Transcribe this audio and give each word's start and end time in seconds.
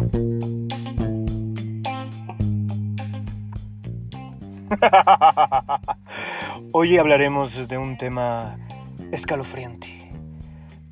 Hoy 6.72 6.96
hablaremos 6.96 7.68
de 7.68 7.76
un 7.76 7.98
tema 7.98 8.56
escalofriante, 9.12 10.10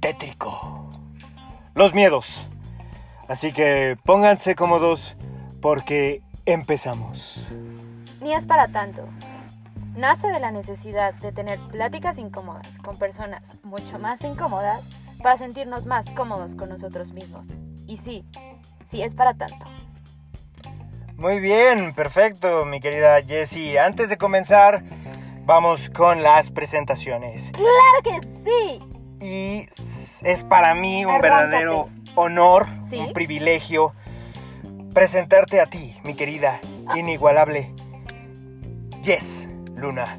tétrico, 0.00 0.90
los 1.74 1.94
miedos. 1.94 2.48
Así 3.28 3.52
que 3.52 3.96
pónganse 4.04 4.54
cómodos 4.54 5.16
porque 5.60 6.22
empezamos. 6.44 7.46
Ni 8.20 8.32
es 8.32 8.46
para 8.46 8.68
tanto. 8.68 9.06
Nace 9.96 10.28
de 10.28 10.40
la 10.40 10.50
necesidad 10.50 11.14
de 11.14 11.32
tener 11.32 11.58
pláticas 11.68 12.18
incómodas 12.18 12.78
con 12.78 12.98
personas 12.98 13.52
mucho 13.62 13.98
más 13.98 14.22
incómodas 14.22 14.84
para 15.22 15.36
sentirnos 15.36 15.86
más 15.86 16.10
cómodos 16.10 16.54
con 16.54 16.68
nosotros 16.68 17.12
mismos. 17.12 17.48
Y 17.86 17.96
sí, 17.96 18.24
sí 18.88 19.02
es 19.02 19.14
para 19.14 19.34
tanto. 19.34 19.66
Muy 21.16 21.40
bien, 21.40 21.94
perfecto, 21.94 22.64
mi 22.64 22.80
querida 22.80 23.20
Jessie. 23.22 23.78
Antes 23.78 24.08
de 24.08 24.16
comenzar, 24.16 24.82
vamos 25.44 25.90
con 25.90 26.22
las 26.22 26.50
presentaciones. 26.50 27.50
¡Claro 27.52 28.02
que 28.04 28.20
sí! 28.44 28.80
Y 29.20 29.66
es 30.26 30.44
para 30.44 30.74
mí 30.74 31.04
un 31.04 31.12
Arráncate. 31.12 31.46
verdadero 31.50 31.88
honor, 32.14 32.66
¿Sí? 32.88 32.98
un 32.98 33.12
privilegio, 33.12 33.94
presentarte 34.94 35.60
a 35.60 35.66
ti, 35.66 35.96
mi 36.04 36.14
querida, 36.14 36.60
inigualable 36.96 37.72
Jess 39.02 39.48
Luna. 39.74 40.18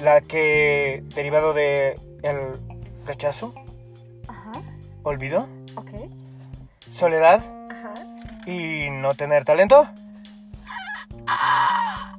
La 0.00 0.20
que, 0.20 1.04
derivado 1.14 1.52
de 1.54 1.94
el 2.22 2.36
rechazo, 3.06 3.54
Ajá, 4.26 4.52
olvido, 5.04 5.46
ok. 5.76 5.90
Soledad 6.94 7.42
Ajá. 7.70 7.94
y 8.46 8.88
no 8.90 9.14
tener 9.14 9.44
talento, 9.44 9.86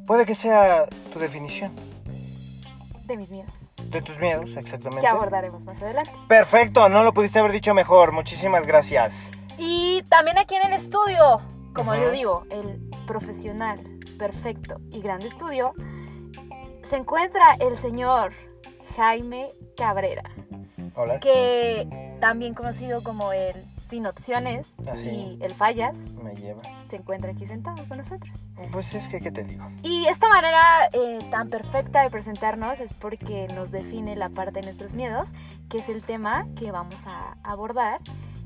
puede 0.05 0.25
que 0.25 0.35
sea 0.35 0.85
tu 1.13 1.19
definición 1.19 1.73
De 3.05 3.17
mis 3.17 3.29
miedos. 3.29 3.51
de 3.89 4.01
tus 4.01 4.19
miedos, 4.19 4.49
exactamente. 4.55 5.01
Que 5.01 5.07
abordaremos 5.07 5.63
más 5.65 5.81
adelante. 5.81 6.11
Perfecto, 6.27 6.89
no 6.89 7.03
lo 7.03 7.13
pudiste 7.13 7.39
haber 7.39 7.51
dicho 7.51 7.73
mejor. 7.73 8.11
Muchísimas 8.11 8.65
gracias. 8.67 9.29
Y 9.57 10.03
también 10.09 10.37
aquí 10.37 10.55
en 10.55 10.67
el 10.67 10.73
estudio, 10.73 11.39
como 11.73 11.95
yo 11.95 12.11
digo, 12.11 12.45
el 12.49 12.89
profesional, 13.07 13.79
perfecto 14.17 14.79
y 14.91 15.01
grande 15.01 15.27
estudio, 15.27 15.73
se 16.83 16.97
encuentra 16.97 17.55
el 17.59 17.77
señor 17.77 18.33
Jaime 18.97 19.49
Cabrera, 19.77 20.23
Hola. 20.95 21.19
que 21.19 21.87
también 22.19 22.53
conocido 22.53 23.03
como 23.03 23.31
el 23.33 23.53
Sin 23.77 24.05
Opciones 24.07 24.73
Así. 24.91 25.09
y 25.09 25.39
el 25.41 25.53
Fallas, 25.53 25.95
Me 26.23 26.33
lleva. 26.35 26.61
se 26.89 26.95
encuentra 26.97 27.31
aquí 27.31 27.45
sentado 27.45 27.85
con 27.87 27.97
nosotros. 27.97 28.49
Pues 28.71 28.93
es 28.93 29.07
que, 29.09 29.19
¿qué 29.19 29.31
te 29.31 29.43
digo? 29.43 29.67
Y 29.83 30.05
esta 30.07 30.29
manera 30.29 30.61
eh, 30.93 31.19
tan 31.31 31.49
perfecta 31.49 32.03
de 32.03 32.09
presentarnos 32.09 32.79
es 32.79 32.93
porque 32.93 33.47
nos 33.53 33.71
define 33.71 34.15
la 34.15 34.29
parte 34.29 34.59
de 34.59 34.63
nuestros 34.63 34.95
miedos, 34.95 35.29
que 35.69 35.79
es 35.79 35.89
el 35.89 36.03
tema 36.03 36.47
que 36.55 36.71
vamos 36.71 37.03
a 37.05 37.37
abordar 37.43 37.99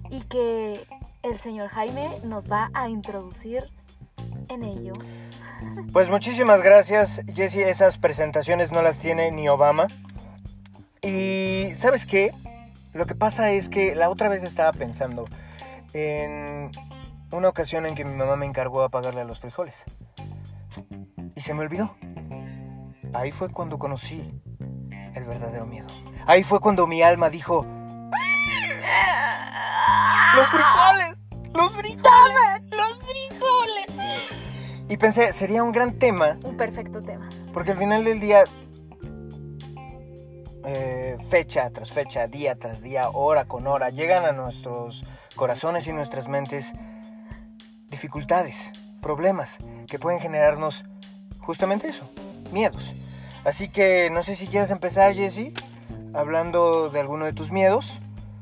y 0.09 0.22
que 0.22 0.86
el 1.23 1.38
señor 1.39 1.70
Jaime 1.70 2.09
nos 2.23 2.52
va 2.52 2.70
a 2.73 2.89
introducir 2.89 3.70
en 4.48 4.64
ello. 4.64 4.94
Pues 5.92 6.09
muchísimas 6.09 6.61
gracias, 6.61 7.22
Jesse. 7.36 7.58
Esas 7.58 7.98
presentaciones 7.98 8.72
no 8.72 8.81
las 8.81 9.00
tiene 9.00 9.30
ni 9.31 9.50
Obama. 9.50 9.88
Y 11.02 11.73
¿sabes 11.76 12.06
qué? 12.06 12.33
Lo 13.00 13.05
que 13.05 13.16
pasa 13.16 13.50
es 13.52 13.69
que 13.69 13.95
la 13.95 14.09
otra 14.09 14.28
vez 14.28 14.44
estaba 14.44 14.73
pensando 14.73 15.23
en 15.94 16.69
una 17.31 17.47
ocasión 17.47 17.86
en 17.86 17.95
que 17.95 18.03
mi 18.03 18.14
mamá 18.14 18.36
me 18.36 18.45
encargó 18.45 18.83
a 18.83 18.89
pagarle 18.89 19.22
a 19.22 19.23
los 19.23 19.39
frijoles. 19.39 19.86
Y 21.33 21.39
se 21.39 21.53
me 21.53 21.61
olvidó. 21.61 21.95
Ahí 23.14 23.32
fue 23.32 23.48
cuando 23.48 23.80
conocí 23.80 24.42
el 25.15 25.23
verdadero 25.23 25.65
miedo. 25.65 25.87
Ahí 26.26 26.43
fue 26.43 26.60
cuando 26.60 26.87
mi 26.87 27.02
alma 27.02 27.30
dijo... 27.30 27.65
¡Los 30.36 30.48
frijoles! 30.48 31.17
¡Los 31.54 31.71
frijoles! 31.77 32.61
¡Los 32.70 32.99
frijoles! 32.99 33.87
Y 34.89 34.98
pensé, 34.98 35.31
sería 35.31 35.64
un 35.64 35.71
gran 35.71 35.98
tema 35.99 36.37
Un 36.43 36.58
perfecto 36.58 37.02
tema. 37.02 37.30
porque 37.54 37.71
al 37.71 37.77
final 37.77 38.04
del 38.04 38.20
día, 38.20 38.43
eh, 40.65 41.17
fecha 41.30 41.70
tras 41.71 41.92
fecha, 41.92 42.27
día 42.27 42.55
tras 42.55 42.81
día, 42.81 43.09
hora 43.11 43.45
con 43.45 43.67
hora, 43.67 43.89
llegan 43.89 44.25
a 44.25 44.31
nuestros 44.31 45.05
corazones 45.36 45.87
y 45.87 45.93
nuestras 45.93 46.27
mentes 46.27 46.73
dificultades, 47.89 48.71
problemas 49.02 49.58
que 49.87 49.99
pueden 49.99 50.19
generarnos 50.19 50.86
justamente 51.39 51.87
eso, 51.87 52.09
miedos. 52.52 52.93
Así 53.45 53.69
que 53.69 54.09
no 54.11 54.21
sé 54.23 54.36
si 54.36 54.48
quieres 54.48 54.69
empezar, 54.71 55.14
Jesse, 55.14 55.53
hablando 56.14 56.89
de 56.89 56.99
alguno 56.99 57.25
de 57.25 57.33
tus 57.33 57.52
miedos. 57.52 57.99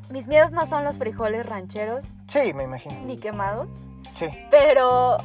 Mis 0.09 0.27
miedos 0.27 0.51
no 0.51 0.65
son 0.65 0.83
los 0.83 0.97
frijoles 0.97 1.45
rancheros 1.45 2.17
Sí, 2.29 2.53
me 2.53 2.63
imagino. 2.63 2.95
ni 3.05 3.17
quemados, 3.17 3.91
Sí. 4.15 4.27
pero 4.49 5.17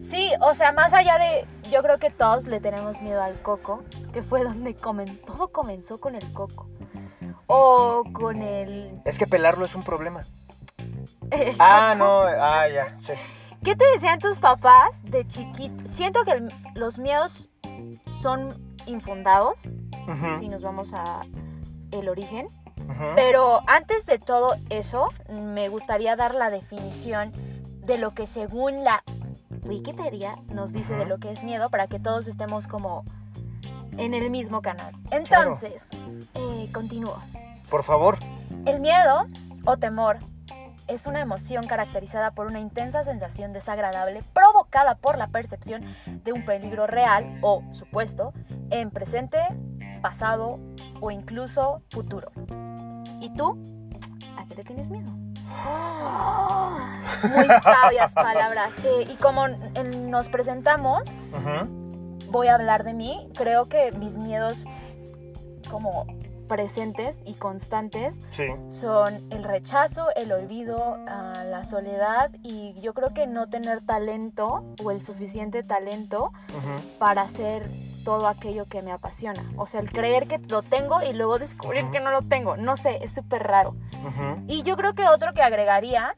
sí, 0.00 0.30
o 0.40 0.54
sea, 0.54 0.72
más 0.72 0.92
allá 0.92 1.18
de, 1.18 1.46
yo 1.70 1.82
creo 1.82 1.98
que 1.98 2.10
todos 2.10 2.46
le 2.46 2.60
tenemos 2.60 3.00
miedo 3.00 3.22
al 3.22 3.34
coco, 3.40 3.82
que 4.12 4.22
fue 4.22 4.42
donde 4.44 4.74
comen, 4.74 5.18
todo 5.24 5.48
comenzó 5.48 6.00
con 6.00 6.14
el 6.14 6.32
coco. 6.32 6.68
O 7.46 8.04
con 8.12 8.42
el... 8.42 9.00
Es 9.04 9.18
que 9.18 9.26
pelarlo 9.26 9.64
es 9.64 9.74
un 9.74 9.82
problema. 9.84 10.24
el 11.30 11.54
Ah, 11.58 11.94
coco. 11.98 12.04
no, 12.04 12.20
ah, 12.42 12.68
ya, 12.68 12.96
sí. 13.06 13.12
¿Qué 13.62 13.74
te 13.76 13.84
decían 13.92 14.18
tus 14.18 14.38
papás 14.40 15.02
de 15.04 15.26
chiquito? 15.26 15.84
Siento 15.86 16.24
que 16.24 16.32
el- 16.32 16.54
los 16.74 16.98
miedos 16.98 17.50
son 18.10 18.76
infundados, 18.86 19.54
si 20.38 20.48
nos 20.48 20.62
vamos 20.62 20.92
a 20.94 21.22
el 21.90 22.08
origen. 22.08 22.46
Pero 23.14 23.60
antes 23.66 24.04
de 24.04 24.18
todo 24.18 24.56
eso, 24.68 25.08
me 25.30 25.68
gustaría 25.70 26.16
dar 26.16 26.34
la 26.34 26.50
definición 26.50 27.32
de 27.80 27.96
lo 27.98 28.12
que 28.12 28.26
según 28.26 28.84
la 28.84 29.02
Wikipedia 29.64 30.38
nos 30.48 30.72
dice 30.72 30.94
de 30.94 31.06
lo 31.06 31.18
que 31.18 31.32
es 31.32 31.42
miedo 31.44 31.70
para 31.70 31.86
que 31.86 31.98
todos 31.98 32.28
estemos 32.28 32.66
como 32.66 33.04
en 33.96 34.14
el 34.14 34.30
mismo 34.30 34.62
canal. 34.62 34.94
Entonces, 35.10 35.88
eh, 36.34 36.68
continúo. 36.72 37.16
Por 37.70 37.82
favor. 37.82 38.18
El 38.66 38.80
miedo 38.80 39.26
o 39.64 39.76
temor 39.76 40.18
es 40.86 41.06
una 41.06 41.20
emoción 41.20 41.66
caracterizada 41.66 42.32
por 42.32 42.46
una 42.46 42.60
intensa 42.60 43.04
sensación 43.04 43.52
desagradable 43.52 44.22
provocada 44.34 44.96
por 44.96 45.16
la 45.16 45.28
percepción 45.28 45.82
de 46.06 46.32
un 46.32 46.44
peligro 46.44 46.86
real 46.86 47.38
o 47.40 47.62
supuesto 47.70 48.32
en 48.70 48.90
presente, 48.90 49.38
pasado 50.02 50.60
o 51.00 51.10
incluso 51.10 51.82
futuro. 51.90 52.30
¿Y 53.20 53.32
tú? 53.34 53.58
¿A 54.36 54.46
qué 54.46 54.56
le 54.56 54.64
tienes 54.64 54.90
miedo? 54.90 55.23
Muy 57.22 57.46
sabias 57.62 58.12
palabras. 58.14 58.72
Eh, 58.84 59.06
y 59.10 59.16
como 59.16 59.46
en- 59.46 60.10
nos 60.10 60.28
presentamos, 60.28 61.02
voy 62.30 62.48
a 62.48 62.54
hablar 62.54 62.84
de 62.84 62.94
mí. 62.94 63.28
Creo 63.36 63.66
que 63.66 63.92
mis 63.92 64.16
miedos 64.16 64.64
como 65.70 66.06
presentes 66.48 67.22
y 67.24 67.34
constantes 67.34 68.20
Sí. 68.32 68.48
son 68.68 69.24
el 69.30 69.44
rechazo, 69.44 70.08
el 70.14 70.30
olvido, 70.30 70.98
ah, 71.08 71.42
la 71.46 71.64
soledad 71.64 72.30
y 72.42 72.74
yo 72.82 72.92
creo 72.92 73.08
que 73.14 73.26
no 73.26 73.48
tener 73.48 73.80
talento 73.80 74.62
o 74.84 74.90
el 74.90 75.00
suficiente 75.00 75.62
talento 75.62 76.32
para 76.98 77.22
hacer 77.22 77.66
todo 78.04 78.28
aquello 78.28 78.66
que 78.66 78.82
me 78.82 78.92
apasiona. 78.92 79.42
O 79.56 79.66
sea, 79.66 79.80
el 79.80 79.90
creer 79.90 80.28
que 80.28 80.38
lo 80.38 80.62
tengo 80.62 81.02
y 81.02 81.12
luego 81.12 81.38
descubrir 81.38 81.90
que 81.90 82.00
no 82.00 82.10
lo 82.10 82.22
tengo. 82.22 82.56
No 82.56 82.76
sé, 82.76 82.98
es 83.02 83.12
súper 83.12 83.42
raro. 83.42 83.74
Y 84.46 84.62
yo 84.62 84.76
creo 84.76 84.92
que 84.92 85.08
otro 85.08 85.32
que 85.32 85.42
agregaría, 85.42 86.14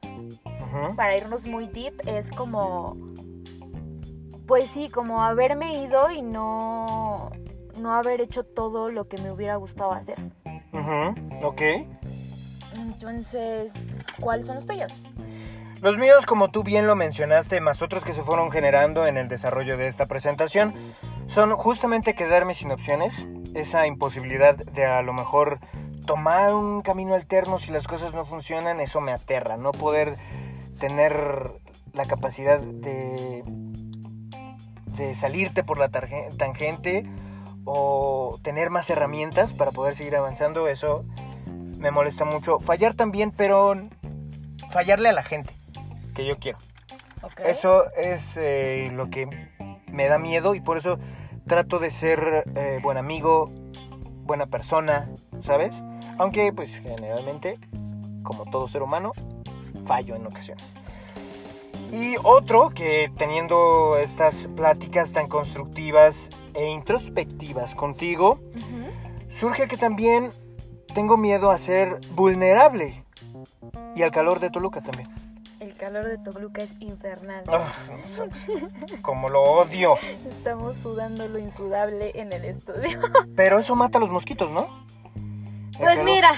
para 0.96 1.16
irnos 1.16 1.46
muy 1.46 1.68
deep, 1.68 1.94
es 2.06 2.30
como, 2.30 2.96
pues 4.46 4.68
sí, 4.70 4.90
como 4.90 5.22
haberme 5.22 5.82
ido 5.82 6.10
y 6.10 6.20
no, 6.22 7.30
no 7.78 7.92
haber 7.92 8.20
hecho 8.20 8.44
todo 8.44 8.90
lo 8.90 9.04
que 9.04 9.18
me 9.18 9.30
hubiera 9.30 9.56
gustado 9.56 9.92
hacer. 9.92 10.16
Ok. 11.42 11.62
Entonces, 12.78 13.72
¿cuáles 14.20 14.46
son 14.46 14.56
los 14.56 14.66
tuyos? 14.66 15.00
Los 15.82 15.98
míos, 15.98 16.26
como 16.26 16.50
tú 16.50 16.62
bien 16.62 16.86
lo 16.86 16.96
mencionaste, 16.96 17.60
más 17.60 17.82
otros 17.82 18.04
que 18.04 18.14
se 18.14 18.22
fueron 18.22 18.50
generando 18.50 19.06
en 19.06 19.18
el 19.18 19.28
desarrollo 19.28 19.76
de 19.76 19.86
esta 19.86 20.06
presentación, 20.06 20.74
son 21.28 21.56
justamente 21.56 22.14
quedarme 22.14 22.54
sin 22.54 22.70
opciones, 22.70 23.26
esa 23.54 23.86
imposibilidad 23.86 24.56
de 24.56 24.86
a 24.86 25.02
lo 25.02 25.12
mejor 25.12 25.60
tomar 26.06 26.54
un 26.54 26.82
camino 26.82 27.14
alterno 27.14 27.58
si 27.58 27.70
las 27.70 27.86
cosas 27.86 28.14
no 28.14 28.24
funcionan, 28.24 28.80
eso 28.80 29.00
me 29.00 29.12
aterra, 29.12 29.56
no 29.56 29.72
poder 29.72 30.16
tener 30.78 31.52
la 31.92 32.06
capacidad 32.06 32.60
de, 32.60 33.42
de 34.96 35.14
salirte 35.14 35.64
por 35.64 35.78
la 35.78 35.88
tangente 35.88 37.08
o 37.64 38.38
tener 38.42 38.70
más 38.70 38.88
herramientas 38.90 39.52
para 39.52 39.72
poder 39.72 39.96
seguir 39.96 40.16
avanzando, 40.16 40.68
eso 40.68 41.04
me 41.46 41.90
molesta 41.90 42.24
mucho. 42.24 42.60
Fallar 42.60 42.94
también, 42.94 43.32
pero 43.32 43.74
fallarle 44.70 45.08
a 45.08 45.12
la 45.12 45.22
gente. 45.22 45.52
que 46.14 46.24
yo 46.24 46.38
quiero. 46.38 46.58
Eso 47.44 47.92
es 47.94 48.36
eh, 48.36 48.90
lo 48.92 49.10
que 49.10 49.28
me 49.90 50.08
da 50.08 50.18
miedo 50.18 50.54
y 50.54 50.60
por 50.60 50.76
eso 50.76 50.98
trato 51.46 51.78
de 51.78 51.90
ser 51.90 52.44
eh, 52.54 52.80
buen 52.82 52.98
amigo, 52.98 53.50
buena 54.24 54.46
persona, 54.46 55.08
¿sabes? 55.42 55.74
Aunque 56.18 56.52
pues 56.52 56.70
generalmente, 56.76 57.58
como 58.22 58.44
todo 58.46 58.68
ser 58.68 58.82
humano, 58.82 59.12
fallo 59.86 60.16
en 60.16 60.26
ocasiones. 60.26 60.64
Y 61.92 62.16
otro 62.24 62.70
que 62.70 63.12
teniendo 63.16 63.96
estas 63.96 64.48
pláticas 64.56 65.12
tan 65.12 65.28
constructivas 65.28 66.30
e 66.54 66.66
introspectivas 66.68 67.74
contigo, 67.74 68.40
surge 69.30 69.68
que 69.68 69.76
también 69.76 70.32
tengo 70.94 71.16
miedo 71.16 71.50
a 71.50 71.58
ser 71.58 72.00
vulnerable. 72.12 73.04
Y 73.94 74.02
al 74.02 74.10
calor 74.10 74.40
de 74.40 74.50
Toluca 74.50 74.82
también. 74.82 75.25
El 75.76 75.80
calor 75.82 76.06
de 76.06 76.16
Toluca 76.16 76.62
es 76.62 76.72
infernal. 76.80 77.44
Ah, 77.48 77.70
como 79.02 79.28
lo 79.28 79.42
odio. 79.42 79.96
Estamos 80.30 80.78
sudando 80.78 81.28
lo 81.28 81.38
insudable 81.38 82.12
en 82.14 82.32
el 82.32 82.46
estudio. 82.46 82.98
Pero 83.36 83.58
eso 83.58 83.76
mata 83.76 83.98
a 83.98 84.00
los 84.00 84.08
mosquitos, 84.08 84.50
¿no? 84.50 84.66
Pues 85.78 86.02
mira, 86.02 86.30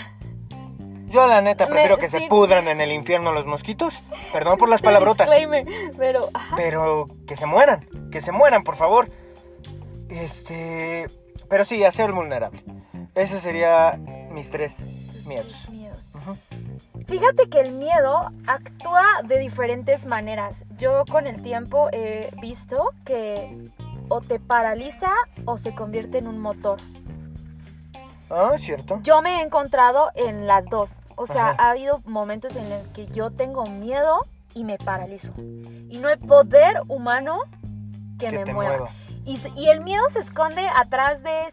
Yo 1.06 1.28
la 1.28 1.40
neta 1.40 1.66
Me- 1.66 1.70
prefiero 1.70 1.98
que 1.98 2.08
sí. 2.08 2.18
se 2.18 2.26
pudran 2.28 2.66
en 2.66 2.80
el 2.80 2.90
infierno 2.90 3.30
los 3.32 3.46
mosquitos. 3.46 3.94
Perdón 4.32 4.58
por 4.58 4.68
las 4.68 4.82
palabrotas. 4.82 5.30
pero 5.96 6.30
ajá. 6.34 6.56
Pero 6.56 7.06
que 7.28 7.36
se 7.36 7.46
mueran. 7.46 7.88
Que 8.10 8.20
se 8.20 8.32
mueran, 8.32 8.64
por 8.64 8.74
favor. 8.74 9.08
Este... 10.08 11.08
Pero 11.48 11.64
sí, 11.64 11.84
a 11.84 11.92
ser 11.92 12.10
vulnerable. 12.12 12.64
Ese 13.14 13.38
sería 13.38 13.96
mis 14.32 14.50
tres 14.50 14.80
miedos. 15.26 15.68
Fíjate 17.08 17.48
que 17.48 17.60
el 17.60 17.72
miedo 17.72 18.30
actúa 18.46 19.02
de 19.24 19.38
diferentes 19.38 20.04
maneras. 20.04 20.66
Yo 20.76 21.04
con 21.10 21.26
el 21.26 21.40
tiempo 21.40 21.88
he 21.90 22.30
visto 22.40 22.92
que 23.06 23.70
o 24.10 24.20
te 24.20 24.38
paraliza 24.38 25.10
o 25.46 25.56
se 25.56 25.74
convierte 25.74 26.18
en 26.18 26.28
un 26.28 26.38
motor. 26.38 26.78
Ah, 28.30 28.52
cierto. 28.58 29.00
Yo 29.02 29.22
me 29.22 29.38
he 29.38 29.42
encontrado 29.42 30.10
en 30.14 30.46
las 30.46 30.66
dos. 30.66 30.96
O 31.16 31.26
sea, 31.26 31.50
Ajá. 31.50 31.62
ha 31.64 31.70
habido 31.70 32.02
momentos 32.04 32.56
en 32.56 32.68
los 32.68 32.86
que 32.88 33.06
yo 33.06 33.30
tengo 33.30 33.64
miedo 33.64 34.26
y 34.52 34.64
me 34.64 34.76
paralizo. 34.76 35.32
Y 35.88 35.98
no 35.98 36.08
hay 36.08 36.16
poder 36.16 36.82
humano 36.88 37.38
que, 38.18 38.28
Que 38.28 38.44
me 38.44 38.52
mueva. 38.52 38.76
mueva. 38.76 38.90
Y, 39.24 39.68
el 39.68 39.80
miedo 39.80 40.02
se 40.10 40.20
esconde 40.20 40.66
atrás 40.68 41.22
de 41.22 41.48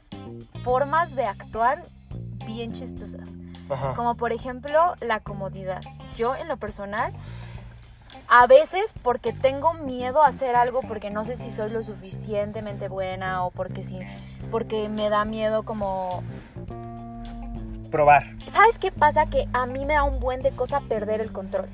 formas 0.63 1.15
de 1.15 1.25
actuar 1.25 1.83
bien 2.45 2.71
chistosas. 2.73 3.29
Ajá. 3.69 3.93
Como 3.95 4.15
por 4.15 4.31
ejemplo 4.31 4.95
la 5.01 5.19
comodidad. 5.19 5.81
Yo 6.15 6.35
en 6.35 6.47
lo 6.47 6.57
personal, 6.57 7.11
a 8.27 8.47
veces 8.47 8.93
porque 9.03 9.33
tengo 9.33 9.73
miedo 9.73 10.23
a 10.23 10.27
hacer 10.27 10.55
algo 10.55 10.81
porque 10.81 11.09
no 11.09 11.23
sé 11.23 11.35
si 11.35 11.49
soy 11.51 11.69
lo 11.71 11.83
suficientemente 11.83 12.87
buena 12.87 13.43
o 13.43 13.51
porque 13.51 13.83
sí, 13.83 13.99
porque 14.51 14.89
me 14.89 15.09
da 15.09 15.25
miedo 15.25 15.63
como... 15.63 16.23
Probar. 17.91 18.23
¿Sabes 18.47 18.77
qué 18.77 18.91
pasa? 18.91 19.25
Que 19.27 19.47
a 19.53 19.65
mí 19.65 19.85
me 19.85 19.93
da 19.93 20.03
un 20.03 20.19
buen 20.19 20.41
de 20.41 20.51
cosa 20.51 20.81
perder 20.81 21.21
el 21.21 21.31
control. 21.31 21.69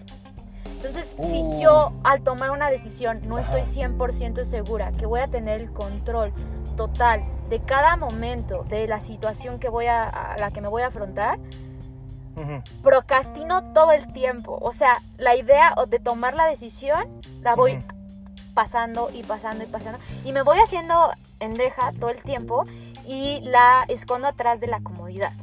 Entonces, 0.65 1.15
Uh. 1.17 1.29
si 1.29 1.61
yo 1.61 1.93
al 2.03 2.21
tomar 2.21 2.51
una 2.51 2.69
decisión 2.69 3.21
no 3.27 3.37
estoy 3.37 3.61
100% 3.61 4.43
segura 4.43 4.91
que 4.91 5.05
voy 5.05 5.19
a 5.19 5.27
tener 5.27 5.61
el 5.61 5.71
control 5.71 6.33
total 6.75 7.23
de 7.49 7.59
cada 7.59 7.97
momento 7.97 8.63
de 8.63 8.87
la 8.87 8.99
situación 8.99 9.59
que 9.59 9.69
voy 9.69 9.85
a, 9.85 10.07
a 10.07 10.37
la 10.37 10.51
que 10.51 10.61
me 10.61 10.67
voy 10.67 10.81
a 10.83 10.87
afrontar, 10.87 11.37
Ujú. 12.35 12.63
procrastino 12.81 13.61
todo 13.61 13.91
el 13.91 14.11
tiempo. 14.13 14.57
O 14.61 14.71
sea, 14.71 15.01
la 15.17 15.35
idea 15.35 15.73
de 15.87 15.99
tomar 15.99 16.33
la 16.33 16.45
decisión 16.45 17.21
la 17.41 17.55
voy 17.55 17.83
pasando 18.53 19.09
y 19.13 19.23
pasando 19.23 19.63
y 19.63 19.67
pasando. 19.67 19.99
Y 20.23 20.31
me 20.31 20.41
voy 20.41 20.57
haciendo 20.59 21.11
endeja 21.39 21.91
todo 21.99 22.09
el 22.09 22.21
tiempo 22.23 22.65
y 23.05 23.41
la 23.41 23.85
escondo 23.87 24.27
atrás 24.27 24.59
de 24.59 24.67
la 24.67 24.81
comodidad. 24.81 25.33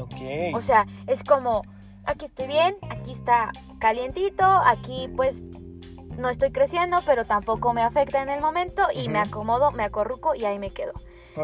Ok. 0.00 0.54
O 0.54 0.60
sea, 0.60 0.86
es 1.06 1.22
como, 1.22 1.62
aquí 2.04 2.24
estoy 2.24 2.46
bien, 2.46 2.76
aquí 2.90 3.10
está 3.10 3.52
calientito, 3.78 4.44
aquí 4.44 5.08
pues 5.16 5.46
no 6.16 6.28
estoy 6.28 6.50
creciendo, 6.52 7.02
pero 7.04 7.24
tampoco 7.24 7.72
me 7.72 7.82
afecta 7.82 8.22
en 8.22 8.28
el 8.28 8.40
momento 8.40 8.86
y 8.94 9.08
me 9.08 9.18
acomodo, 9.18 9.72
me 9.72 9.84
acorruco 9.84 10.34
y 10.34 10.44
ahí 10.44 10.58
me 10.58 10.70
quedo. 10.70 10.92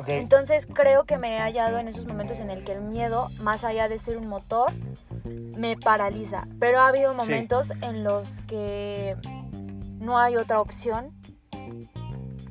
Entonces 0.07 0.67
creo 0.67 1.05
que 1.05 1.19
me 1.19 1.37
he 1.37 1.41
hallado 1.41 1.79
en 1.79 1.89
esos 1.89 2.07
momentos 2.07 2.39
en 2.39 2.51
el 2.51 2.65
que 2.65 2.73
el 2.73 2.81
miedo, 2.81 3.29
más 3.41 3.65
allá 3.65 3.89
de 3.89 3.99
ser 3.99 4.19
un 4.19 4.29
motor, 4.29 4.73
me 5.25 5.77
paraliza. 5.77 6.47
Pero 6.59 6.81
ha 6.81 6.89
habido 6.89 7.15
momentos 7.15 7.73
en 7.83 8.05
los 8.05 8.41
que 8.43 9.17
no 9.99 10.19
hay 10.19 10.37
otra 10.37 10.61
opción 10.61 11.13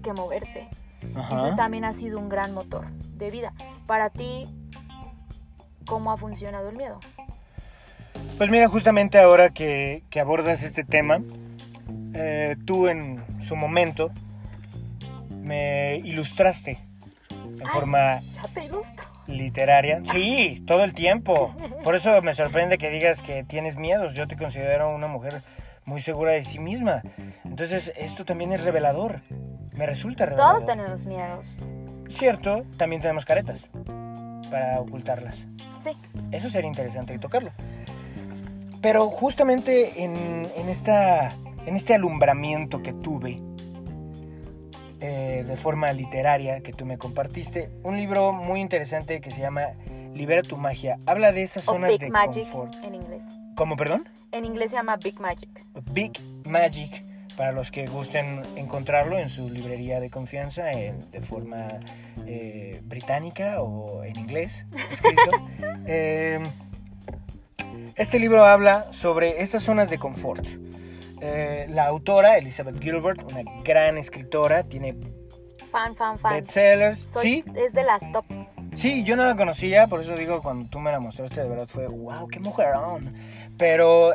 que 0.03 0.13
moverse. 0.13 0.67
Ajá. 1.15 1.29
Entonces 1.31 1.55
también 1.55 1.85
ha 1.85 1.93
sido 1.93 2.19
un 2.19 2.29
gran 2.29 2.53
motor 2.53 2.89
de 2.91 3.31
vida. 3.31 3.53
Para 3.87 4.09
ti, 4.09 4.47
¿cómo 5.85 6.11
ha 6.11 6.17
funcionado 6.17 6.69
el 6.69 6.75
miedo? 6.75 6.99
Pues 8.37 8.49
mira, 8.49 8.67
justamente 8.67 9.19
ahora 9.19 9.49
que, 9.49 10.03
que 10.09 10.19
abordas 10.19 10.63
este 10.63 10.83
tema, 10.83 11.21
eh, 12.13 12.57
tú 12.65 12.87
en 12.87 13.23
su 13.41 13.55
momento 13.55 14.11
me 15.29 15.97
ilustraste 15.97 16.88
en 17.49 17.61
Ay. 17.61 17.67
forma 17.73 18.21
Ya 18.33 18.47
te 18.53 18.65
ilustro. 18.65 19.05
literaria. 19.27 20.01
Sí, 20.11 20.63
todo 20.67 20.83
el 20.83 20.93
tiempo. 20.93 21.53
Por 21.83 21.95
eso 21.95 22.21
me 22.21 22.33
sorprende 22.33 22.77
que 22.77 22.89
digas 22.89 23.21
que 23.21 23.43
tienes 23.43 23.75
miedos. 23.75 24.13
Yo 24.15 24.27
te 24.27 24.35
considero 24.37 24.93
una 24.93 25.07
mujer 25.07 25.41
muy 25.85 26.01
segura 26.01 26.31
de 26.33 26.43
sí 26.45 26.59
misma. 26.59 27.01
Entonces, 27.43 27.91
esto 27.97 28.25
también 28.25 28.51
es 28.51 28.63
revelador. 28.63 29.21
Me 29.75 29.85
resulta 29.85 30.25
revelador. 30.25 30.53
Todos 30.59 30.65
tenemos 30.65 31.05
miedos. 31.05 31.45
Cierto, 32.09 32.63
también 32.77 33.01
tenemos 33.01 33.25
caretas 33.25 33.59
para 34.49 34.79
ocultarlas. 34.79 35.35
Sí. 35.83 35.91
Eso 36.31 36.49
sería 36.49 36.67
interesante 36.67 37.17
tocarlo. 37.19 37.51
Pero 38.81 39.09
justamente 39.09 40.03
en, 40.03 40.49
en 40.55 40.69
esta, 40.69 41.35
en 41.65 41.75
este 41.75 41.95
alumbramiento 41.95 42.81
que 42.81 42.93
tuve 42.93 43.39
eh, 45.01 45.43
de 45.47 45.55
forma 45.55 45.91
literaria 45.93 46.61
que 46.61 46.73
tú 46.73 46.85
me 46.85 46.97
compartiste, 46.97 47.69
un 47.83 47.97
libro 47.97 48.33
muy 48.33 48.59
interesante 48.59 49.21
que 49.21 49.31
se 49.31 49.41
llama 49.41 49.67
Libera 50.13 50.41
tu 50.41 50.57
magia. 50.57 50.97
Habla 51.05 51.31
de 51.31 51.43
esas 51.43 51.67
O 51.67 51.73
zonas 51.73 51.91
Big 51.91 51.99
de 52.01 52.09
Magic 52.09 52.49
confort. 52.51 52.73
en 52.83 52.95
inglés. 52.95 53.23
¿Cómo, 53.55 53.75
perdón? 53.77 54.07
En 54.31 54.45
inglés 54.45 54.71
se 54.71 54.77
llama 54.77 54.97
Big 54.97 55.19
Magic. 55.19 55.49
Big 55.91 56.13
Magic, 56.45 57.03
para 57.37 57.51
los 57.51 57.71
que 57.71 57.85
gusten 57.87 58.41
encontrarlo 58.55 59.17
en 59.17 59.29
su 59.29 59.49
librería 59.49 59.99
de 59.99 60.09
confianza 60.09 60.71
en- 60.71 61.09
de 61.11 61.21
forma 61.21 61.67
eh, 62.25 62.81
británica 62.85 63.61
o 63.61 64.03
en 64.03 64.17
inglés. 64.19 64.65
escrito. 64.91 65.31
Eh, 65.91 66.39
este 67.95 68.19
libro 68.19 68.45
habla 68.45 68.87
sobre 68.91 69.41
esas 69.41 69.63
zonas 69.63 69.89
de 69.89 69.97
confort. 69.97 70.45
Eh, 71.21 71.67
la 71.69 71.87
autora, 71.87 72.37
Elizabeth 72.37 72.81
Gilbert, 72.81 73.21
una 73.31 73.41
gran 73.63 73.97
escritora, 73.97 74.63
tiene 74.63 74.95
Fan, 75.71 75.95
fan, 75.95 76.17
fan. 76.17 76.33
bestsellers. 76.33 76.99
Soy, 76.99 77.43
Sí, 77.43 77.45
Es 77.55 77.73
de 77.73 77.83
las 77.83 78.01
tops. 78.11 78.49
Sí, 78.75 79.03
yo 79.03 79.15
no 79.15 79.25
la 79.25 79.35
conocía, 79.35 79.87
por 79.87 80.01
eso 80.01 80.15
digo, 80.15 80.41
cuando 80.41 80.69
tú 80.69 80.79
me 80.79 80.91
la 80.91 80.99
mostraste, 80.99 81.41
de 81.41 81.49
verdad 81.49 81.67
fue, 81.67 81.87
wow, 81.87 82.27
qué 82.27 82.39
mujerón. 82.39 83.13
Pero 83.57 84.13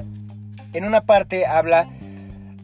en 0.73 0.85
una 0.85 1.03
parte 1.03 1.47
habla 1.47 1.89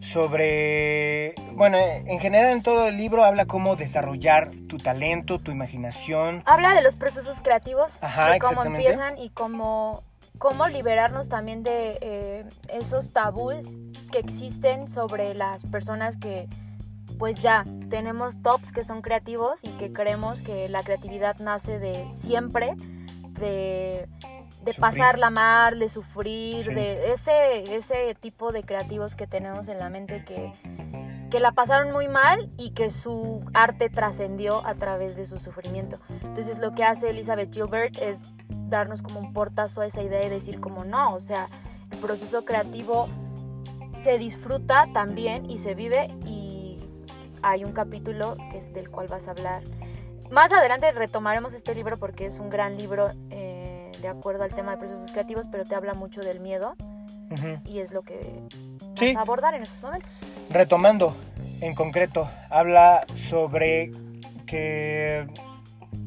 sobre, 0.01 1.35
bueno, 1.53 1.77
en 1.79 2.19
general 2.19 2.53
en 2.53 2.63
todo 2.63 2.89
el 2.89 2.97
libro 2.97 3.25
habla 3.25 3.45
cómo 3.47 3.77
desarrollar 3.77 4.51
tu 4.69 4.79
talento, 4.79 5.39
tu 5.39 5.51
imaginación. 5.53 6.43
Habla 6.47 6.75
de 6.75 6.83
los 6.83 6.97
procesos 6.97 7.41
creativos, 7.41 7.99
Ajá, 8.03 8.33
de 8.33 8.39
cómo 8.39 8.65
empiezan 8.65 9.19
y 9.19 9.31
cómo, 9.31 10.03
cómo 10.41 10.67
liberarnos 10.69 11.29
también 11.29 11.63
de 11.63 11.99
eh, 12.01 12.45
esos 12.73 13.13
tabúes 13.13 13.77
que 14.11 14.19
existen 14.19 14.89
sobre 14.89 15.35
las 15.35 15.65
personas 15.67 16.17
que 16.17 16.49
pues 17.19 17.37
ya 17.43 17.67
tenemos 17.91 18.41
tops 18.41 18.73
que 18.73 18.83
son 18.83 19.03
creativos 19.03 19.63
y 19.63 19.69
que 19.77 19.93
creemos 19.93 20.41
que 20.41 20.71
la 20.71 20.83
creatividad 20.83 21.37
nace 21.41 21.79
de 21.79 22.11
siempre, 22.11 22.75
de, 23.39 24.09
de 24.63 24.75
pasarla 24.79 25.29
mal, 25.29 25.79
de 25.79 25.91
sufrir, 25.91 26.65
Sí. 26.65 26.75
de 26.75 27.13
ese, 27.13 27.77
ese 27.77 28.15
tipo 28.15 28.51
de 28.51 28.63
creativos 28.63 29.15
que 29.15 29.27
tenemos 29.27 29.69
en 29.69 29.79
la 29.79 29.91
mente 29.91 30.25
que, 30.25 30.55
que 31.31 31.41
la 31.41 31.53
pasaron 31.53 31.93
muy 31.93 32.09
mal 32.09 32.51
y 32.59 32.71
que 32.71 32.91
su 32.91 33.45
arte 33.55 33.89
trascendió 33.89 34.67
a 34.67 34.75
través 34.75 35.17
de 35.17 35.27
su 35.27 35.39
sufrimiento. 35.39 35.99
Entonces 36.23 36.59
lo 36.59 36.75
que 36.75 36.85
hace 36.85 37.11
Elizabeth 37.11 37.53
Gilbert 37.55 37.97
es 38.01 38.23
darnos 38.49 39.01
como 39.03 39.21
un 39.21 39.33
portazo 39.33 39.81
a 39.81 39.87
esa 39.87 40.03
idea 40.03 40.25
y 40.25 40.29
decir 40.29 40.61
como 40.61 40.85
no, 40.85 41.15
o 41.15 41.21
sea, 41.21 41.49
el 41.91 41.99
proceso 41.99 42.45
creativo 42.45 43.09
se 43.95 44.19
disfruta 44.19 44.89
también 44.93 45.49
y 45.49 45.59
se 45.59 45.75
vive 45.75 46.09
y 46.27 46.79
hay 47.43 47.65
un 47.65 47.73
capítulo 47.73 48.37
que 48.51 48.59
es 48.59 48.73
del 48.73 48.91
cual 48.91 49.09
vas 49.09 49.29
a 49.29 49.33
hablar. 49.33 49.63
Más 50.31 50.53
adelante 50.53 50.91
retomaremos 50.93 51.55
este 51.55 51.75
libro 51.75 51.97
porque 51.97 52.27
es 52.27 52.39
un 52.39 52.51
gran 52.51 52.77
libro 52.77 53.11
eh, 53.31 53.91
de 54.01 54.09
acuerdo 54.09 54.45
al 54.45 54.55
tema 54.55 54.73
de 54.73 54.77
procesos 54.79 55.11
creativos, 55.11 55.47
pero 55.51 55.65
te 55.65 55.75
habla 55.75 55.95
mucho 55.95 56.21
del 56.21 56.41
miedo 56.41 56.75
y 57.65 57.79
es 57.79 57.93
lo 57.93 58.03
que 58.03 58.43
Sí. 58.97 59.15
a 59.17 59.21
abordar 59.21 59.55
en 59.55 59.63
estos 59.63 59.83
momentos. 59.83 60.13
Retomando, 60.51 61.17
en 61.61 61.75
concreto, 61.75 62.29
habla 62.51 63.07
sobre 63.15 63.91
que 64.47 65.27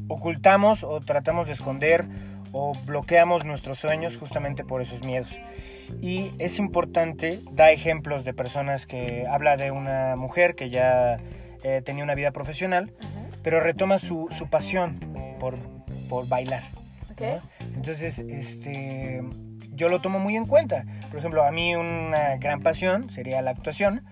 ocultamos 0.08 0.84
o 0.84 1.00
tratamos 1.00 1.46
de 1.46 1.54
esconder 1.54 2.06
o 2.52 2.72
bloqueamos 2.84 3.44
nuestros 3.44 3.78
sueños 3.78 4.16
justamente 4.16 4.64
por 4.64 4.80
esos 4.82 5.02
miedos. 5.04 5.30
Y 6.00 6.32
es 6.38 6.58
importante, 6.58 7.42
da 7.50 7.70
ejemplos 7.70 8.24
de 8.24 8.32
personas 8.32 8.86
que 8.86 9.26
habla 9.28 9.56
de 9.56 9.70
una 9.70 10.16
mujer 10.16 10.54
que 10.54 10.70
ya 10.70 11.18
eh, 11.62 11.82
tenía 11.84 12.04
una 12.04 12.14
vida 12.14 12.30
profesional, 12.30 12.92
Ujú. 13.00 13.40
pero 13.42 13.60
retoma 13.60 13.98
su, 13.98 14.28
su 14.30 14.48
pasión 14.48 14.98
por, 15.40 15.56
por 16.08 16.28
bailar. 16.28 16.62
Ok. 17.12 17.20
¿no? 17.20 17.66
Entonces, 17.76 18.18
este, 18.20 19.22
yo 19.74 19.88
lo 19.88 20.00
tomo 20.00 20.18
muy 20.18 20.36
en 20.36 20.46
cuenta. 20.46 20.84
Por 21.10 21.18
ejemplo, 21.18 21.44
a 21.44 21.50
mí 21.50 21.74
una 21.76 22.36
gran 22.36 22.60
pasión 22.62 23.10
sería 23.10 23.42
la 23.42 23.50
actuación, 23.52 24.04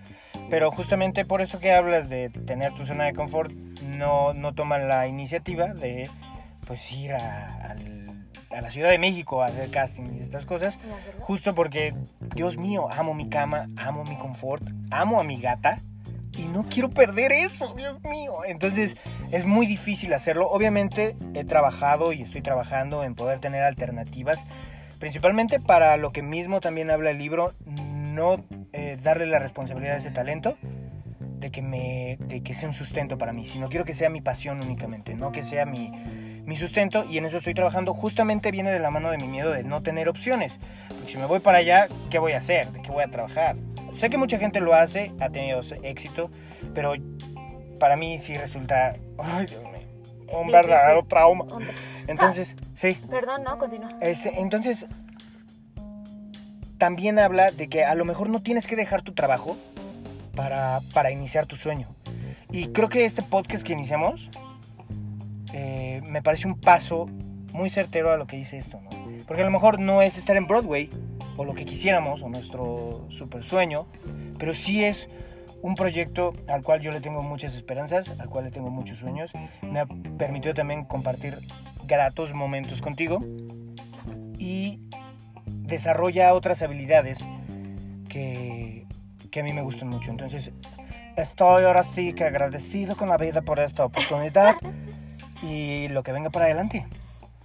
pero 0.49 0.71
justamente 0.71 1.25
por 1.25 1.41
eso 1.41 1.59
que 1.59 1.71
hablas 1.73 2.09
de 2.09 2.29
tener 2.29 2.73
tu 2.73 2.85
zona 2.85 3.05
de 3.05 3.13
confort, 3.13 3.51
no, 3.83 4.33
no 4.33 4.53
toman 4.53 4.87
la 4.87 5.07
iniciativa 5.07 5.67
de 5.73 6.09
pues 6.67 6.91
ir 6.91 7.13
a, 7.13 7.71
al- 7.71 8.03
a 8.55 8.61
la 8.61 8.71
Ciudad 8.71 8.89
de 8.91 8.99
México 8.99 9.41
a 9.41 9.47
hacer 9.47 9.69
casting 9.71 10.03
y 10.15 10.19
estas 10.21 10.45
cosas, 10.45 10.77
justo 11.19 11.55
porque, 11.55 11.93
Dios 12.35 12.55
mío, 12.57 12.87
amo 12.91 13.13
mi 13.15 13.27
cama, 13.27 13.67
amo 13.77 14.03
mi 14.03 14.15
confort, 14.17 14.63
amo 14.91 15.19
a 15.19 15.23
mi 15.23 15.41
gata 15.41 15.79
y 16.37 16.43
no 16.43 16.63
quiero 16.63 16.89
perder 16.89 17.31
eso, 17.31 17.73
Dios 17.75 17.99
mío. 18.03 18.45
Entonces 18.45 18.95
es 19.31 19.45
muy 19.45 19.65
difícil 19.65 20.13
hacerlo. 20.13 20.49
Obviamente 20.49 21.15
he 21.33 21.43
trabajado 21.43 22.13
y 22.13 22.21
estoy 22.21 22.41
trabajando 22.41 23.03
en 23.03 23.15
poder 23.15 23.39
tener 23.39 23.63
alternativas, 23.63 24.45
principalmente 25.03 25.59
para 25.59 25.97
lo 25.97 26.13
que 26.13 26.21
mismo 26.21 26.61
también 26.61 26.89
habla 26.89 27.11
el 27.11 27.17
libro, 27.17 27.51
no 27.65 28.41
eh, 28.71 28.95
darle 29.03 29.25
la 29.25 29.37
responsabilidad 29.37 29.95
a 29.95 29.97
ese 29.97 30.11
talento 30.11 30.55
de 31.19 31.51
que, 31.51 31.61
me, 31.61 32.17
de 32.21 32.41
que 32.41 32.53
sea 32.53 32.69
un 32.69 32.73
sustento 32.73 33.17
para 33.17 33.33
mí, 33.33 33.45
sino 33.45 33.67
quiero 33.67 33.83
que 33.83 33.93
sea 33.93 34.09
mi 34.09 34.21
pasión 34.21 34.61
únicamente, 34.61 35.13
no 35.13 35.33
que 35.33 35.43
sea 35.43 35.65
mi, 35.65 35.89
mi 36.45 36.55
sustento 36.55 37.03
y 37.03 37.17
en 37.17 37.25
eso 37.25 37.39
estoy 37.39 37.53
trabajando. 37.53 37.93
Justamente 37.93 38.49
viene 38.49 38.71
de 38.71 38.79
la 38.79 38.91
mano 38.91 39.11
de 39.11 39.17
mi 39.17 39.27
miedo 39.27 39.51
de 39.51 39.65
no 39.65 39.83
tener 39.83 40.07
opciones. 40.07 40.57
Porque 40.87 41.11
si 41.11 41.17
me 41.17 41.25
voy 41.25 41.41
para 41.41 41.57
allá, 41.57 41.89
¿qué 42.09 42.17
voy 42.17 42.31
a 42.31 42.37
hacer? 42.37 42.71
¿De 42.71 42.81
qué 42.81 42.89
voy 42.89 43.03
a 43.03 43.11
trabajar? 43.11 43.57
Sé 43.93 44.09
que 44.09 44.15
mucha 44.15 44.37
gente 44.37 44.61
lo 44.61 44.73
hace, 44.73 45.11
ha 45.19 45.31
tenido 45.31 45.59
éxito, 45.83 46.29
pero 46.73 46.93
para 47.77 47.97
mí 47.97 48.19
sí 48.19 48.37
resulta, 48.37 48.95
Dios 49.49 49.63
mío, 49.63 50.39
un 50.39 50.49
verdadero 50.49 51.03
trauma. 51.03 51.43
Entonces, 52.07 52.55
sí, 52.75 52.97
Perdón, 53.09 53.43
no, 53.43 53.57
continúa. 53.57 53.89
este, 54.01 54.41
entonces 54.41 54.87
también 56.77 57.19
habla 57.19 57.51
de 57.51 57.69
que 57.69 57.85
a 57.85 57.95
lo 57.95 58.03
mejor 58.05 58.29
no 58.29 58.41
tienes 58.41 58.67
que 58.67 58.75
dejar 58.75 59.01
tu 59.03 59.13
trabajo 59.13 59.57
para, 60.35 60.81
para 60.93 61.11
iniciar 61.11 61.45
tu 61.45 61.55
sueño. 61.55 61.87
Y 62.51 62.67
creo 62.67 62.89
que 62.89 63.05
este 63.05 63.21
podcast 63.21 63.63
que 63.63 63.73
iniciamos 63.73 64.29
eh, 65.53 66.01
me 66.05 66.21
parece 66.21 66.47
un 66.47 66.59
paso 66.59 67.07
muy 67.53 67.69
certero 67.69 68.11
a 68.11 68.17
lo 68.17 68.27
que 68.27 68.37
dice 68.37 68.57
esto, 68.57 68.81
¿no? 68.81 68.89
Porque 69.27 69.43
a 69.43 69.45
lo 69.45 69.51
mejor 69.51 69.79
no 69.79 70.01
es 70.01 70.17
estar 70.17 70.35
en 70.35 70.47
Broadway 70.47 70.89
o 71.37 71.45
lo 71.45 71.53
que 71.53 71.65
quisiéramos 71.65 72.21
o 72.21 72.29
nuestro 72.29 73.05
super 73.09 73.43
sueño, 73.43 73.87
pero 74.37 74.53
sí 74.53 74.83
es 74.83 75.09
un 75.61 75.75
proyecto 75.75 76.33
al 76.47 76.61
cual 76.61 76.81
yo 76.81 76.91
le 76.91 76.99
tengo 76.99 77.21
muchas 77.21 77.55
esperanzas, 77.55 78.09
al 78.19 78.29
cual 78.29 78.45
le 78.45 78.51
tengo 78.51 78.69
muchos 78.69 78.97
sueños. 78.97 79.31
Me 79.61 79.79
ha 79.79 79.85
permitido 80.17 80.53
también 80.53 80.83
compartir 80.83 81.37
gratos 81.85 82.33
momentos 82.33 82.81
contigo 82.81 83.19
y 84.37 84.79
desarrolla 85.45 86.33
otras 86.33 86.61
habilidades 86.61 87.27
que, 88.09 88.85
que 89.31 89.39
a 89.39 89.43
mí 89.43 89.53
me 89.53 89.61
gustan 89.61 89.89
mucho. 89.89 90.11
Entonces, 90.11 90.51
estoy 91.15 91.63
ahora 91.63 91.83
sí 91.95 92.13
que 92.13 92.25
agradecido 92.25 92.95
con 92.95 93.09
la 93.09 93.17
vida 93.17 93.41
por 93.41 93.59
esta 93.59 93.85
oportunidad 93.85 94.55
y 95.41 95.87
lo 95.89 96.03
que 96.03 96.11
venga 96.11 96.29
para 96.29 96.45
adelante. 96.45 96.85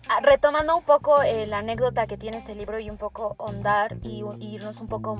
Ah, 0.09 0.21
Retomando 0.23 0.77
un 0.77 0.85
poco 0.85 1.23
eh, 1.23 1.47
la 1.47 1.59
anécdota 1.59 2.07
que 2.07 2.17
tiene 2.17 2.39
este 2.39 2.55
libro 2.55 2.79
y 2.81 2.89
un 2.89 2.97
poco 2.97 3.37
ahondar 3.39 3.97
y, 4.03 4.23
y 4.39 4.55
irnos 4.55 4.81
un 4.81 4.87
poco 4.89 5.19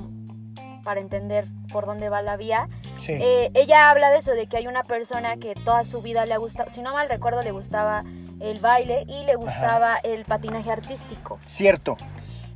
para 0.83 0.99
entender 0.99 1.45
por 1.71 1.85
dónde 1.85 2.09
va 2.09 2.21
la 2.21 2.37
vía. 2.37 2.67
Sí, 2.97 3.11
Eh, 3.13 3.51
ella 3.53 3.91
habla 3.91 4.09
de 4.09 4.17
eso, 4.17 4.31
de 4.31 4.47
que 4.47 4.57
hay 4.57 4.65
una 4.65 4.83
persona 4.83 5.37
que 5.37 5.53
toda 5.53 5.83
su 5.83 6.01
vida 6.01 6.25
le 6.25 6.33
ha 6.33 6.37
gustado, 6.37 6.69
si 6.69 6.81
no 6.81 6.93
mal 6.93 7.09
recuerdo, 7.09 7.43
le 7.43 7.51
gustaba 7.51 8.03
el 8.39 8.59
baile 8.59 9.03
y 9.07 9.23
le 9.25 9.35
gustaba 9.35 9.97
el 9.97 10.25
patinaje 10.25 10.71
artístico. 10.71 11.39
cierto. 11.45 11.97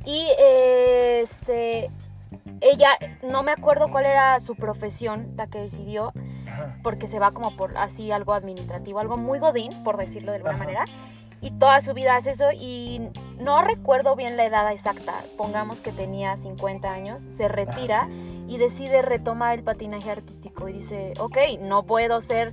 Y 0.04 0.26
eh, 0.38 1.20
este, 1.22 1.90
ella, 2.60 2.90
no 3.22 3.42
me 3.42 3.52
acuerdo 3.52 3.88
cuál 3.88 4.06
era 4.06 4.38
su 4.40 4.54
profesión, 4.54 5.32
la 5.36 5.46
que 5.46 5.60
decidió, 5.60 6.12
Ajá. 6.46 6.78
porque 6.82 7.06
se 7.06 7.18
va 7.18 7.30
como 7.30 7.56
por 7.56 7.76
así 7.78 8.12
algo 8.12 8.34
administrativo, 8.34 9.00
algo 9.00 9.16
muy 9.16 9.38
godín, 9.38 9.82
por 9.82 9.96
decirlo 9.96 10.32
de 10.32 10.36
alguna 10.36 10.54
Ajá. 10.54 10.64
manera. 10.64 10.84
Y 11.40 11.50
toda 11.50 11.82
su 11.82 11.92
vida 11.92 12.16
hace 12.16 12.30
eso 12.30 12.52
y 12.52 13.10
no 13.38 13.60
recuerdo 13.62 14.16
bien 14.16 14.38
la 14.38 14.46
edad 14.46 14.72
exacta, 14.72 15.14
pongamos 15.36 15.80
que 15.80 15.92
tenía 15.92 16.36
50 16.36 16.90
años, 16.90 17.22
se 17.28 17.48
retira 17.48 18.08
y 18.48 18.56
decide 18.56 19.02
retomar 19.02 19.58
el 19.58 19.62
patinaje 19.62 20.10
artístico 20.10 20.70
y 20.70 20.74
dice, 20.74 21.12
ok, 21.18 21.36
no 21.60 21.82
puedo 21.82 22.20
ser... 22.20 22.52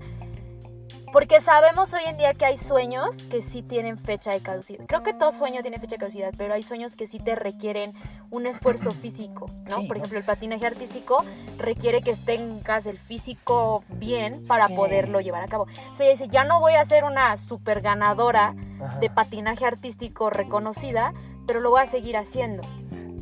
Porque 1.12 1.42
sabemos 1.42 1.94
hoy 1.94 2.04
en 2.06 2.16
día 2.18 2.34
que 2.34 2.46
hay 2.46 2.56
sueños 2.56 3.22
que 3.24 3.42
sí 3.42 3.62
tienen 3.62 3.98
fecha 3.98 4.32
de 4.32 4.40
caducidad. 4.40 4.86
Creo 4.88 5.04
que 5.04 5.14
todo 5.14 5.34
sueño 5.34 5.62
tiene 5.62 5.78
fecha 5.78 5.96
de 5.96 6.00
caducidad, 6.00 6.34
pero 6.38 6.54
hay 6.54 6.64
sueños 6.64 6.96
que 6.96 7.06
sí 7.06 7.20
te 7.20 7.36
requieren 7.36 7.94
un 8.30 8.48
esfuerzo 8.48 8.92
físico, 9.02 9.50
¿no? 9.70 9.80
Sí, 9.82 9.88
Por 9.88 9.98
ejemplo, 9.98 10.18
el 10.18 10.24
patinaje 10.24 10.66
artístico 10.66 11.26
requiere 11.58 12.02
que 12.02 12.16
tengas 12.16 12.86
el 12.86 12.98
físico 12.98 13.84
bien 13.90 14.46
para 14.48 14.68
Sí. 14.68 14.74
poderlo 14.76 15.20
llevar 15.20 15.44
a 15.44 15.48
cabo. 15.48 15.68
O 15.92 15.96
sea, 15.96 16.10
dice, 16.10 16.30
ya 16.30 16.46
no 16.46 16.62
voy 16.62 16.74
a 16.76 16.86
ser 16.86 17.04
una 17.04 17.36
super 17.36 17.82
ganadora 17.82 18.56
Ajá. 18.82 19.00
de 19.00 19.10
patinaje 19.10 19.66
artístico 19.66 20.30
reconocida, 20.30 21.14
pero 21.46 21.60
lo 21.60 21.72
voy 21.72 21.82
a 21.82 21.88
seguir 21.88 22.16
haciendo. 22.16 22.64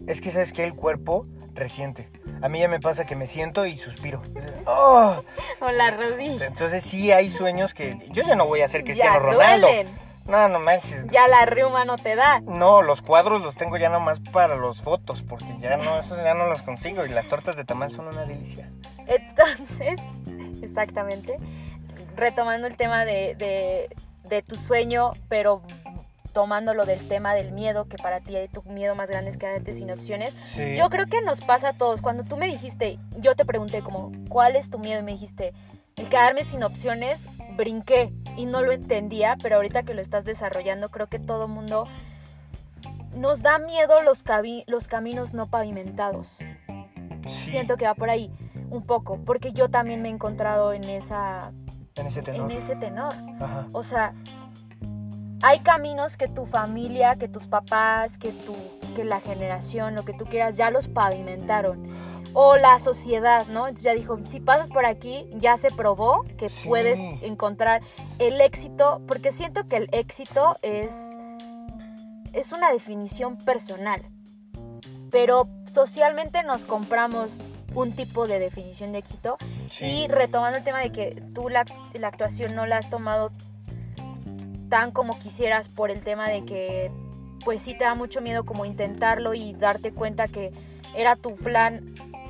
Es 0.06 0.22
que 0.22 0.30
sabes 0.32 0.54
que 0.54 0.64
el 0.64 0.76
cuerpo 0.76 1.26
resiente. 1.56 2.08
A 2.42 2.50
mí 2.50 2.60
ya 2.60 2.68
me 2.68 2.80
pasa 2.80 3.06
que 3.06 3.16
me 3.16 3.28
siento 3.28 3.66
y 3.66 3.78
suspiro. 3.78 4.22
¡Oh! 4.66 5.24
O 5.62 5.72
la 5.72 5.92
rodilla. 5.92 6.46
Entonces 6.46 6.84
sí 6.84 7.12
hay 7.12 7.32
sueños 7.32 7.74
que 7.74 8.08
yo 8.12 8.24
ya 8.24 8.36
no 8.36 8.46
voy 8.46 8.62
a 8.62 8.68
ser 8.68 8.82
Ya 8.82 8.86
Cristiano 8.86 9.20
Ronaldo. 9.20 9.68
duelen. 9.68 9.90
No, 10.26 10.48
no 10.48 10.60
manches. 10.60 11.08
Ya 11.08 11.28
la 11.28 11.46
riuma 11.48 11.86
no 11.86 11.98
te 11.98 12.16
da. 12.16 12.40
No, 12.42 12.84
los 12.84 13.02
cuadros 13.02 13.42
los 13.42 13.56
tengo 13.56 13.78
ya 13.78 13.90
nomás 13.90 14.20
para 14.20 14.56
los 14.56 14.82
fotos, 14.84 15.24
porque 15.24 15.56
ya 15.60 15.76
no, 15.78 16.00
esos 16.00 16.18
ya 16.24 16.36
no 16.36 16.46
los 16.46 16.62
consigo. 16.62 17.04
Y 17.04 17.10
las 17.10 17.28
tortas 17.28 17.56
de 17.56 17.66
tamal 17.66 17.92
son 17.92 18.08
una 18.08 18.26
delicia. 18.26 18.70
Entonces, 19.08 20.00
exactamente, 20.62 21.36
retomando 22.16 22.68
el 22.68 22.78
tema 22.78 23.06
de, 23.06 23.36
de- 23.36 23.90
de 24.30 24.42
tu 24.44 24.58
sueño, 24.58 25.14
pero 25.28 25.64
tomándolo 26.40 26.86
del 26.86 27.06
tema 27.10 27.34
del 27.34 27.52
miedo, 27.52 27.90
que 27.90 27.98
para 27.98 28.22
ti 28.22 28.34
tu 28.54 28.64
miedo 28.64 28.96
más 28.96 29.10
grande 29.10 29.30
es 29.30 29.36
quedarte 29.36 29.74
sin 29.74 29.92
opciones. 29.92 30.34
Sí. 30.46 30.74
Yo 30.78 30.90
creo 30.90 31.06
que 31.06 31.22
nos 31.22 31.42
pasa 31.42 31.70
a 31.70 31.74
todos. 31.74 32.02
Cuando 32.02 32.24
tú 32.24 32.38
me 32.38 32.48
dijiste, 32.48 32.98
yo 33.18 33.36
te 33.36 33.44
pregunté 33.44 33.82
como, 33.82 34.14
¿cuál 34.30 34.56
es 34.56 34.70
tu 34.70 34.80
miedo? 34.80 35.02
Y 35.02 35.04
me 35.04 35.12
dijiste, 35.12 35.52
el 35.98 36.08
quedarme 36.08 36.44
sin 36.46 36.64
opciones, 36.64 37.20
brinqué 37.58 38.14
y 38.38 38.46
no 38.46 38.62
lo 38.62 38.72
entendía, 38.72 39.36
pero 39.44 39.58
ahorita 39.58 39.84
que 39.84 39.94
lo 39.94 40.00
estás 40.00 40.24
desarrollando, 40.24 40.88
creo 40.88 41.08
que 41.08 41.20
todo 41.20 41.50
mundo 41.50 41.90
nos 43.14 43.42
da 43.42 43.60
miedo 43.60 44.02
los, 44.02 44.24
los 44.66 44.88
caminos 44.88 45.34
no 45.34 45.48
pavimentados. 45.48 46.38
Sí, 47.28 47.50
Siento 47.50 47.76
que 47.76 47.84
va 47.84 47.96
por 47.96 48.10
ahí 48.10 48.32
un 48.70 48.84
poco, 48.86 49.20
porque 49.26 49.52
yo 49.52 49.68
también 49.70 50.02
me 50.02 50.08
he 50.08 50.12
encontrado 50.14 50.72
en 50.72 50.86
esa 50.86 51.52
En 51.98 52.08
ese 52.08 52.22
tenor. 52.22 52.50
en 52.50 52.58
ese 52.58 52.78
tenor. 52.78 53.14
Ajá. 53.42 53.68
O 53.74 53.84
sea, 53.84 54.14
hay 55.42 55.60
caminos 55.60 56.18
que 56.18 56.28
tu 56.28 56.46
familia, 56.46 57.16
que 57.16 57.28
tus 57.28 57.48
papás, 57.48 58.18
que 58.18 58.32
tu 58.32 58.56
que 58.96 59.04
la 59.04 59.20
generación, 59.20 59.96
lo 59.96 60.04
que 60.04 60.14
tú 60.14 60.26
quieras 60.26 60.58
ya 60.58 60.72
los 60.72 60.88
pavimentaron. 60.88 61.88
O 62.34 62.58
la 62.58 62.78
sociedad, 62.80 63.48
¿no? 63.48 63.68
Entonces 63.68 63.84
ya 63.86 63.94
dijo, 63.94 64.20
si 64.26 64.40
pasas 64.40 64.70
por 64.70 64.86
aquí, 64.86 65.28
ya 65.34 65.58
se 65.58 65.72
probó 65.72 66.24
que 66.38 66.50
Sí. 66.50 66.68
puedes 66.68 67.00
encontrar 67.24 67.82
el 68.20 68.40
éxito, 68.42 69.02
porque 69.08 69.32
siento 69.32 69.66
que 69.68 69.78
el 69.78 69.90
éxito 69.92 70.56
es 70.62 70.92
es 72.34 72.52
una 72.52 72.72
definición 72.72 73.38
personal. 73.38 74.02
Pero 75.12 75.48
socialmente 75.72 76.44
nos 76.44 76.66
compramos 76.66 77.42
un 77.74 77.94
tipo 77.94 78.28
de 78.28 78.38
definición 78.40 78.92
de 78.92 79.00
éxito 79.00 79.38
Sí. 79.72 79.86
y 80.04 80.08
retomando 80.08 80.58
el 80.58 80.64
tema 80.64 80.80
de 80.80 80.92
que 80.92 81.24
tú 81.34 81.50
la, 81.50 81.66
la 81.94 82.08
actuación 82.08 82.56
no 82.56 82.66
la 82.68 82.78
has 82.78 82.90
tomado 82.90 83.32
tan 84.70 84.92
como 84.92 85.18
quisieras 85.20 85.68
por 85.70 85.92
el 85.92 86.02
tema 86.02 86.30
de 86.30 86.46
que 86.46 86.92
pues 87.44 87.62
sí 87.62 87.74
te 87.78 87.84
da 87.86 87.96
mucho 87.96 88.22
miedo 88.22 88.46
como 88.46 88.66
intentarlo 88.66 89.34
y 89.34 89.54
darte 89.54 89.92
cuenta 89.94 90.28
que 90.28 90.52
era 90.96 91.16
tu 91.16 91.36
plan 91.36 91.84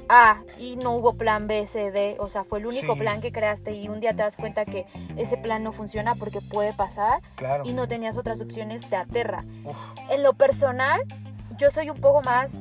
A 0.07 0.41
y 0.59 0.75
no 0.75 0.95
hubo 0.95 1.13
plan 1.13 1.45
B, 1.47 1.65
C, 1.67 1.91
D, 1.91 2.15
o 2.19 2.27
sea, 2.27 2.43
fue 2.43 2.59
el 2.59 2.65
único 2.65 2.93
Sí. 2.93 2.99
plan 2.99 3.21
que 3.21 3.31
creaste 3.31 3.73
y 3.73 3.89
un 3.89 3.99
día 3.99 4.15
te 4.15 4.23
das 4.23 4.35
cuenta 4.37 4.65
que 4.65 4.85
ese 5.17 5.37
plan 5.37 5.63
no 5.63 5.71
funciona 5.71 6.15
porque 6.15 6.41
puede 6.41 6.73
pasar 6.73 7.21
Claro. 7.35 7.63
y 7.65 7.73
no 7.73 7.87
tenías 7.87 8.17
otras 8.17 8.41
opciones, 8.41 8.89
te 8.89 8.95
aterra. 8.95 9.43
Uf. 9.65 9.75
En 10.09 10.23
lo 10.23 10.33
personal, 10.33 11.01
yo 11.59 11.69
soy 11.69 11.89
un 11.91 11.99
poco 12.01 12.21
más 12.23 12.59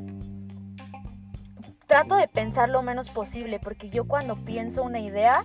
trato 1.86 2.16
de 2.16 2.28
pensar 2.28 2.68
lo 2.68 2.82
menos 2.82 3.08
posible, 3.08 3.58
porque 3.58 3.88
yo 3.88 4.06
cuando 4.06 4.36
pienso 4.44 4.82
una 4.82 5.00
idea, 5.00 5.44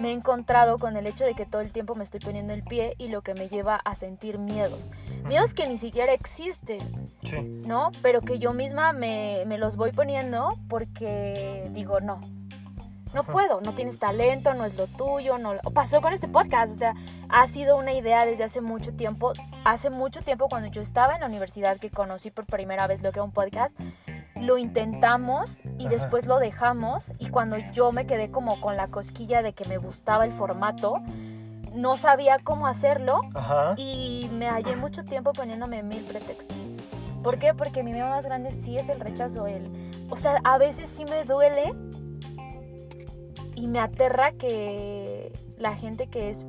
me 0.00 0.08
he 0.08 0.12
encontrado 0.12 0.78
con 0.78 0.96
el 0.96 1.06
hecho 1.06 1.24
de 1.24 1.34
que 1.34 1.46
todo 1.46 1.60
el 1.60 1.70
tiempo 1.72 1.94
me 1.94 2.04
estoy 2.04 2.20
poniendo 2.20 2.52
el 2.52 2.62
pie 2.62 2.94
y 2.98 3.08
lo 3.08 3.22
que 3.22 3.34
me 3.34 3.48
lleva 3.48 3.76
a 3.76 3.94
sentir 3.94 4.38
miedos. 4.38 4.90
Miedos 5.26 5.54
que 5.54 5.66
ni 5.68 5.76
siquiera 5.76 6.12
existen, 6.12 7.10
Sí. 7.24 7.40
¿no? 7.66 7.90
Pero 8.02 8.20
que 8.20 8.38
yo 8.38 8.52
misma 8.52 8.92
me, 8.92 9.44
me 9.46 9.58
los 9.58 9.76
voy 9.76 9.92
poniendo 9.92 10.58
porque 10.68 11.68
digo, 11.72 12.00
no. 12.00 12.20
No 13.14 13.24
puedo, 13.24 13.60
no 13.60 13.74
tienes 13.74 13.98
talento, 13.98 14.54
no 14.54 14.64
es 14.64 14.76
lo 14.76 14.86
tuyo, 14.86 15.36
no 15.38 15.54
pasó 15.74 16.00
con 16.00 16.12
este 16.12 16.28
podcast, 16.28 16.74
o 16.74 16.78
sea, 16.78 16.94
ha 17.28 17.46
sido 17.46 17.76
una 17.76 17.92
idea 17.92 18.24
desde 18.24 18.44
hace 18.44 18.60
mucho 18.60 18.94
tiempo. 18.94 19.32
Hace 19.64 19.90
mucho 19.90 20.22
tiempo 20.22 20.48
cuando 20.48 20.70
yo 20.70 20.80
estaba 20.80 21.14
en 21.14 21.20
la 21.20 21.26
universidad 21.26 21.78
que 21.78 21.90
conocí 21.90 22.30
por 22.30 22.46
primera 22.46 22.86
vez 22.86 23.02
lo 23.02 23.12
que 23.12 23.18
era 23.18 23.24
un 23.24 23.32
podcast, 23.32 23.78
lo 24.34 24.58
intentamos 24.58 25.60
y 25.78 25.86
Ajá. 25.86 25.90
después 25.90 26.26
lo 26.26 26.38
dejamos 26.38 27.12
y 27.18 27.28
cuando 27.28 27.58
yo 27.72 27.92
me 27.92 28.06
quedé 28.06 28.30
como 28.30 28.60
con 28.60 28.76
la 28.76 28.88
cosquilla 28.88 29.42
de 29.42 29.52
que 29.52 29.66
me 29.66 29.76
gustaba 29.76 30.24
el 30.24 30.32
formato, 30.32 30.96
no 31.74 31.96
sabía 31.96 32.38
cómo 32.38 32.66
hacerlo 32.66 33.20
Ajá. 33.34 33.74
y 33.76 34.28
me 34.32 34.48
hallé 34.48 34.74
mucho 34.76 35.04
tiempo 35.04 35.32
poniéndome 35.32 35.82
mil 35.82 36.02
pretextos. 36.04 36.70
¿Por 37.22 37.38
qué? 37.38 37.54
Porque 37.54 37.82
mi 37.82 37.92
miedo 37.92 38.08
más 38.08 38.24
grande 38.24 38.50
sí 38.50 38.78
es 38.78 38.88
el 38.88 38.98
rechazo. 39.00 39.46
El, 39.46 39.70
o 40.10 40.16
sea, 40.16 40.40
a 40.42 40.58
veces 40.58 40.88
sí 40.88 41.04
me 41.04 41.24
duele 41.24 41.72
y 43.62 43.68
me 43.68 43.78
aterra 43.78 44.32
que 44.32 45.32
la 45.56 45.74
gente 45.76 46.08
que 46.08 46.28
es... 46.30 46.44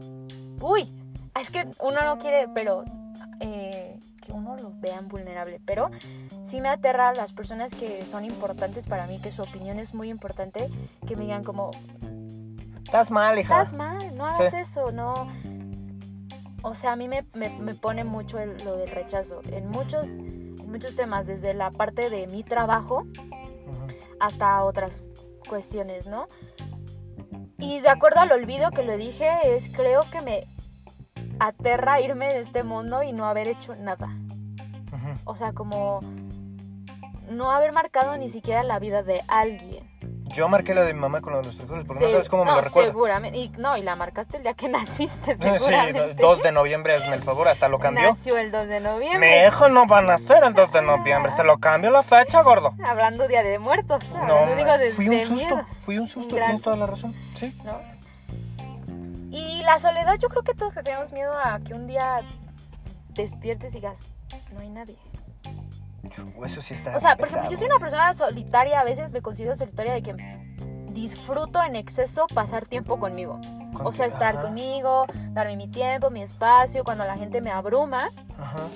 Uy, 0.59 0.89
es 1.39 1.51
que 1.51 1.67
uno 1.79 2.01
no 2.03 2.17
quiere, 2.17 2.47
pero... 2.53 2.83
eh, 3.39 3.99
que 4.21 4.31
uno 4.31 4.55
lo 4.55 4.71
vean 4.79 5.09
vulnerable. 5.09 5.59
Pero 5.65 5.91
sí 6.43 6.61
me 6.61 6.69
aterra 6.69 7.09
a 7.09 7.13
las 7.13 7.33
personas 7.33 7.75
que 7.75 8.05
son 8.05 8.23
importantes 8.25 8.87
para 8.87 9.05
mí, 9.05 9.19
que 9.21 9.31
su 9.31 9.41
opinión 9.43 9.79
es 9.79 9.93
muy 9.93 10.09
importante, 10.09 10.69
que 11.05 11.15
me 11.15 11.23
digan 11.25 11.43
como, 11.43 11.71
Estás 12.85 13.11
mal, 13.11 13.37
hija. 13.37 13.61
estás 13.61 13.77
mal, 13.77 14.15
no 14.15 14.25
hagas 14.25 14.51
Sí. 14.51 14.57
eso, 14.61 14.91
no. 14.91 15.27
O 16.61 16.73
sea, 16.73 16.93
a 16.93 16.95
mí 16.95 17.07
me, 17.09 17.25
me- 17.33 17.49
me 17.59 17.75
pone 17.75 18.05
mucho 18.05 18.39
el- 18.39 18.63
lo 18.63 18.77
del 18.77 18.89
rechazo 18.89 19.41
en 19.51 19.67
muchos, 19.69 20.07
en 20.09 20.71
muchos 20.71 20.95
temas, 20.95 21.27
desde 21.27 21.53
la 21.53 21.69
parte 21.71 22.09
de 22.09 22.25
mi 22.27 22.43
trabajo 22.43 23.05
hasta 24.19 24.63
otras 24.63 25.03
cuestiones, 25.49 26.07
¿no? 26.07 26.27
Y 27.63 27.79
de 27.79 27.87
acuerdo 27.87 28.19
al 28.19 28.33
olvido 28.33 28.71
que 28.71 28.83
lo 28.83 28.97
dije, 28.97 29.29
es 29.45 29.69
creo 29.69 30.03
que 30.09 30.21
me 30.21 30.45
aterra 31.39 32.01
irme 32.01 32.25
de 32.27 32.41
este 32.41 32.63
mundo 32.63 33.03
y 33.03 33.13
no 33.13 33.25
haber 33.25 33.47
hecho 33.47 33.73
nada. 33.77 34.09
O 35.23 35.37
sea, 35.37 35.53
como 35.53 36.01
no 37.29 37.51
haber 37.51 37.71
marcado 37.71 38.17
ni 38.17 38.27
siquiera 38.27 38.63
la 38.63 38.79
vida 38.79 39.01
de 39.01 39.23
alguien. 39.29 39.89
Yo 40.33 40.47
marqué 40.49 40.73
la 40.73 40.81
de 40.81 40.93
mi 40.93 40.99
mamá 40.99 41.21
con 41.21 41.33
los 41.33 41.55
frijoles, 41.55 41.85
porque 41.87 42.01
no 42.01 42.07
Sí, 42.07 42.11
sabes 42.13 42.29
cómo 42.29 42.43
me 42.45 42.51
no, 42.51 42.57
lo 42.57 42.63
recuerda. 42.63 42.89
Seguramente. 42.89 43.37
Y, 43.37 43.49
no, 43.57 43.77
y 43.77 43.81
la 43.83 43.95
marcaste 43.95 44.37
el 44.37 44.43
día 44.43 44.53
que 44.55 44.67
naciste, 44.69 45.35
Sí, 45.35 45.43
seguramente. 45.43 46.15
2 46.15 46.43
de 46.43 46.51
noviembre, 46.51 46.95
hazme 46.95 47.15
el 47.15 47.21
favor, 47.23 47.47
hasta 47.47 47.67
lo 47.67 47.79
cambió. 47.79 48.09
Nació 48.09 48.37
el 48.37 48.51
2 48.51 48.67
de 48.67 48.79
Mi 48.79 48.85
noviembre. 48.85 49.47
hijo 49.47 49.69
no 49.69 49.85
va 49.85 49.99
a 49.99 50.01
nacer 50.01 50.43
el 50.43 50.53
2 50.53 50.71
de 50.71 50.81
noviembre, 50.81 51.31
te 51.35 51.43
lo 51.43 51.57
cambio 51.59 51.91
la 51.91 52.03
fecha, 52.03 52.41
gordo. 52.41 52.73
Hablando 52.85 53.27
Día 53.27 53.43
de 53.43 53.59
Muertos. 53.59 54.11
No, 54.13 54.19
hablando, 54.21 54.55
digo, 54.55 54.77
de, 54.77 54.91
fui 54.91 55.07
un 55.07 55.15
de 55.17 55.21
susto, 55.25 55.55
miedos. 55.55 55.69
fui 55.85 55.97
un 55.99 56.07
susto, 56.07 56.35
tienes 56.35 56.61
toda 56.61 56.77
la 56.77 56.85
razón. 56.87 57.13
Sí. 57.35 57.55
¿no? 57.63 57.79
Y 59.31 59.63
la 59.63 59.79
soledad, 59.79 60.15
yo 60.19 60.29
creo 60.29 60.43
que 60.43 60.53
todos 60.53 60.75
le 60.75 60.83
tenemos 60.83 61.11
miedo 61.11 61.33
a 61.37 61.59
que 61.59 61.73
un 61.73 61.87
día 61.87 62.21
despiertes 63.09 63.71
y 63.73 63.75
digas, 63.75 64.09
no 64.51 64.59
hay 64.61 64.69
nadie. 64.69 64.95
Eso 66.45 66.61
sí 66.61 66.73
está 66.73 66.95
O 66.95 66.99
sea, 66.99 67.15
por 67.15 67.27
ejemplo, 67.27 67.49
yo 67.49 67.57
soy 67.57 67.67
una 67.67 67.79
persona 67.79 68.13
solitaria, 68.13 68.79
a 68.79 68.83
veces 68.83 69.11
me 69.11 69.21
considero 69.21 69.55
solitaria 69.55 69.93
de 69.93 70.01
que 70.01 70.15
disfruto 70.91 71.63
en 71.63 71.75
exceso 71.75 72.27
pasar 72.27 72.65
tiempo 72.65 72.99
conmigo. 72.99 73.39
O 73.83 73.91
sea, 73.91 74.05
estar 74.05 74.35
ajá, 74.35 74.43
conmigo, 74.43 75.05
darme 75.31 75.57
mi 75.57 75.67
tiempo, 75.67 76.11
mi 76.11 76.21
espacio, 76.21 76.83
cuando 76.83 77.05
la 77.05 77.17
gente 77.17 77.41
me 77.41 77.49
abruma, 77.51 78.11
Ajá. 78.37 78.67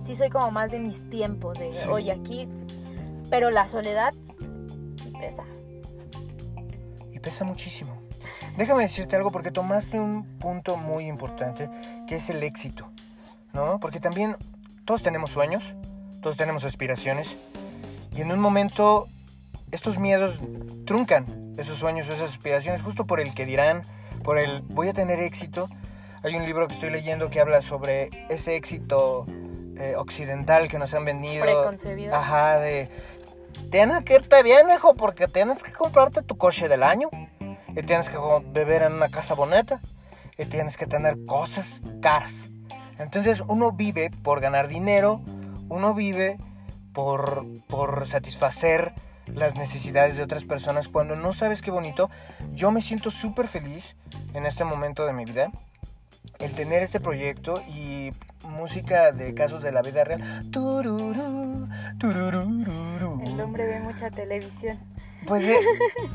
sí 0.00 0.14
soy 0.14 0.30
como 0.30 0.50
más 0.50 0.70
de 0.70 0.78
mis 0.78 1.08
tiempos, 1.10 1.58
de 1.58 1.72
Sí. 1.74 1.88
oye 1.88 2.12
aquí, 2.12 2.48
pero 3.28 3.50
la 3.50 3.68
soledad 3.68 4.14
sí 4.96 5.12
pesa. 5.20 5.44
Y 7.12 7.18
pesa 7.18 7.44
muchísimo. 7.44 7.92
Déjame 8.56 8.84
decirte 8.84 9.16
algo 9.16 9.30
porque 9.30 9.50
tomaste 9.50 10.00
un 10.00 10.24
punto 10.38 10.76
muy 10.76 11.06
importante, 11.06 11.68
que 12.06 12.14
es 12.16 12.30
el 12.30 12.42
éxito, 12.42 12.88
¿no? 13.52 13.78
Porque 13.80 14.00
también 14.00 14.36
todos 14.86 15.02
tenemos 15.02 15.30
sueños, 15.30 15.74
todos 16.24 16.38
tenemos 16.38 16.64
aspiraciones, 16.64 17.36
y 18.16 18.22
en 18.22 18.32
un 18.32 18.40
momento 18.40 19.08
estos 19.72 19.98
miedos 19.98 20.40
truncan 20.86 21.52
esos 21.58 21.76
sueños, 21.76 22.08
esas 22.08 22.30
aspiraciones, 22.30 22.82
justo 22.82 23.06
por 23.06 23.20
el 23.20 23.34
que 23.34 23.44
dirán, 23.44 23.82
por 24.22 24.38
el 24.38 24.62
voy 24.62 24.88
a 24.88 24.94
tener 24.94 25.20
éxito. 25.20 25.68
Hay 26.22 26.34
un 26.34 26.46
libro 26.46 26.66
que 26.66 26.72
estoy 26.72 26.88
leyendo 26.88 27.28
que 27.28 27.40
habla 27.40 27.60
sobre 27.60 28.08
ese 28.30 28.56
éxito 28.56 29.26
eh, 29.76 29.96
occidental 29.98 30.68
que 30.68 30.78
nos 30.78 30.94
han 30.94 31.04
vendido. 31.04 31.44
Preconcebido. 31.44 32.14
Ajá, 32.14 32.58
de 32.58 32.88
tienes 33.70 34.00
que 34.00 34.14
irte 34.14 34.42
bien, 34.42 34.66
hijo, 34.74 34.94
porque 34.94 35.28
tienes 35.28 35.62
que 35.62 35.72
comprarte 35.72 36.22
tu 36.22 36.38
coche 36.38 36.68
del 36.70 36.82
año. 36.84 37.10
Y 37.76 37.82
tienes 37.82 38.08
que 38.08 38.16
beber 38.46 38.80
en 38.80 38.94
una 38.94 39.10
casa 39.10 39.34
bonita. 39.34 39.82
Y 40.38 40.46
tienes 40.46 40.78
que 40.78 40.86
tener 40.86 41.18
cosas 41.26 41.82
caras. 42.00 42.32
Entonces 42.98 43.42
uno 43.46 43.72
vive 43.72 44.10
por 44.22 44.40
ganar 44.40 44.68
dinero. 44.68 45.20
Uno 45.68 45.94
vive 45.94 46.38
por, 46.92 47.44
por 47.68 48.06
satisfacer 48.06 48.94
las 49.26 49.56
necesidades 49.56 50.16
de 50.16 50.22
otras 50.22 50.44
personas. 50.44 50.88
Cuando 50.88 51.16
no 51.16 51.32
sabes 51.32 51.62
qué 51.62 51.70
bonito, 51.70 52.10
yo 52.52 52.70
me 52.70 52.82
siento 52.82 53.10
súper 53.10 53.48
feliz 53.48 53.96
en 54.32 54.46
este 54.46 54.64
momento 54.64 55.06
de 55.06 55.12
mi 55.12 55.24
vida. 55.24 55.50
El 56.38 56.52
tener 56.52 56.82
este 56.82 57.00
proyecto 57.00 57.62
y 57.68 58.12
música 58.42 59.12
de 59.12 59.34
casos 59.34 59.62
de 59.62 59.72
la 59.72 59.82
vida 59.82 60.04
real. 60.04 60.20
El 63.24 63.40
hombre 63.40 63.66
ve 63.66 63.80
mucha 63.80 64.10
televisión. 64.10 64.78
Pues 65.26 65.44
eh, 65.44 65.56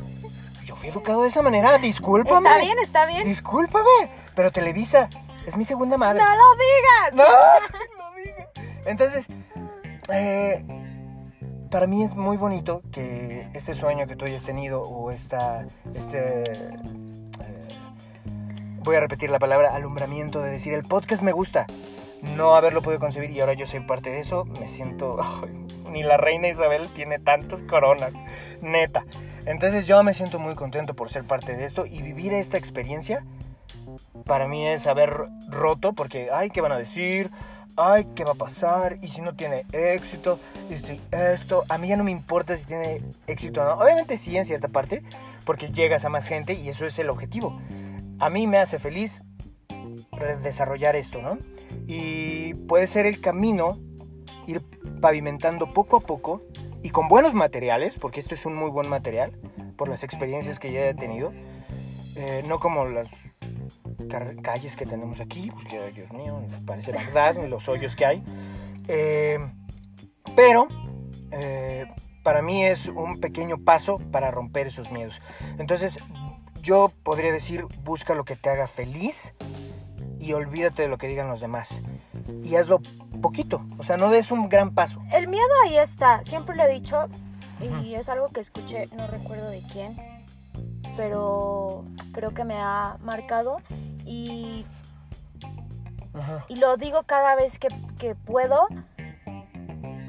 yo 0.64 0.76
fui 0.76 0.88
educado 0.88 1.22
de 1.22 1.28
esa 1.28 1.42
manera, 1.42 1.78
discúlpame. 1.78 2.48
Está 2.48 2.60
bien, 2.60 2.78
está 2.78 3.06
bien. 3.06 3.24
Discúlpame, 3.24 4.10
pero 4.34 4.52
Televisa 4.52 5.08
es 5.46 5.56
mi 5.56 5.64
segunda 5.64 5.96
madre. 5.96 6.22
¡No 6.22 6.30
lo 6.30 6.54
digas! 6.54 7.14
No. 7.14 7.24
Entonces, 8.84 9.26
eh, 10.12 10.64
para 11.70 11.86
mí 11.86 12.02
es 12.02 12.14
muy 12.14 12.36
bonito 12.36 12.82
que 12.92 13.48
este 13.54 13.74
sueño 13.74 14.06
que 14.06 14.16
tú 14.16 14.24
hayas 14.24 14.44
tenido 14.44 14.82
o 14.82 15.10
esta, 15.10 15.66
este, 15.94 16.42
eh, 16.42 17.68
voy 18.82 18.96
a 18.96 19.00
repetir 19.00 19.30
la 19.30 19.38
palabra 19.38 19.74
alumbramiento 19.74 20.40
de 20.40 20.50
decir 20.50 20.72
el 20.74 20.84
podcast 20.84 21.22
me 21.22 21.32
gusta, 21.32 21.66
no 22.22 22.54
haberlo 22.54 22.82
podido 22.82 23.00
concebir 23.00 23.30
y 23.30 23.40
ahora 23.40 23.54
yo 23.54 23.66
soy 23.66 23.80
parte 23.80 24.10
de 24.10 24.20
eso, 24.20 24.44
me 24.44 24.68
siento, 24.68 25.18
ni 25.90 26.02
la 26.02 26.16
reina 26.16 26.48
Isabel 26.48 26.92
tiene 26.92 27.18
tantas 27.18 27.62
coronas, 27.62 28.12
neta. 28.60 29.04
Entonces 29.46 29.86
yo 29.86 30.02
me 30.02 30.12
siento 30.12 30.38
muy 30.38 30.54
contento 30.54 30.94
por 30.94 31.10
ser 31.10 31.24
parte 31.24 31.56
de 31.56 31.64
esto 31.64 31.86
y 31.86 32.02
vivir 32.02 32.32
esta 32.34 32.58
experiencia 32.58 33.24
para 34.26 34.46
mí 34.46 34.66
es 34.66 34.86
haber 34.86 35.12
roto 35.48 35.92
porque, 35.92 36.28
ay, 36.32 36.50
¿qué 36.50 36.60
van 36.60 36.72
a 36.72 36.78
decir? 36.78 37.30
Ay, 37.76 38.06
¿qué 38.14 38.24
va 38.24 38.32
a 38.32 38.34
pasar? 38.34 38.96
Y 39.02 39.08
si 39.08 39.20
no 39.20 39.34
tiene 39.34 39.64
éxito, 39.72 40.38
y 40.70 40.76
si 40.76 41.00
esto, 41.10 41.64
a 41.68 41.78
mí 41.78 41.88
ya 41.88 41.96
no 41.96 42.04
me 42.04 42.10
importa 42.10 42.56
si 42.56 42.64
tiene 42.64 43.02
éxito 43.26 43.62
o 43.62 43.64
no. 43.64 43.74
Obviamente 43.74 44.18
sí 44.18 44.36
en 44.36 44.44
cierta 44.44 44.68
parte, 44.68 45.02
porque 45.44 45.70
llegas 45.70 46.04
a 46.04 46.08
más 46.08 46.26
gente 46.26 46.54
y 46.54 46.68
eso 46.68 46.86
es 46.86 46.98
el 46.98 47.10
objetivo. 47.10 47.60
A 48.18 48.30
mí 48.30 48.46
me 48.46 48.58
hace 48.58 48.78
feliz 48.78 49.22
desarrollar 50.42 50.96
esto, 50.96 51.22
¿no? 51.22 51.38
Y 51.86 52.54
puede 52.54 52.86
ser 52.86 53.06
el 53.06 53.20
camino 53.20 53.78
ir 54.46 54.62
pavimentando 55.00 55.72
poco 55.72 55.96
a 55.96 56.00
poco 56.00 56.42
y 56.82 56.90
con 56.90 57.08
buenos 57.08 57.34
materiales, 57.34 57.96
porque 57.98 58.20
este 58.20 58.34
es 58.34 58.46
un 58.46 58.54
muy 58.54 58.70
buen 58.70 58.88
material 58.88 59.32
por 59.76 59.88
las 59.88 60.04
experiencias 60.04 60.58
que 60.58 60.72
ya 60.72 60.86
he 60.86 60.94
tenido. 60.94 61.32
Eh, 62.22 62.44
no 62.46 62.60
como 62.60 62.84
las 62.84 63.08
calles 64.42 64.76
que 64.76 64.84
tenemos 64.84 65.20
aquí, 65.20 65.50
porque, 65.50 65.78
ay, 65.78 65.92
Dios 65.92 66.12
mío, 66.12 66.42
parece 66.66 66.92
verdad, 66.92 67.36
los 67.48 67.66
hoyos 67.66 67.96
que 67.96 68.04
hay. 68.04 68.22
Eh, 68.88 69.38
pero 70.36 70.68
eh, 71.30 71.86
para 72.22 72.42
mí 72.42 72.62
es 72.62 72.88
un 72.88 73.20
pequeño 73.20 73.64
paso 73.64 73.96
para 74.12 74.30
romper 74.30 74.66
esos 74.66 74.92
miedos. 74.92 75.22
Entonces, 75.58 75.98
yo 76.60 76.92
podría 77.04 77.32
decir, 77.32 77.64
busca 77.84 78.14
lo 78.14 78.24
que 78.24 78.36
te 78.36 78.50
haga 78.50 78.68
feliz 78.68 79.32
y 80.18 80.34
olvídate 80.34 80.82
de 80.82 80.88
lo 80.88 80.98
que 80.98 81.08
digan 81.08 81.28
los 81.28 81.40
demás. 81.40 81.80
Y 82.44 82.56
hazlo 82.56 82.82
poquito, 83.22 83.62
o 83.78 83.82
sea, 83.82 83.96
no 83.96 84.10
des 84.10 84.30
un 84.30 84.50
gran 84.50 84.74
paso. 84.74 85.00
El 85.10 85.28
miedo 85.28 85.48
ahí 85.64 85.78
está, 85.78 86.22
siempre 86.22 86.54
lo 86.54 86.64
he 86.64 86.70
dicho 86.70 87.06
y 87.82 87.94
es 87.94 88.10
algo 88.10 88.28
que 88.28 88.40
escuché, 88.40 88.88
no 88.94 89.06
recuerdo 89.06 89.48
de 89.48 89.62
quién, 89.72 89.96
pero 91.00 91.86
creo 92.12 92.34
que 92.34 92.44
me 92.44 92.58
ha 92.58 92.98
marcado 93.00 93.62
y, 94.04 94.66
Ajá. 96.12 96.44
y 96.46 96.56
lo 96.56 96.76
digo 96.76 97.04
cada 97.04 97.34
vez 97.36 97.58
que, 97.58 97.68
que 97.98 98.14
puedo, 98.14 98.66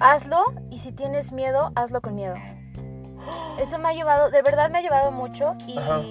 hazlo 0.01 0.43
y 0.69 0.79
si 0.79 0.91
tienes 0.91 1.31
miedo, 1.31 1.71
hazlo 1.75 2.01
con 2.01 2.15
miedo. 2.15 2.35
Eso 3.57 3.79
me 3.79 3.87
ha 3.87 3.93
llevado, 3.93 4.31
de 4.31 4.41
verdad 4.41 4.69
me 4.69 4.79
ha 4.79 4.81
llevado 4.81 5.13
mucho 5.13 5.55
y 5.65 5.77
Ajá. 5.77 6.01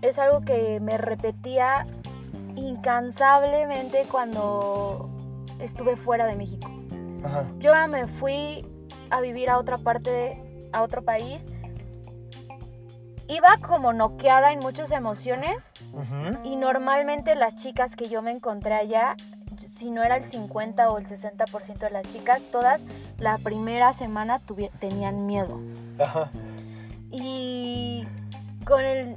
es 0.00 0.18
algo 0.18 0.40
que 0.40 0.80
me 0.80 0.96
repetía 0.96 1.86
incansablemente 2.56 4.06
cuando 4.10 5.10
estuve 5.58 5.96
fuera 5.96 6.24
de 6.24 6.36
México. 6.36 6.70
Ajá. 7.26 7.44
Yo 7.58 7.74
me 7.88 8.06
fui 8.06 8.66
a 9.10 9.20
vivir 9.20 9.50
a 9.50 9.58
otra 9.58 9.76
parte, 9.76 10.42
a 10.72 10.82
otro 10.82 11.04
país. 11.04 11.44
Iba 13.28 13.56
como 13.58 13.92
noqueada 13.92 14.52
en 14.52 14.60
muchas 14.60 14.90
emociones 14.90 15.70
y 16.44 16.56
normalmente 16.56 17.34
las 17.34 17.54
chicas 17.54 17.96
que 17.96 18.08
yo 18.08 18.22
me 18.22 18.30
encontré 18.30 18.74
allá, 18.74 19.16
si 19.56 19.90
no 19.90 20.02
era 20.02 20.16
el 20.16 20.24
50 20.24 20.90
o 20.90 20.98
el 20.98 21.06
60% 21.06 21.78
de 21.78 21.90
las 21.90 22.06
chicas, 22.08 22.42
todas 22.50 22.84
la 23.18 23.38
primera 23.38 23.92
semana 23.92 24.40
tenían 24.78 25.26
miedo. 25.26 25.60
Ajá. 25.98 26.30
Y 27.10 28.06
con 28.64 28.82
el... 28.84 29.16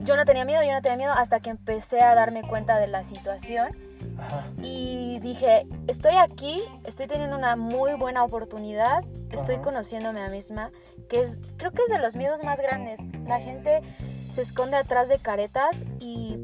Yo 0.00 0.16
no 0.16 0.24
tenía 0.24 0.44
miedo, 0.44 0.62
yo 0.62 0.72
no 0.72 0.82
tenía 0.82 0.96
miedo 0.96 1.12
hasta 1.12 1.40
que 1.40 1.50
empecé 1.50 2.00
a 2.02 2.14
darme 2.14 2.42
cuenta 2.42 2.78
de 2.78 2.86
la 2.86 3.02
situación 3.02 3.85
Ajá. 4.18 4.46
y 4.62 5.18
dije, 5.20 5.66
estoy 5.86 6.14
aquí, 6.14 6.62
estoy 6.84 7.06
teniendo 7.06 7.36
una 7.36 7.56
muy 7.56 7.94
buena 7.94 8.24
oportunidad, 8.24 9.04
estoy 9.30 9.56
Ajá. 9.56 9.64
conociéndome 9.64 10.20
a 10.20 10.28
mí 10.28 10.36
misma, 10.36 10.70
que 11.08 11.20
es, 11.20 11.38
creo 11.56 11.72
que 11.72 11.82
es 11.82 11.88
de 11.88 11.98
los 11.98 12.16
miedos 12.16 12.42
más 12.42 12.60
grandes. 12.60 13.00
La 13.24 13.40
gente 13.40 13.80
se 14.30 14.42
esconde 14.42 14.76
atrás 14.76 15.08
de 15.08 15.18
caretas 15.18 15.84
y 15.98 16.36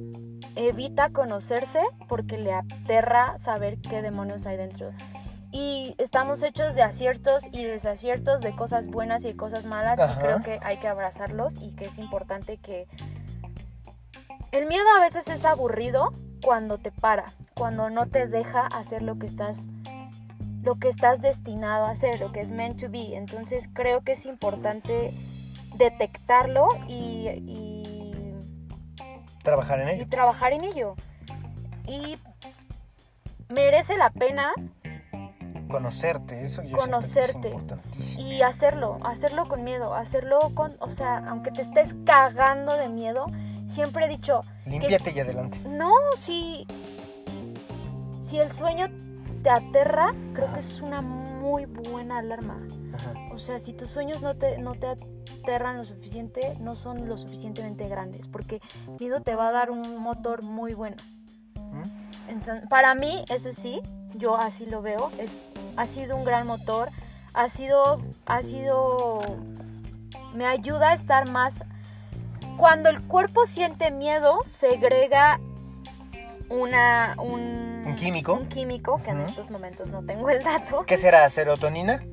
evita 0.57 1.11
conocerse 1.11 1.81
porque 2.09 2.39
le 2.39 2.53
aterra 2.53 3.37
saber 3.39 3.79
qué 3.79 4.03
demonios 4.03 4.47
hay 4.47 4.57
dentro. 4.57 4.91
Y 5.51 5.95
estamos 5.99 6.43
hechos 6.43 6.75
de 6.75 6.83
aciertos 6.83 7.45
y 7.53 7.65
desaciertos, 7.65 8.41
de 8.41 8.55
cosas 8.55 8.87
buenas 8.87 9.25
y 9.25 9.29
de 9.29 9.37
cosas 9.37 9.67
malas, 9.67 9.99
Ajá. 9.99 10.15
y 10.15 10.23
creo 10.23 10.41
que 10.41 10.59
hay 10.63 10.79
que 10.79 10.89
abrazarlos 10.89 11.59
y 11.61 11.75
que 11.75 11.85
es 11.87 11.99
importante 11.99 12.57
que... 12.57 12.87
El 14.51 14.67
miedo 14.67 14.85
a 14.97 15.01
veces 15.01 15.29
es 15.29 15.45
aburrido 15.45 16.13
cuando 16.43 16.79
te 16.79 16.91
para, 16.91 17.33
cuando 17.55 17.89
no 17.91 18.07
te 18.07 18.27
deja 18.27 18.67
hacer 18.67 19.03
lo 19.03 19.19
que 19.19 19.27
estás 19.27 19.69
lo 20.63 20.77
que 20.77 20.89
estás 20.89 21.21
destinado 21.21 21.87
a 21.87 21.91
hacer, 21.91 22.21
lo 22.21 22.31
que 22.31 22.41
es 22.41 22.51
meant 22.53 22.81
to 22.81 22.89
be. 22.89 23.17
Entonces 23.17 23.69
creo 23.73 24.03
que 24.03 24.13
es 24.13 24.27
importante 24.27 25.13
detectarlo 25.77 26.69
y, 26.87 27.29
y- 27.47 28.35
Trabajar 29.43 29.81
en 29.81 29.89
y 29.89 29.91
ello. 29.93 30.09
trabajar 30.09 30.53
en 30.53 30.63
ello. 30.63 30.95
Y 31.89 32.17
merece 33.49 33.97
la 33.97 34.11
pena 34.11 34.53
Conocerte, 35.69 36.43
eso 36.43 36.63
yo 36.63 36.77
es 36.77 36.83
Conocerte. 36.85 37.57
y 38.19 38.43
hacerlo, 38.43 38.99
hacerlo 39.05 39.49
con 39.49 39.65
miedo, 39.65 39.95
hacerlo 39.95 40.53
con, 40.55 40.77
o 40.81 40.89
sea, 40.91 41.25
aunque 41.29 41.51
te 41.51 41.63
estés 41.63 41.95
cagando 42.05 42.75
de 42.77 42.89
miedo, 42.89 43.27
siempre 43.67 44.07
he 44.07 44.09
dicho, 44.09 44.43
Límpiate 44.67 45.13
y 45.15 45.21
adelante. 45.21 45.59
no, 45.69 45.93
si, 46.17 46.67
si 48.19 48.39
el 48.39 48.53
sueño 48.53 48.89
te 49.43 49.51
aterra, 49.51 50.15
creo 50.33 50.53
que 50.53 50.61
es 50.61 50.81
una 50.81 51.01
muy 51.01 51.67
buena 51.67 52.19
alarma. 52.19 52.59
Ajá. 52.95 53.15
O 53.33 53.39
sea, 53.39 53.59
si 53.59 53.73
tus 53.73 53.89
sueños 53.89 54.23
no 54.23 54.37
te, 54.37 54.59
no 54.59 54.75
te 54.75 54.87
aterran 54.87 55.77
lo 55.77 55.85
suficiente, 55.85 56.57
no 56.61 56.77
son 56.77 57.09
lo 57.09 57.17
suficientemente 57.17 57.89
grandes, 57.89 58.29
porque 58.29 58.61
miedo 59.01 59.21
te 59.21 59.35
va 59.35 59.49
a 59.49 59.53
dar 59.53 59.71
un 59.71 59.97
motor 59.99 60.43
muy 60.43 60.75
bueno. 60.75 60.97
¿Mm? 61.57 62.31
Entonces, 62.31 62.69
para 62.69 62.95
mí, 62.95 63.25
ese 63.29 63.53
sí, 63.53 63.81
yo 64.15 64.37
así 64.37 64.67
lo 64.67 64.83
veo, 64.83 65.11
es, 65.19 65.43
ha 65.77 65.87
sido 65.87 66.17
un 66.17 66.25
gran 66.25 66.47
motor, 66.47 66.91
ha 67.35 67.49
sido, 67.49 68.01
ha 68.27 68.43
sido, 68.43 69.21
me 70.35 70.47
ayuda 70.47 70.91
a 70.91 70.95
estar 70.95 71.29
más... 71.29 71.65
Cuando 72.57 72.89
el 72.89 73.01
cuerpo 73.03 73.45
siente 73.47 73.91
miedo, 73.91 74.39
segrega 74.45 75.41
una, 76.49 77.15
un, 77.19 77.83
¿Un 77.87 77.97
químico? 77.97 78.35
un 78.35 78.49
químico, 78.49 79.01
que 79.03 79.11
en 79.11 79.21
estos 79.21 79.51
momentos 79.51 79.91
no 79.91 80.05
tengo 80.05 80.31
el 80.31 80.43
dato. 80.45 80.85
¿Qué 80.87 80.99
será? 80.99 81.29
¿Serotonina? 81.31 82.05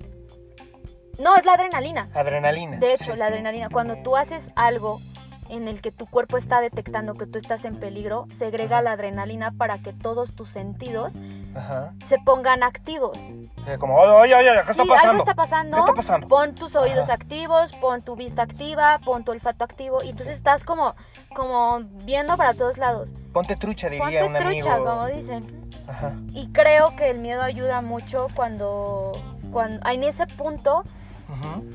No, 1.19 1.35
es 1.35 1.45
la 1.45 1.53
adrenalina. 1.53 2.09
Adrenalina. 2.13 2.77
De 2.77 2.93
hecho, 2.93 3.11
Sí. 3.13 3.17
la 3.17 3.25
adrenalina, 3.27 3.69
cuando 3.69 3.97
tú 4.01 4.15
haces 4.15 4.51
algo 4.55 5.01
en 5.49 5.67
el 5.67 5.81
que 5.81 5.91
tu 5.91 6.05
cuerpo 6.07 6.37
está 6.37 6.61
detectando 6.61 7.15
que 7.15 7.25
tú 7.27 7.37
estás 7.37 7.65
en 7.65 7.77
peligro, 7.79 8.25
segrega 8.33 8.81
la 8.81 8.93
adrenalina 8.93 9.51
para 9.51 9.79
que 9.79 9.91
todos 9.93 10.35
tus 10.35 10.49
sentidos 10.49 11.13
Ajá. 11.55 11.93
se 12.05 12.17
pongan 12.19 12.63
activos. 12.63 13.17
Sí, 13.17 13.49
Como, 13.79 13.95
oye, 13.97 14.33
oye, 14.35 14.49
oye, 14.49 14.49
¿qué 14.65 14.71
está 14.71 14.83
Sí, 14.83 14.89
pasando? 14.89 15.09
algo 15.09 15.19
está 15.19 15.33
pasando. 15.35 15.75
¿Qué 15.75 15.79
está 15.81 15.93
pasando? 15.93 16.27
Pon 16.27 16.55
tus 16.55 16.75
oídos 16.75 17.05
Ajá. 17.05 17.13
activos, 17.13 17.73
pon 17.73 18.01
tu 18.01 18.15
vista 18.15 18.41
activa, 18.43 18.99
pon 19.03 19.23
tu 19.23 19.31
olfato 19.31 19.63
activo 19.63 20.03
y 20.03 20.09
entonces 20.09 20.35
estás 20.37 20.63
como, 20.63 20.95
como 21.35 21.81
viendo 22.05 22.35
para 22.37 22.53
todos 22.53 22.77
lados. 22.77 23.13
Ponte 23.33 23.55
trucha, 23.55 23.89
diría 23.89 24.21
Ponte 24.21 24.25
un 24.25 24.35
amigo. 24.37 24.67
trucha, 24.67 24.83
como 24.83 25.05
dicen. 25.07 25.71
Ajá. 25.87 26.13
Y 26.33 26.47
creo 26.51 26.95
que 26.95 27.09
el 27.09 27.19
miedo 27.19 27.41
ayuda 27.41 27.81
mucho 27.81 28.27
cuando, 28.35 29.11
cuando 29.51 29.87
en 29.89 30.03
ese 30.03 30.27
punto 30.27 30.83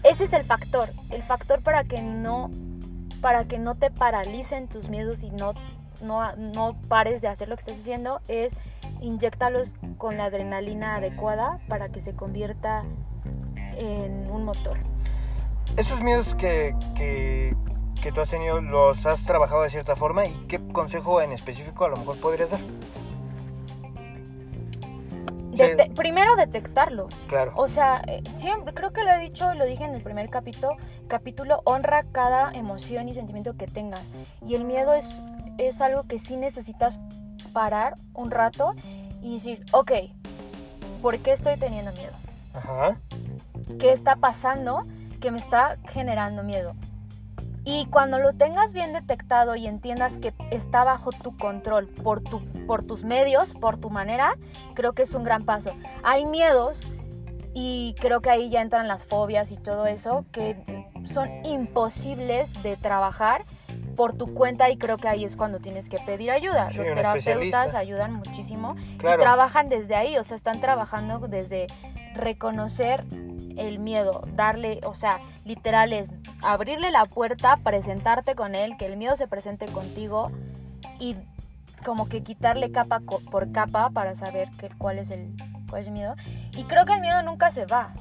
ese 0.02 0.24
es 0.24 0.32
el 0.32 0.44
factor, 0.44 0.90
el 1.10 1.22
factor 1.22 1.62
para 1.62 1.84
que 1.84 2.02
no 2.02 2.50
para 3.20 3.44
que 3.44 3.58
no 3.58 3.74
te 3.76 3.90
paralicen 3.90 4.68
tus 4.68 4.88
miedos 4.90 5.22
y 5.22 5.30
no, 5.30 5.54
no, 6.04 6.34
no 6.36 6.76
pares 6.88 7.20
de 7.20 7.28
hacer 7.28 7.48
lo 7.48 7.56
que 7.56 7.60
estás 7.60 7.78
haciendo 7.78 8.20
es 8.28 8.56
inyectarlos 9.00 9.74
con 9.98 10.16
la 10.16 10.26
adrenalina 10.26 10.96
adecuada 10.96 11.58
para 11.68 11.88
que 11.88 12.00
se 12.00 12.14
convierta 12.14 12.84
en 13.76 14.30
un 14.30 14.44
motor. 14.44 14.78
Esos 15.76 16.00
miedos 16.00 16.34
que, 16.34 16.76
que, 16.94 17.56
que 18.00 18.12
tú 18.12 18.20
has 18.20 18.28
tenido, 18.28 18.60
¿los 18.60 19.06
has 19.06 19.24
trabajado 19.24 19.62
de 19.62 19.70
cierta 19.70 19.96
forma? 19.96 20.26
¿Y 20.26 20.32
qué 20.46 20.60
consejo 20.72 21.20
en 21.20 21.32
específico 21.32 21.84
a 21.84 21.88
lo 21.88 21.96
mejor 21.96 22.20
podrías 22.20 22.50
dar? 22.50 22.60
Dete- 25.56 25.88
primero 25.94 26.34
detectarlos. 26.34 27.14
Claro. 27.28 27.52
O 27.54 27.68
sea, 27.68 28.02
eh, 28.08 28.24
siempre, 28.34 28.74
creo 28.74 28.92
que 28.92 29.04
lo 29.04 29.10
he 29.12 29.20
dicho, 29.20 29.54
lo 29.54 29.64
dije 29.64 29.84
en 29.84 29.94
el 29.94 30.02
primer 30.02 30.28
capítulo, 30.28 30.76
capítulo, 31.06 31.60
honra 31.64 32.04
cada 32.10 32.50
emoción 32.52 33.08
y 33.08 33.14
sentimiento 33.14 33.56
que 33.56 33.68
tengan. 33.68 34.02
Y 34.46 34.56
el 34.56 34.64
miedo 34.64 34.94
es, 34.94 35.22
es 35.58 35.80
algo 35.80 36.04
que 36.04 36.18
sí 36.18 36.36
necesitas 36.36 36.98
parar 37.52 37.94
un 38.12 38.30
rato 38.30 38.74
y 39.22 39.34
decir, 39.34 39.64
ok, 39.72 39.92
¿por 41.02 41.18
qué 41.18 41.32
estoy 41.32 41.56
teniendo 41.58 41.92
miedo? 41.92 42.12
Ajá. 42.54 42.98
¿Qué 43.78 43.92
está 43.92 44.16
pasando 44.16 44.82
que 45.20 45.30
me 45.30 45.38
está 45.38 45.78
generando 45.86 46.42
miedo? 46.42 46.74
Y 47.66 47.86
cuando 47.86 48.18
lo 48.18 48.34
tengas 48.34 48.74
bien 48.74 48.92
detectado 48.92 49.56
y 49.56 49.66
entiendas 49.66 50.18
que 50.18 50.34
está 50.50 50.84
bajo 50.84 51.10
tu 51.12 51.34
control 51.36 51.88
por, 51.88 52.20
tu, 52.20 52.42
por 52.66 52.82
tus 52.82 53.04
medios, 53.04 53.54
por 53.54 53.78
tu 53.78 53.88
manera, 53.88 54.36
creo 54.74 54.92
que 54.92 55.02
es 55.02 55.14
un 55.14 55.24
gran 55.24 55.44
paso. 55.44 55.72
Hay 56.02 56.26
miedos 56.26 56.82
y 57.54 57.94
creo 57.98 58.20
que 58.20 58.28
ahí 58.28 58.50
ya 58.50 58.60
entran 58.60 58.86
las 58.86 59.06
fobias 59.06 59.50
y 59.50 59.56
todo 59.56 59.86
eso 59.86 60.26
que 60.30 60.84
son 61.10 61.30
imposibles 61.46 62.62
de 62.62 62.76
trabajar 62.76 63.44
por 63.94 64.12
tu 64.12 64.34
cuenta 64.34 64.70
y 64.70 64.76
creo 64.76 64.98
que 64.98 65.08
ahí 65.08 65.24
es 65.24 65.36
cuando 65.36 65.58
tienes 65.60 65.88
que 65.88 65.98
pedir 65.98 66.30
ayuda. 66.30 66.70
Sí, 66.70 66.78
Los 66.78 66.86
terapeutas 66.86 67.74
ayudan 67.74 68.12
muchísimo 68.14 68.76
Claro. 68.98 69.20
y 69.20 69.24
trabajan 69.24 69.68
desde 69.68 69.94
ahí, 69.94 70.16
o 70.18 70.24
sea, 70.24 70.36
están 70.36 70.60
trabajando 70.60 71.18
desde 71.28 71.66
reconocer 72.14 73.04
el 73.56 73.78
miedo, 73.78 74.22
darle, 74.34 74.80
o 74.84 74.94
sea, 74.94 75.20
literal 75.44 75.92
es 75.92 76.12
abrirle 76.42 76.90
la 76.90 77.04
puerta, 77.04 77.58
presentarte 77.62 78.34
con 78.34 78.54
él, 78.54 78.76
que 78.76 78.86
el 78.86 78.96
miedo 78.96 79.16
se 79.16 79.28
presente 79.28 79.66
contigo 79.66 80.30
y 80.98 81.16
como 81.84 82.08
que 82.08 82.22
quitarle 82.22 82.72
capa 82.72 83.00
por 83.30 83.52
capa 83.52 83.90
para 83.90 84.14
saber 84.14 84.48
que, 84.58 84.70
cuál 84.78 84.98
es 84.98 85.10
el 85.10 85.34
cuál 85.68 85.82
es 85.82 85.88
el 85.88 85.92
miedo. 85.92 86.14
Y 86.56 86.64
creo 86.64 86.84
que 86.84 86.94
el 86.94 87.00
miedo 87.00 87.22
nunca 87.22 87.50
se 87.50 87.66
va, 87.66 87.94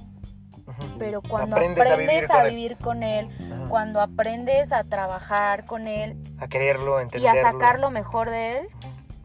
Pero 1.00 1.22
cuando 1.22 1.56
Aprendes 1.56 1.90
aprendes, 1.90 2.30
a 2.30 2.42
a, 2.42 2.44
vivir 2.46 2.78
con 2.78 3.04
él. 3.04 3.28
vivir 3.28 3.38
con 3.40 3.48
él, 3.48 3.54
Ajá. 3.54 3.70
cuando 3.70 4.02
aprendes 4.02 4.72
a 4.72 4.84
trabajar 4.84 5.66
con 5.66 5.88
él 5.88 6.18
A 6.40 6.48
quererlo, 6.48 6.98
a 6.98 7.04
y 7.18 7.28
a 7.28 7.42
sacar 7.42 7.80
lo 7.80 7.90
mejor 7.92 8.30
de 8.30 8.60
él, 8.60 8.68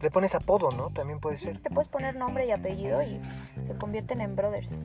Le 0.01 0.11
pones 0.11 0.35
apodo, 0.35 0.71
¿no? 0.71 0.91
También 0.91 1.21
puede 1.21 1.37
ser. 1.37 1.61
le 1.63 1.71
puedes 1.71 1.89
poner 1.89 2.15
nombre 2.17 2.47
y 2.47 2.51
apellido 2.53 3.03
y 3.03 3.21
se 3.63 3.75
convierten 3.77 4.21
en 4.21 4.37
brothers. 4.37 4.77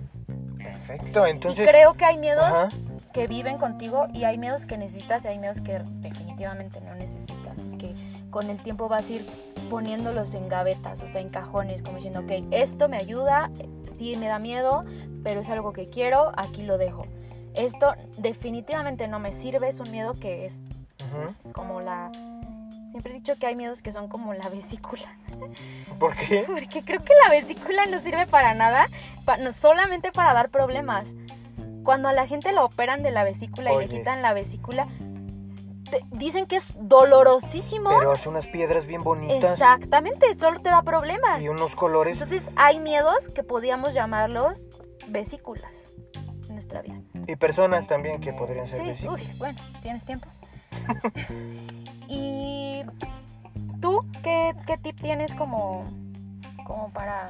Perfecto, 0.57 1.25
entonces... 1.25 1.65
y 1.65 1.69
creo 1.69 1.93
que 1.93 2.05
hay 2.05 2.17
miedos 2.17 2.43
Ajá. 2.45 2.69
Que 3.13 3.27
viven 3.27 3.57
contigo 3.57 4.07
y 4.13 4.23
hay 4.23 4.37
miedos 4.37 4.65
que 4.65 4.77
necesitas 4.77 5.23
y 5.25 5.27
hay 5.29 5.37
miedos 5.39 5.61
que 5.61 5.79
definitivamente 6.01 6.81
no 6.81 6.95
necesitas. 6.95 7.59
y 7.71 7.77
Que 7.77 7.95
con 8.31 8.49
el 8.49 8.61
tiempo 8.61 8.87
vas 8.89 9.07
a 9.09 9.13
ir 9.13 9.29
poniéndolos 9.69 10.33
en 10.33 10.49
gavetas, 10.49 11.01
o 11.01 11.07
sea, 11.07 11.21
en 11.21 11.29
cajones, 11.29 11.81
como 11.83 11.95
diciendo, 11.97 12.21
ok, 12.21 12.31
esto 12.51 12.89
me 12.89 12.97
ayuda, 12.97 13.51
sí 13.85 14.17
me 14.17 14.27
da 14.27 14.39
miedo, 14.39 14.83
pero 15.23 15.41
es 15.41 15.49
algo 15.49 15.71
que 15.73 15.89
quiero, 15.89 16.31
aquí 16.37 16.63
lo 16.63 16.77
dejo. 16.77 17.05
Esto 17.53 17.93
definitivamente 18.17 19.07
no 19.07 19.19
me 19.19 19.31
sirve, 19.31 19.67
es 19.67 19.79
un 19.79 19.91
miedo 19.91 20.13
que 20.19 20.45
es 20.45 20.61
como 21.53 21.79
la... 21.81 22.11
Siempre 22.89 23.11
he 23.11 23.15
dicho 23.15 23.35
que 23.37 23.47
hay 23.47 23.55
miedos 23.55 23.81
que 23.81 23.91
son 23.91 24.07
como 24.07 24.33
la 24.33 24.49
vesícula. 24.49 25.05
¿Por 25.99 26.15
qué? 26.15 26.43
Porque 26.47 26.83
creo 26.83 26.99
que 27.03 27.13
la 27.25 27.31
vesícula 27.31 27.85
no 27.85 27.99
sirve 27.99 28.25
para 28.27 28.53
nada, 28.55 28.87
pa- 29.25 29.37
no, 29.37 29.51
solamente 29.51 30.11
para 30.11 30.33
dar 30.33 30.49
problemas. 30.49 31.05
Cuando 31.83 32.09
a 32.09 32.13
la 32.13 32.27
gente 32.27 32.51
lo 32.51 32.65
operan 32.65 33.03
de 33.03 33.11
la 33.11 33.23
vesícula 33.23 33.73
y 33.73 33.77
le 33.77 33.87
quitan 33.87 34.21
la 34.21 34.33
vesícula, 34.33 34.87
dicen 36.11 36.45
que 36.45 36.57
es 36.57 36.73
dolorosísimo. 36.79 37.89
Pero 37.97 38.17
son 38.17 38.33
unas 38.33 38.47
piedras 38.47 38.85
bien 38.85 39.03
bonitas. 39.03 39.53
Exactamente, 39.53 40.33
solo 40.35 40.59
te 40.59 40.69
da 40.69 40.81
problemas. 40.81 41.41
Y 41.41 41.49
unos 41.49 41.75
colores. 41.75 42.21
Entonces 42.21 42.49
hay 42.55 42.79
miedos 42.79 43.29
que 43.29 43.43
podríamos 43.43 43.93
llamarlos 43.93 44.67
vesículas 45.07 45.85
en 46.47 46.55
nuestra 46.55 46.81
vida. 46.81 46.99
Y 47.27 47.35
personas 47.35 47.87
también 47.87 48.19
que 48.19 48.33
podrían 48.33 48.67
ser 48.67 48.79
Sí, 48.79 48.85
vesículas. 48.87 49.21
uy, 49.21 49.37
bueno, 49.37 49.59
tienes 49.81 50.05
tiempo. 50.05 50.27
y 52.07 52.83
tú, 53.79 54.05
¿qué, 54.23 54.53
qué 54.65 54.77
tip 54.77 54.99
tienes 54.99 55.33
como, 55.33 55.85
como 56.65 56.91
para 56.91 57.29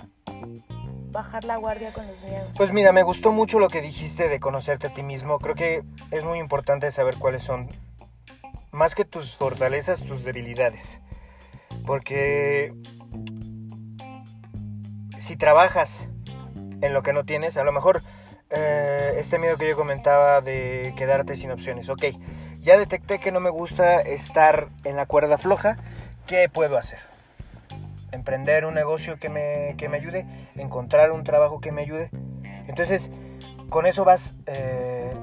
bajar 1.13 1.45
la 1.45 1.55
guardia 1.55 1.93
con 1.93 2.05
los 2.07 2.21
miedos? 2.23 2.49
Pues 2.57 2.73
mira, 2.73 2.91
me 2.91 3.03
gustó 3.03 3.31
mucho 3.31 3.59
lo 3.59 3.69
que 3.69 3.81
dijiste 3.81 4.27
de 4.27 4.41
conocerte 4.41 4.87
a 4.87 4.93
ti 4.93 5.03
mismo. 5.03 5.39
Creo 5.39 5.55
que 5.55 5.83
es 6.11 6.23
muy 6.25 6.39
importante 6.39 6.91
saber 6.91 7.15
cuáles 7.15 7.43
son, 7.43 7.69
más 8.71 8.95
que 8.95 9.05
tus 9.05 9.37
fortalezas, 9.37 10.03
tus 10.03 10.25
debilidades. 10.25 10.99
Porque 11.85 12.73
si 15.19 15.37
trabajas 15.37 16.09
en 16.81 16.93
lo 16.93 17.01
que 17.01 17.13
no 17.13 17.23
tienes, 17.23 17.55
a 17.55 17.63
lo 17.63 17.71
mejor 17.71 18.01
eh, 18.49 19.13
este 19.17 19.39
miedo 19.39 19.57
que 19.57 19.69
yo 19.69 19.75
comentaba 19.75 20.41
de 20.41 20.93
quedarte 20.97 21.35
sin 21.37 21.51
opciones. 21.51 21.87
Ok, 21.89 22.05
ya 22.59 22.77
detecté 22.77 23.19
que 23.19 23.31
no 23.31 23.39
me 23.39 23.49
gusta 23.49 24.01
estar 24.01 24.69
en 24.83 24.95
la 24.95 25.05
cuerda 25.05 25.37
floja. 25.37 25.77
¿Qué 26.27 26.49
puedo 26.49 26.77
hacer? 26.77 27.12
Emprender 28.13 28.65
un 28.65 28.75
negocio 28.75 29.17
que 29.17 29.27
me, 29.27 29.75
que 29.77 29.89
me 29.89 29.97
ayude, 29.97 30.25
encontrar 30.55 31.11
un 31.11 31.23
trabajo 31.23 31.59
que 31.59 31.71
me 31.71 31.81
ayude. 31.81 32.09
Entonces, 32.67 33.11
con 33.69 33.85
eso 33.85 34.05
vas 34.05 34.35
eh, 34.45 35.13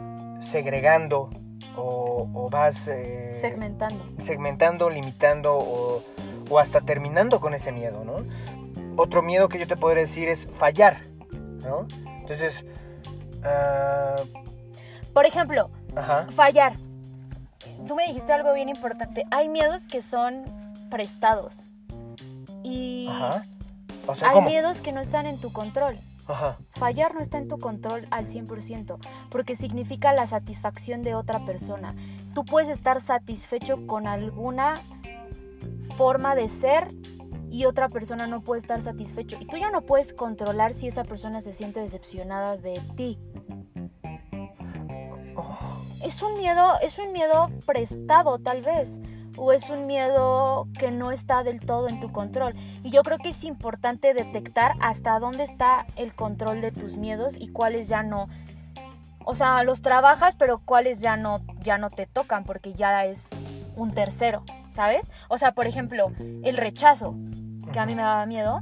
segregando 0.41 1.31
o, 1.77 2.29
o 2.35 2.51
vas 2.51 2.89
eh, 2.89 3.39
Segmentando. 3.41 4.05
segmentando, 4.19 4.91
limitando 4.91 5.57
o, 5.57 6.03
o 6.51 6.59
hasta 6.59 6.81
terminando 6.81 7.41
con 7.41 7.55
ese 7.55 7.71
miedo, 7.73 8.05
¿no? 8.05 8.17
Otro 8.97 9.23
miedo 9.23 9.49
que 9.49 9.59
yo 9.59 9.67
te 9.67 9.77
podría 9.77 10.03
decir 10.03 10.29
es 10.29 10.49
fallar, 10.55 10.99
¿no? 11.63 11.87
Entonces, 12.19 12.65
ah, 13.45 14.17
Por 15.15 15.27
ejemplo, 15.27 15.71
ajá, 15.95 16.27
fallar. 16.31 16.73
Tú 17.87 17.95
me 17.95 18.07
dijiste 18.07 18.33
algo 18.33 18.53
bien 18.53 18.69
importante. 18.69 19.25
Hay 19.31 19.49
miedos 19.49 19.87
que 19.87 20.03
son 20.03 20.45
prestados. 20.91 21.63
Y 22.63 23.09
ajá. 23.09 23.47
O 24.07 24.15
sea, 24.15 24.29
hay 24.29 24.35
¿cómo? 24.35 24.49
miedos 24.49 24.81
que 24.81 24.93
no 24.93 25.01
están 25.01 25.27
en 25.27 25.39
tu 25.39 25.53
control. 25.53 25.99
Ajá, 26.27 26.59
Fallar 26.73 27.15
no 27.15 27.21
está 27.21 27.39
en 27.39 27.49
tu 27.49 27.59
control 27.59 28.07
al 28.11 28.27
100%, 28.27 28.99
porque 29.31 29.57
significa 29.57 30.13
la 30.13 30.27
satisfacción 30.29 31.03
de 31.03 31.15
otra 31.15 31.45
persona. 31.45 31.95
Tú 32.35 32.45
puedes 32.45 32.69
estar 32.69 33.01
satisfecho 33.01 33.87
con 33.87 34.07
alguna 34.07 34.81
forma 35.97 36.35
de 36.37 36.49
ser 36.49 36.95
y 37.51 37.65
otra 37.65 37.89
persona 37.89 38.27
no 38.27 38.43
puede 38.43 38.61
estar 38.61 38.81
satisfecho. 38.81 39.37
Y 39.41 39.47
tú 39.47 39.57
ya 39.57 39.71
no 39.71 39.83
puedes 39.83 40.13
controlar 40.13 40.73
si 40.73 40.87
esa 40.87 41.05
persona 41.05 41.41
se 41.41 41.53
siente 41.53 41.81
decepcionada 41.81 42.57
de 42.57 42.81
ti. 42.97 43.19
Es 46.03 46.23
un 46.23 46.37
miedo, 46.37 46.79
es 46.81 46.99
un 46.99 47.13
miedo 47.13 47.51
prestado 47.67 48.39
tal 48.39 48.63
vez. 48.63 49.01
O 49.43 49.53
es 49.53 49.71
un 49.71 49.87
miedo 49.87 50.69
que 50.79 50.91
no 50.91 51.13
está 51.13 51.43
del 51.43 51.61
todo 51.61 51.89
en 51.89 51.99
tu 51.99 52.13
control. 52.13 52.53
Y 52.85 52.91
yo 52.91 53.03
creo 53.03 53.17
que 53.17 53.31
es 53.31 53.43
importante 53.45 54.13
detectar 54.13 54.75
hasta 54.81 55.19
dónde 55.19 55.45
está 55.45 55.87
el 55.97 56.15
control 56.15 56.61
de 56.61 56.73
tus 56.73 56.99
miedos 56.99 57.35
y 57.39 57.49
cuáles 57.49 57.89
ya 57.89 58.03
no. 58.03 58.29
O 59.25 59.33
sea, 59.33 59.63
los 59.65 59.81
trabajas, 59.81 60.37
pero 60.37 60.59
cuáles 60.59 61.01
ya 61.01 61.17
no, 61.17 61.41
ya 61.63 61.79
no 61.79 61.89
te 61.89 62.05
tocan 62.05 62.45
porque 62.45 62.75
ya 62.75 63.07
es 63.07 63.31
un 63.77 63.95
tercero, 63.95 64.45
¿sabes? 64.69 65.09
O 65.29 65.39
sea, 65.39 65.53
por 65.53 65.67
ejemplo, 65.67 66.13
el 66.19 66.59
rechazo, 66.59 67.15
que 67.73 67.79
a 67.79 67.87
mí 67.87 67.95
me 67.95 68.03
daba 68.03 68.27
miedo. 68.27 68.61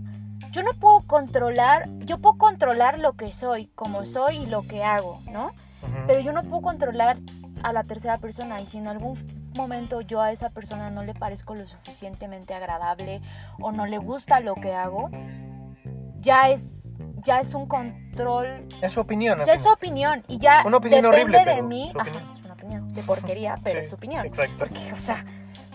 Yo 0.52 0.62
no 0.62 0.74
puedo 0.74 1.00
controlar, 1.00 1.88
yo 2.04 2.18
puedo 2.18 2.38
controlar 2.38 3.00
lo 3.00 3.14
que 3.14 3.32
soy, 3.32 3.66
como 3.74 4.04
soy 4.04 4.36
y 4.36 4.46
lo 4.46 4.62
que 4.62 4.84
hago, 4.84 5.20
¿no? 5.28 5.50
Pero 6.06 6.20
yo 6.20 6.30
no 6.30 6.44
puedo 6.44 6.62
controlar 6.62 7.18
a 7.64 7.72
la 7.72 7.82
tercera 7.82 8.18
persona 8.18 8.60
y 8.60 8.66
si 8.66 8.78
en 8.78 8.86
algún 8.86 9.37
momento 9.58 10.00
yo 10.00 10.22
a 10.22 10.32
esa 10.32 10.48
persona 10.50 10.90
no 10.90 11.02
le 11.02 11.12
parezco 11.12 11.54
lo 11.54 11.66
suficientemente 11.66 12.54
agradable 12.54 13.20
o 13.60 13.72
no 13.72 13.84
le 13.86 13.98
gusta 13.98 14.40
lo 14.40 14.54
que 14.54 14.74
hago, 14.74 15.10
ya 16.16 16.48
es 16.48 16.64
ya 17.22 17.40
es 17.40 17.52
un 17.54 17.66
control, 17.66 18.66
es 18.80 18.92
su 18.92 19.00
opinión. 19.00 19.42
ya 19.44 19.52
es 19.52 19.62
su 19.62 19.68
opinión 19.68 20.24
y 20.28 20.38
ya 20.38 20.62
Una 20.64 20.78
opinión 20.78 21.02
depende 21.02 21.36
horrible, 21.36 21.54
de 21.54 21.62
mí, 21.62 21.92
Ajá, 21.98 22.10
es 22.30 22.44
una 22.44 22.54
opinión 22.54 22.92
de 22.94 23.02
porquería, 23.02 23.56
pero 23.64 23.80
Sí, 23.80 23.82
es 23.82 23.88
su 23.90 23.96
opinión. 23.96 24.24
Exacto. 24.24 24.54
Porque, 24.58 24.92
o 24.92 24.96
sea, 24.96 25.24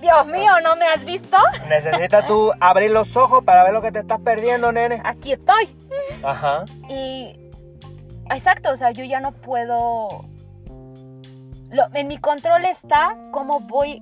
Dios 0.01 0.27
mío, 0.27 0.51
¿no 0.61 0.75
me 0.75 0.85
has 0.87 1.03
visto? 1.05 1.37
Necesitas 1.69 2.27
tú 2.27 2.51
abrir 2.59 2.91
los 2.91 3.15
ojos 3.15 3.43
para 3.43 3.63
ver 3.63 3.73
lo 3.73 3.81
que 3.81 3.91
te 3.91 3.99
estás 3.99 4.19
perdiendo, 4.19 4.71
nene. 4.71 5.01
Aquí 5.05 5.31
estoy. 5.31 5.75
Ajá. 6.23 6.65
Y 6.89 7.39
exacto, 8.29 8.71
o 8.71 8.75
sea, 8.77 8.91
yo 8.91 9.05
ya 9.05 9.19
no 9.19 9.31
puedo. 9.31 10.25
Lo- 11.73 11.87
en 11.93 12.07
mi 12.07 12.17
control 12.17 12.65
está 12.65 13.17
cómo 13.31 13.59
voy, 13.59 14.01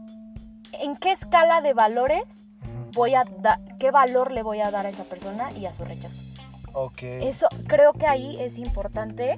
en 0.73 0.95
qué 0.97 1.12
escala 1.12 1.62
de 1.62 1.73
valores 1.73 2.45
voy 2.93 3.15
a 3.15 3.23
dar, 3.39 3.60
qué 3.79 3.89
valor 3.91 4.31
le 4.31 4.43
voy 4.43 4.60
a 4.60 4.69
dar 4.71 4.86
a 4.86 4.89
esa 4.89 5.05
persona 5.05 5.51
y 5.53 5.65
a 5.65 5.73
su 5.73 5.84
rechazo. 5.86 6.21
Ok. 6.73 7.01
Eso, 7.03 7.47
creo 7.67 7.93
que 7.93 8.07
ahí 8.07 8.38
es 8.39 8.57
importante, 8.60 9.38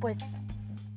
pues, 0.00 0.18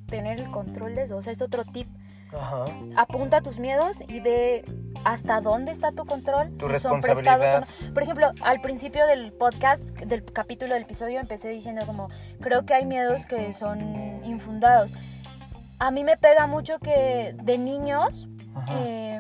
tener 0.07 0.39
el 0.41 0.49
control 0.51 0.95
de 0.95 1.03
eso. 1.03 1.17
O 1.17 1.21
sea, 1.21 1.33
es 1.33 1.41
otro 1.41 1.63
tip. 1.65 1.87
Ajá. 2.33 2.65
Apunta 2.95 3.41
tus 3.41 3.59
miedos 3.59 4.03
y 4.07 4.19
ve 4.21 4.63
hasta 5.03 5.41
dónde 5.41 5.71
está 5.71 5.91
tu 5.91 6.05
control. 6.05 6.55
Tu 6.57 6.67
si 6.69 6.79
son 6.79 7.01
prestados 7.01 7.65
o 7.81 7.85
no. 7.87 7.93
Por 7.93 8.03
ejemplo, 8.03 8.31
al 8.41 8.61
principio 8.61 9.05
del 9.05 9.33
podcast, 9.33 9.83
del 9.83 10.23
capítulo 10.23 10.73
del 10.73 10.83
episodio, 10.83 11.19
empecé 11.19 11.49
diciendo 11.49 11.85
como, 11.85 12.07
creo 12.39 12.65
que 12.65 12.73
hay 12.73 12.85
miedos 12.85 13.25
que 13.25 13.53
son 13.53 14.23
infundados. 14.23 14.93
A 15.81 15.89
mí 15.89 16.03
me 16.03 16.15
pega 16.15 16.45
mucho 16.45 16.77
que 16.77 17.33
de 17.41 17.57
niños 17.57 18.27
eh, 18.69 19.19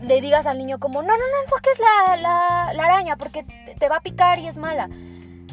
le 0.00 0.20
digas 0.22 0.46
al 0.46 0.56
niño 0.56 0.78
como, 0.78 1.02
no, 1.02 1.08
no, 1.08 1.14
no 1.18 1.50
toques 1.50 1.78
la, 1.78 2.16
la, 2.16 2.72
la 2.72 2.84
araña 2.84 3.16
porque 3.16 3.42
te- 3.42 3.74
te 3.78 3.88
va 3.90 3.96
a 3.96 4.00
picar 4.00 4.38
y 4.38 4.46
es 4.48 4.56
mala. 4.56 4.88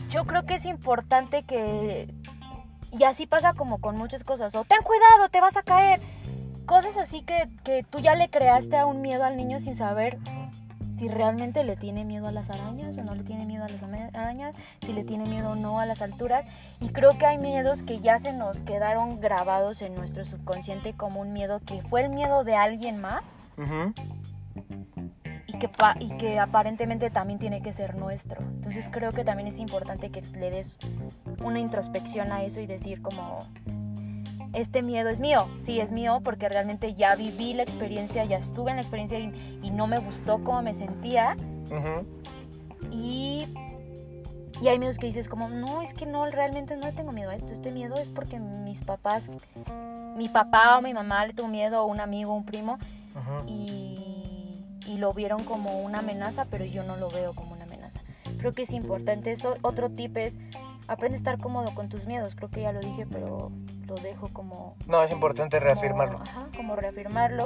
Yo 0.09 0.23
creo 0.23 0.45
que 0.45 0.55
es 0.55 0.65
importante 0.65 1.43
que... 1.43 2.13
Y 2.93 3.03
así 3.03 3.27
pasa 3.27 3.53
como 3.53 3.79
con 3.79 3.97
muchas 3.97 4.23
cosas. 4.23 4.55
O 4.55 4.63
ten 4.63 4.79
cuidado, 4.81 5.27
te 5.29 5.41
vas 5.41 5.57
a 5.57 5.63
caer. 5.63 5.99
Cosas 6.65 6.95
así 6.95 7.21
que, 7.21 7.49
que 7.65 7.83
tú 7.83 7.99
ya 7.99 8.15
le 8.15 8.29
creaste 8.29 8.77
a 8.77 8.85
un 8.85 9.01
miedo 9.01 9.25
al 9.25 9.35
niño 9.35 9.59
sin 9.59 9.75
saber 9.75 10.19
si 11.01 11.07
realmente 11.07 11.63
le 11.63 11.75
tiene 11.75 12.05
miedo 12.05 12.27
a 12.27 12.31
las 12.31 12.51
arañas 12.51 12.95
o 12.95 13.03
no 13.03 13.15
le 13.15 13.23
tiene 13.23 13.47
miedo 13.47 13.63
a 13.63 13.67
las 13.67 13.81
arañas, 13.81 14.55
si 14.85 14.93
le 14.93 15.03
tiene 15.03 15.25
miedo 15.25 15.53
o 15.53 15.55
no 15.55 15.79
a 15.79 15.87
las 15.87 15.99
alturas. 16.03 16.45
Y 16.79 16.89
creo 16.89 17.17
que 17.17 17.25
hay 17.25 17.39
miedos 17.39 17.81
que 17.81 17.99
ya 17.99 18.19
se 18.19 18.33
nos 18.33 18.61
quedaron 18.61 19.19
grabados 19.19 19.81
en 19.81 19.95
nuestro 19.95 20.25
subconsciente 20.25 20.93
como 20.93 21.21
un 21.21 21.33
miedo 21.33 21.59
que 21.59 21.81
fue 21.81 22.01
el 22.01 22.09
miedo 22.11 22.43
de 22.43 22.55
alguien 22.55 23.01
más 23.01 23.23
que, 25.59 25.69
y 25.99 26.09
que 26.17 26.39
aparentemente 26.39 27.09
también 27.09 27.39
tiene 27.39 27.63
que 27.63 27.71
ser 27.71 27.95
nuestro. 27.95 28.39
Entonces 28.41 28.87
creo 28.91 29.11
que 29.11 29.23
también 29.23 29.47
es 29.47 29.57
importante 29.59 30.11
que 30.11 30.21
le 30.21 30.51
des 30.51 30.77
una 31.43 31.59
introspección 31.59 32.31
a 32.31 32.43
eso 32.43 32.61
y 32.61 32.67
decir 32.67 33.01
como, 33.01 33.39
este 34.53 34.81
miedo 34.81 35.09
es 35.09 35.19
mío, 35.19 35.47
sí 35.59 35.79
es 35.79 35.91
mío 35.91 36.21
porque 36.23 36.49
realmente 36.49 36.93
ya 36.93 37.15
viví 37.15 37.53
la 37.53 37.63
experiencia, 37.63 38.25
ya 38.25 38.37
estuve 38.37 38.71
en 38.71 38.77
la 38.77 38.81
experiencia 38.81 39.19
y, 39.19 39.31
y 39.61 39.71
no 39.71 39.87
me 39.87 39.99
gustó 39.99 40.43
cómo 40.43 40.61
me 40.61 40.73
sentía. 40.73 41.37
Ujú. 41.69 42.05
Y, 42.91 43.47
y 44.61 44.67
hay 44.67 44.77
miedos 44.77 44.97
que 44.97 45.05
dices 45.05 45.27
como, 45.27 45.49
no, 45.49 45.81
es 45.81 45.93
que 45.93 46.05
no, 46.05 46.25
realmente 46.25 46.75
no 46.75 46.85
le 46.85 46.91
tengo 46.91 47.11
miedo 47.11 47.29
a 47.29 47.35
esto. 47.35 47.53
Este 47.53 47.71
miedo 47.71 47.95
es 47.95 48.09
porque 48.09 48.39
mis 48.39 48.83
papás, 48.83 49.29
mi 50.17 50.29
papá 50.29 50.77
o 50.77 50.81
mi 50.81 50.93
mamá 50.93 51.25
le 51.25 51.33
tuvo 51.33 51.47
miedo, 51.47 51.83
o 51.83 51.85
un 51.85 51.99
amigo, 51.99 52.33
un 52.33 52.45
primo, 52.45 52.77
y, 53.47 54.61
y 54.85 54.97
lo 54.97 55.13
vieron 55.13 55.43
como 55.43 55.81
una 55.81 55.99
amenaza, 55.99 56.45
pero 56.45 56.65
yo 56.65 56.83
no 56.83 56.97
lo 56.97 57.09
veo 57.09 57.33
como 57.33 57.53
una 57.53 57.63
amenaza. 57.63 58.01
Creo 58.37 58.51
que 58.53 58.63
es 58.63 58.73
importante 58.73 59.31
eso. 59.31 59.55
Otro 59.61 59.89
tip 59.89 60.17
es, 60.17 60.37
aprende 60.91 61.15
a 61.15 61.19
estar 61.19 61.37
cómodo 61.37 61.73
con 61.73 61.87
tus 61.87 62.05
miedos. 62.05 62.35
Creo 62.35 62.49
que 62.49 62.61
ya 62.61 62.73
lo 62.73 62.81
dije, 62.81 63.05
pero 63.09 63.51
lo 63.87 63.95
dejo 63.95 64.27
como... 64.33 64.75
No, 64.87 65.01
es 65.03 65.11
importante 65.11 65.59
reafirmarlo. 65.59 66.19
Ajá, 66.19 66.49
como 66.55 66.75
reafirmarlo. 66.75 67.45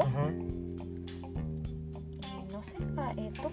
No 2.52 2.64
sé, 2.64 2.76
ah, 2.98 3.14
eh, 3.16 3.32
tú. 3.40 3.50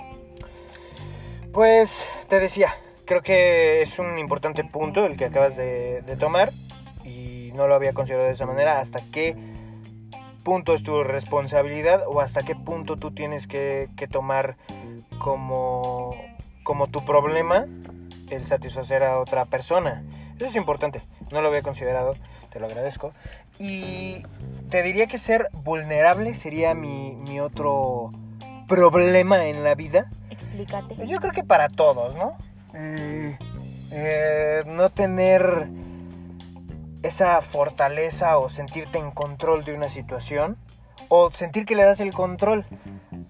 Pues 1.52 2.02
te 2.28 2.40
decía, 2.40 2.74
creo 3.04 3.20
que 3.22 3.82
es 3.82 3.98
un 3.98 4.18
importante 4.18 4.64
punto 4.64 5.04
el 5.04 5.18
que 5.18 5.26
acabas 5.26 5.56
de, 5.56 6.00
de 6.02 6.16
tomar 6.16 6.52
y 7.04 7.52
no 7.54 7.66
lo 7.66 7.74
había 7.74 7.92
considerado 7.92 8.28
de 8.28 8.32
esa 8.32 8.46
manera. 8.46 8.80
¿Hasta 8.80 9.02
qué 9.10 9.36
punto 10.42 10.72
es 10.72 10.82
tu 10.82 11.04
responsabilidad 11.04 12.00
o 12.06 12.22
hasta 12.22 12.44
qué 12.44 12.54
punto 12.54 12.96
tú 12.96 13.10
tienes 13.10 13.46
que, 13.46 13.90
que 13.98 14.08
tomar 14.08 14.56
como, 15.18 16.16
como 16.62 16.86
tu 16.86 17.04
problema 17.04 17.66
el 18.32 18.46
satisfacer 18.46 19.04
a 19.04 19.18
otra 19.18 19.44
persona? 19.44 20.02
Es 20.34 20.36
Eso 20.36 20.46
es 20.46 20.56
importante, 20.56 21.00
no 21.30 21.40
lo 21.40 21.48
había 21.48 21.62
considerado, 21.62 22.16
te 22.50 22.60
lo 22.60 22.66
agradezco. 22.66 23.12
Y 23.58 24.22
te 24.70 24.82
diría 24.82 25.06
que 25.06 25.18
ser 25.18 25.48
vulnerable 25.52 26.34
sería 26.34 26.74
mi, 26.74 27.12
mi 27.12 27.40
otro 27.40 28.10
problema 28.66 29.46
en 29.46 29.64
la 29.64 29.74
vida. 29.74 30.10
Explícate. 30.30 31.06
Yo 31.06 31.18
creo 31.18 31.32
que 31.32 31.44
para 31.44 31.68
todos, 31.68 32.16
¿no? 32.16 32.36
Eh, 32.74 33.38
eh, 33.90 34.62
no 34.66 34.90
tener 34.90 35.68
esa 37.02 37.42
fortaleza 37.42 38.38
o 38.38 38.48
sentirte 38.48 38.98
en 38.98 39.10
control 39.10 39.64
de 39.64 39.74
una 39.74 39.88
situación 39.88 40.56
o 41.08 41.30
sentir 41.30 41.66
que 41.66 41.76
le 41.76 41.82
das 41.82 42.00
el 42.00 42.14
control 42.14 42.64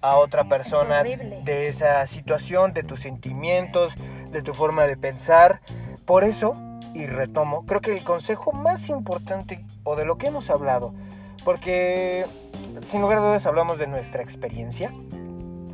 a 0.01 0.17
otra 0.17 0.45
persona 0.45 1.03
de 1.03 1.67
esa 1.67 2.05
situación, 2.07 2.73
de 2.73 2.83
tus 2.83 2.99
sentimientos, 2.99 3.95
de 4.33 4.41
tu 4.41 4.53
forma 4.53 4.83
de 4.83 4.97
pensar. 4.97 5.61
Por 6.05 6.25
eso, 6.25 6.55
y 6.93 7.05
retomo, 7.05 7.65
creo 7.65 7.79
que 7.79 7.93
el 7.93 8.03
consejo 8.03 8.51
más 8.51 8.89
importante 8.89 9.63
o 9.83 9.95
de 9.95 10.05
lo 10.05 10.17
que 10.17 10.27
hemos 10.27 10.49
hablado, 10.49 10.93
porque 11.45 12.25
sin 12.85 13.01
lugar 13.01 13.19
a 13.19 13.21
dudas 13.21 13.45
hablamos 13.45 13.77
de 13.77 13.87
nuestra 13.87 14.21
experiencia, 14.21 14.91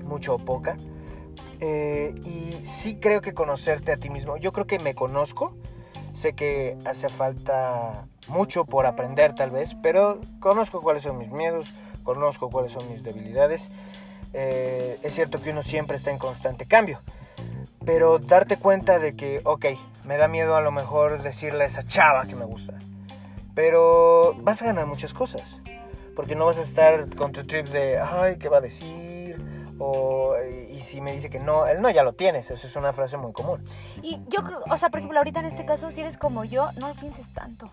mucho 0.06 0.36
o 0.36 0.40
poca, 0.40 0.78
eh, 1.60 2.14
y 2.24 2.66
sí 2.66 2.98
creo 3.00 3.22
que 3.22 3.34
conocerte 3.34 3.92
a 3.92 3.98
ti 3.98 4.10
mismo, 4.10 4.38
yo 4.38 4.52
creo 4.52 4.68
que 4.68 4.80
me 4.80 4.94
conozco, 4.94 5.56
sé 6.14 6.34
que 6.34 6.78
hace 6.86 7.10
falta 7.10 8.08
mucho 8.28 8.66
por 8.66 8.86
aprender 8.86 9.34
tal 9.34 9.52
vez, 9.52 9.76
pero 9.82 10.22
conozco 10.40 10.82
cuáles 10.82 11.04
son 11.04 11.18
mis 11.18 11.32
miedos, 11.32 11.74
conozco 12.04 12.50
cuáles 12.50 12.72
son 12.72 12.90
mis 12.90 13.04
debilidades. 13.04 13.72
Eh, 14.34 15.00
es 15.02 15.16
cierto 15.16 15.42
que 15.42 15.50
uno 15.50 15.64
siempre 15.64 15.98
está 15.98 16.12
en 16.12 16.20
constante 16.20 16.66
cambio, 16.66 17.02
pero 17.86 18.20
darte 18.20 18.58
cuenta 18.58 19.00
de 19.00 19.16
que, 19.16 19.42
ok, 19.44 19.66
me 20.06 20.18
da 20.18 20.28
miedo 20.28 20.56
a 20.56 20.62
lo 20.62 20.72
mejor 20.72 21.22
decirle 21.22 21.64
a 21.64 21.68
esa 21.68 21.84
chava 21.84 22.26
que 22.26 22.36
me 22.36 22.46
gusta, 22.46 22.74
pero 23.56 24.36
vas 24.42 24.62
a 24.62 24.66
ganar 24.66 24.86
muchas 24.86 25.14
cosas, 25.14 25.44
porque 26.16 26.36
no 26.36 26.46
vas 26.46 26.58
a 26.58 26.62
estar 26.62 27.14
con 27.16 27.32
tu 27.32 27.46
trip 27.46 27.68
de, 27.68 28.00
ay, 28.00 28.38
¿qué 28.38 28.50
va 28.50 28.58
a 28.58 28.62
decir? 28.62 29.38
O, 29.82 30.36
y 30.70 30.80
si 30.82 31.00
me 31.00 31.14
dice 31.14 31.30
que 31.30 31.40
no, 31.40 31.66
el 31.66 31.82
no 31.82 31.90
ya 31.90 32.04
lo 32.04 32.12
tienes, 32.14 32.52
esa 32.52 32.68
es 32.68 32.76
una 32.76 32.92
frase 32.92 33.16
muy 33.16 33.32
común. 33.32 33.64
Y 34.02 34.20
yo 34.28 34.44
creo, 34.44 34.60
o 34.70 34.76
sea, 34.78 34.90
por 34.90 35.00
ejemplo, 35.00 35.20
ahorita 35.20 35.40
en 35.40 35.46
este 35.46 35.64
caso, 35.64 35.90
si 35.90 36.02
eres 36.02 36.18
como 36.18 36.44
yo, 36.44 36.70
no 36.78 36.90
lo 36.90 36.96
pienses 36.96 37.30
tanto. 37.32 37.70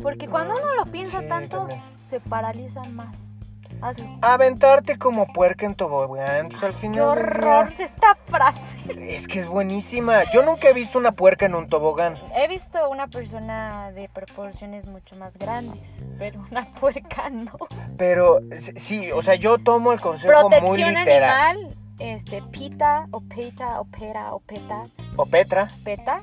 Porque 0.00 0.28
cuando 0.28 0.54
uno 0.54 0.74
lo 0.76 0.86
piensa 0.86 1.22
Sí, 1.22 1.26
tanto, 1.28 1.58
también. 1.58 1.80
se 2.04 2.20
paralizan 2.20 2.94
más. 2.94 3.34
Hazlo. 3.82 4.06
Aventarte 4.22 4.98
como 4.98 5.26
puerca 5.32 5.66
en 5.66 5.74
tobogán, 5.74 6.48
pues 6.48 6.62
al 6.62 6.70
¡Qué 6.72 6.76
final 6.78 6.94
día- 6.94 7.06
horror 7.06 7.76
de 7.76 7.84
esta 7.84 8.14
frase! 8.26 8.60
Es 8.98 9.28
que 9.28 9.38
es 9.40 9.46
buenísima. 9.46 10.22
Yo 10.32 10.42
nunca 10.42 10.68
he 10.68 10.72
visto 10.72 10.98
una 10.98 11.12
puerca 11.12 11.46
en 11.46 11.54
un 11.54 11.68
tobogán. 11.68 12.16
He 12.34 12.48
visto 12.48 12.88
una 12.90 13.06
persona 13.08 13.90
de 13.92 14.08
proporciones 14.08 14.86
mucho 14.86 15.14
más 15.16 15.36
grandes, 15.38 15.86
pero 16.18 16.40
una 16.50 16.72
puerca 16.74 17.28
no. 17.30 17.52
Pero 17.96 18.40
sí, 18.76 19.12
o 19.12 19.20
sea, 19.22 19.34
yo 19.34 19.58
tomo 19.58 19.92
el 19.92 20.00
consejo 20.00 20.48
muy 20.48 20.58
Protección 20.58 20.94
literal. 20.94 21.56
animal, 21.58 21.76
este, 21.98 22.42
pita, 22.42 23.06
o 23.10 23.20
peta, 23.20 23.80
o 23.80 23.84
pera, 23.84 24.34
o 24.34 24.40
peta, 24.40 24.82
O 25.16 25.26
Petra. 25.26 25.70
peta. 25.84 26.22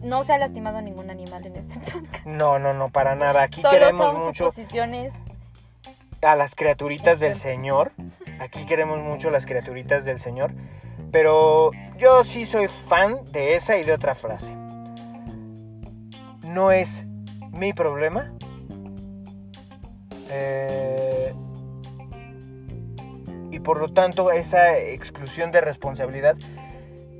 No 0.00 0.24
se 0.24 0.32
ha 0.32 0.38
lastimado 0.38 0.80
ningún 0.80 1.10
animal 1.10 1.44
en 1.46 1.56
este 1.56 1.78
podcast. 1.92 2.24
No, 2.26 2.58
no, 2.58 2.72
no, 2.72 2.88
para 2.88 3.14
nada. 3.14 3.42
Aquí 3.42 3.60
Solo 3.60 3.72
queremos 3.74 4.00
son 4.06 4.16
mucho 4.24 4.44
suposiciones. 4.50 5.14
A 6.24 6.36
las 6.36 6.54
criaturitas 6.54 7.20
del 7.20 7.38
Señor. 7.38 7.92
Aquí 8.40 8.64
queremos 8.66 8.98
mucho 8.98 9.30
las 9.30 9.46
criaturitas 9.46 10.04
del 10.04 10.18
Señor. 10.18 10.52
Pero 11.12 11.70
yo 11.96 12.24
sí 12.24 12.46
soy 12.46 12.68
fan 12.68 13.20
de 13.30 13.54
esa 13.54 13.76
y 13.76 13.84
de 13.84 13.92
otra 13.92 14.14
frase. 14.14 14.54
No 16.42 16.72
es 16.72 17.06
mi 17.52 17.72
problema. 17.72 18.32
Eh, 20.30 21.32
y 23.50 23.60
por 23.60 23.78
lo 23.78 23.92
tanto 23.92 24.32
esa 24.32 24.78
exclusión 24.78 25.52
de 25.52 25.60
responsabilidad 25.60 26.36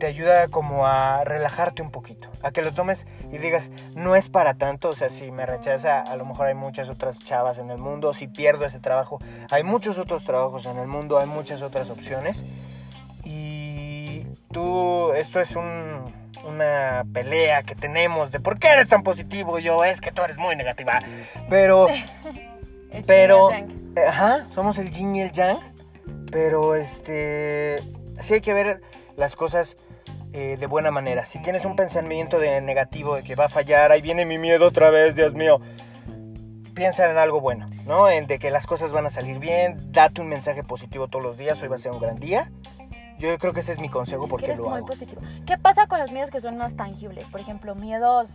te 0.04 0.10
ayuda 0.10 0.48
como 0.48 0.86
a 0.86 1.24
relajarte 1.24 1.80
un 1.80 1.90
poquito, 1.90 2.28
a 2.42 2.50
que 2.50 2.60
lo 2.60 2.74
tomes 2.74 3.06
y 3.32 3.38
digas, 3.38 3.70
no 3.94 4.16
es 4.16 4.28
para 4.28 4.52
tanto, 4.52 4.90
o 4.90 4.92
sea, 4.92 5.08
si 5.08 5.30
me 5.30 5.46
rechaza, 5.46 6.02
a 6.02 6.14
lo 6.16 6.26
mejor 6.26 6.48
hay 6.48 6.54
muchas 6.54 6.90
otras 6.90 7.18
chavas 7.20 7.56
en 7.56 7.70
el 7.70 7.78
mundo, 7.78 8.12
si 8.12 8.28
pierdo 8.28 8.66
ese 8.66 8.80
trabajo, 8.80 9.18
hay 9.50 9.62
muchos 9.62 9.96
otros 9.96 10.22
trabajos 10.24 10.66
en 10.66 10.76
el 10.76 10.88
mundo, 10.88 11.18
hay 11.18 11.26
muchas 11.26 11.62
otras 11.62 11.88
opciones. 11.88 12.44
Y 13.24 14.24
tú, 14.52 15.14
esto 15.14 15.40
es 15.40 15.56
un, 15.56 16.02
una 16.46 17.06
pelea 17.10 17.62
que 17.62 17.74
tenemos 17.74 18.30
de 18.30 18.40
por 18.40 18.58
qué 18.58 18.68
eres 18.68 18.90
tan 18.90 19.02
positivo, 19.04 19.58
yo 19.58 19.84
es 19.84 20.02
que 20.02 20.12
tú 20.12 20.20
eres 20.20 20.36
muy 20.36 20.54
negativa, 20.54 20.98
pero... 21.48 21.86
Pero, 23.08 23.50
eh, 23.50 23.66
ajá, 24.06 24.46
somos 24.54 24.78
el 24.78 24.88
yin 24.88 25.16
y 25.16 25.22
el 25.22 25.32
yang. 25.32 25.58
Pero, 26.30 26.76
este, 26.76 27.82
sí 28.20 28.34
hay 28.34 28.40
que 28.40 28.54
ver 28.54 28.82
las 29.16 29.34
cosas 29.34 29.76
eh, 30.34 30.56
de 30.58 30.66
buena 30.66 30.90
manera. 30.90 31.24
Si 31.26 31.38
tienes 31.40 31.64
un 31.64 31.76
pensamiento 31.76 32.38
de 32.40 32.60
negativo, 32.60 33.14
de 33.14 33.22
que 33.22 33.36
va 33.36 33.44
a 33.46 33.48
fallar, 33.48 33.92
ahí 33.92 34.02
viene 34.02 34.26
mi 34.26 34.36
miedo 34.36 34.66
otra 34.66 34.90
vez, 34.90 35.14
Dios 35.14 35.32
mío. 35.32 35.60
Piensa 36.74 37.08
en 37.08 37.16
algo 37.18 37.40
bueno, 37.40 37.66
¿no? 37.86 38.08
En 38.10 38.26
de 38.26 38.40
que 38.40 38.50
las 38.50 38.66
cosas 38.66 38.90
van 38.92 39.06
a 39.06 39.10
salir 39.10 39.38
bien. 39.38 39.92
Date 39.92 40.20
un 40.20 40.28
mensaje 40.28 40.64
positivo 40.64 41.06
todos 41.06 41.24
los 41.24 41.36
días. 41.38 41.62
Hoy 41.62 41.68
va 41.68 41.76
a 41.76 41.78
ser 41.78 41.92
un 41.92 42.00
gran 42.00 42.16
día. 42.16 42.50
Yo 43.18 43.38
creo 43.38 43.52
que 43.52 43.60
ese 43.60 43.70
es 43.70 43.78
mi 43.78 43.88
consejo 43.88 44.24
Es 44.24 44.26
que 44.26 44.30
porque 44.30 44.46
eres 44.46 44.58
lo 44.58 44.64
muy 44.70 44.78
hago. 44.78 44.86
positivo. 44.88 45.22
¿Qué 45.46 45.56
pasa 45.56 45.86
con 45.86 46.00
los 46.00 46.10
miedos 46.10 46.30
que 46.32 46.40
son 46.40 46.58
más 46.58 46.74
tangibles? 46.74 47.24
Por 47.28 47.38
ejemplo, 47.40 47.76
miedos, 47.76 48.32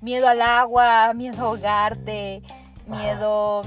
miedo 0.00 0.26
al 0.26 0.40
agua, 0.40 1.12
miedo 1.12 1.36
a 1.44 1.48
ahogarte, 1.48 2.40
miedo, 2.86 3.62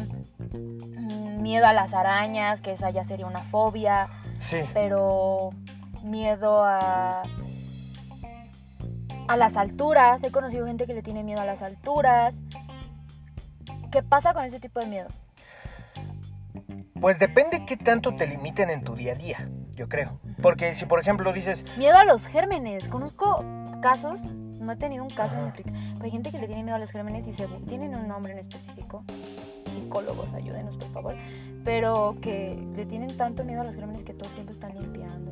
mm, 0.54 1.42
miedo 1.44 1.68
a 1.68 1.74
las 1.74 1.94
arañas, 1.94 2.62
que 2.62 2.72
esa 2.72 2.90
ya 2.90 3.04
sería 3.04 3.28
una 3.28 3.44
fobia, 3.44 4.08
Sí. 4.40 4.58
pero 4.74 5.52
miedo 6.08 6.64
a 6.64 7.24
a 9.28 9.38
las 9.38 9.58
alturas. 9.58 10.24
He 10.24 10.32
conocido 10.32 10.66
gente 10.66 10.86
que 10.86 10.94
le 10.94 11.02
tiene 11.02 11.24
miedo 11.24 11.42
a 11.42 11.46
las 11.46 11.62
alturas. 11.62 12.44
¿Qué 13.92 14.04
pasa 14.04 14.34
con 14.34 14.44
ese 14.44 14.60
tipo 14.60 14.80
de 14.80 14.88
miedo? 14.88 15.08
Pues 17.00 17.20
depende 17.20 17.66
qué 17.66 17.78
tanto 17.78 18.16
te 18.16 18.28
limiten 18.28 18.70
en 18.70 18.84
tu 18.84 18.96
día 18.96 19.14
a 19.14 19.16
día, 19.16 19.50
yo 19.76 19.88
creo. 19.88 20.20
Porque 20.42 20.74
si, 20.74 20.86
por 20.86 21.00
ejemplo, 21.00 21.32
dices, 21.32 21.64
Miedo 21.78 21.96
a 21.96 22.06
los 22.06 22.26
gérmenes. 22.26 22.88
Conozco 22.88 23.46
casos, 23.82 24.24
no 24.26 24.72
he 24.72 24.76
tenido 24.76 25.04
un 25.04 25.10
caso 25.12 25.38
en 25.38 25.54
pero 25.54 26.04
hay 26.04 26.12
gente 26.12 26.32
que 26.32 26.40
le 26.40 26.48
tiene 26.48 26.64
miedo 26.64 26.76
a 26.76 26.80
los 26.80 26.92
gérmenes 26.92 27.28
y 27.28 27.34
se, 27.34 27.48
tienen 27.68 27.96
un 27.96 28.08
nombre 28.08 28.32
en 28.32 28.40
específico. 28.40 29.04
Psicólogos, 29.72 30.34
ayúdenos 30.34 30.76
por 30.78 30.92
favor. 30.92 31.16
Pero 31.64 32.18
que 32.20 32.68
le 32.76 32.86
tienen 32.86 33.16
tanto 33.16 33.46
miedo 33.46 33.62
a 33.62 33.64
los 33.64 33.76
gérmenes 33.76 34.04
que 34.04 34.14
todo 34.14 34.30
el 34.30 34.36
tiempo 34.36 34.52
están 34.52 34.74
limpiando 34.74 35.27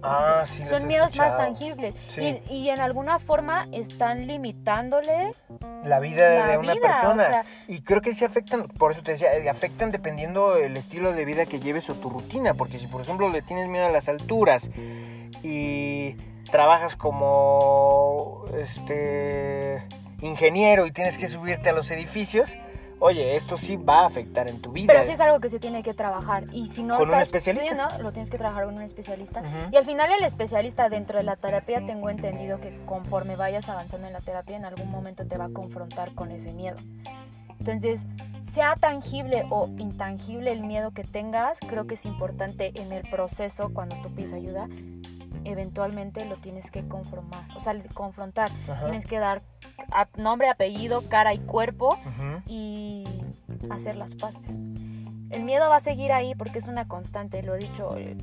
sea, 0.00 0.40
Ah, 0.40 0.44
sí, 0.46 0.64
son 0.64 0.86
miedos 0.86 1.16
más 1.16 1.36
tangibles. 1.36 1.94
Sí. 2.10 2.40
Y, 2.50 2.54
y 2.54 2.70
en 2.70 2.80
alguna 2.80 3.18
forma 3.18 3.66
están 3.72 4.26
limitándole 4.26 5.32
la 5.84 6.00
vida 6.00 6.38
La 6.38 6.46
de 6.52 6.58
una 6.58 6.72
vida, 6.74 6.88
persona. 6.88 7.22
o 7.24 7.26
sea- 7.30 7.44
y 7.68 7.80
creo 7.82 8.00
que 8.00 8.14
sí 8.14 8.24
afectan, 8.24 8.68
por 8.68 8.92
eso 8.92 9.02
te 9.02 9.12
decía, 9.12 9.34
eh, 9.36 9.48
afectan 9.48 9.90
dependiendo 9.90 10.56
el 10.56 10.76
estilo 10.76 11.12
de 11.12 11.24
vida 11.24 11.46
que 11.46 11.60
lleves 11.60 11.88
o 11.90 11.94
tu 11.94 12.10
rutina. 12.10 12.54
Porque 12.54 12.78
si, 12.78 12.86
por 12.86 13.00
ejemplo, 13.00 13.28
le 13.30 13.42
tienes 13.42 13.68
miedo 13.68 13.86
a 13.86 13.90
las 13.90 14.08
alturas 14.08 14.70
y 15.42 16.14
trabajas 16.50 16.96
como 16.96 18.44
este 18.56 19.82
ingeniero 20.20 20.86
y 20.86 20.92
tienes 20.92 21.18
que 21.18 21.28
subirte 21.28 21.70
a 21.70 21.72
los 21.72 21.90
edificios, 21.90 22.54
oye, 23.02 23.34
esto 23.34 23.56
sí 23.56 23.76
va 23.76 24.02
a 24.02 24.06
afectar 24.06 24.48
en 24.48 24.62
tu 24.62 24.70
vida. 24.70 24.86
Pero 24.86 25.04
sí 25.04 25.12
es 25.12 25.20
algo 25.20 25.40
que 25.40 25.48
se 25.48 25.58
tiene 25.58 25.82
que 25.82 25.92
trabajar. 25.92 26.44
Y 26.52 26.68
si 26.68 26.84
no 26.84 26.96
¿Con 26.96 27.08
un 27.08 27.14
estás 27.14 27.28
especialista? 27.28 27.88
pudiendo, 27.88 28.02
lo 28.02 28.12
tienes 28.12 28.30
que 28.30 28.38
trabajar 28.38 28.64
con 28.64 28.76
un 28.76 28.82
especialista. 28.82 29.40
Ujú. 29.40 29.72
Y 29.72 29.76
al 29.76 29.84
final 29.84 30.10
el 30.12 30.24
especialista 30.24 30.88
dentro 30.88 31.18
de 31.18 31.24
la 31.24 31.36
terapia 31.36 31.84
tengo 31.84 32.10
entendido 32.10 32.60
que 32.60 32.84
conforme 32.86 33.34
vayas 33.34 33.68
avanzando 33.68 34.06
en 34.06 34.12
la 34.12 34.20
terapia 34.20 34.56
en 34.56 34.64
algún 34.64 34.90
momento 34.90 35.26
te 35.26 35.36
va 35.36 35.46
a 35.46 35.50
confrontar 35.50 36.14
con 36.14 36.30
ese 36.30 36.52
miedo. 36.52 36.76
Entonces, 37.58 38.06
sea 38.40 38.74
tangible 38.76 39.44
o 39.50 39.68
intangible 39.78 40.50
el 40.50 40.62
miedo 40.62 40.92
que 40.92 41.04
tengas, 41.04 41.60
creo 41.60 41.86
que 41.86 41.94
es 41.94 42.04
importante 42.06 42.72
en 42.80 42.92
el 42.92 43.08
proceso 43.08 43.70
cuando 43.72 43.96
tú 44.02 44.12
pides 44.14 44.32
ayuda, 44.32 44.68
eventualmente 45.44 46.24
lo 46.24 46.36
tienes 46.36 46.70
que 46.70 46.86
conformar, 46.86 47.44
o 47.56 47.60
sea, 47.60 47.74
confrontar. 47.94 48.50
Ajá. 48.68 48.84
Tienes 48.84 49.04
que 49.06 49.18
dar 49.18 49.42
a- 49.90 50.08
nombre, 50.16 50.48
apellido, 50.48 51.08
cara 51.08 51.34
y 51.34 51.38
cuerpo 51.38 51.98
y 52.46 53.04
hacer 53.70 53.96
las 53.96 54.14
paces. 54.14 54.40
El 55.30 55.44
miedo 55.44 55.68
va 55.70 55.76
a 55.76 55.80
seguir 55.80 56.12
ahí 56.12 56.34
porque 56.34 56.58
es 56.58 56.66
una 56.66 56.86
constante, 56.88 57.42
lo 57.42 57.54
he 57.54 57.58
dicho 57.58 57.96
eh, 57.96 58.16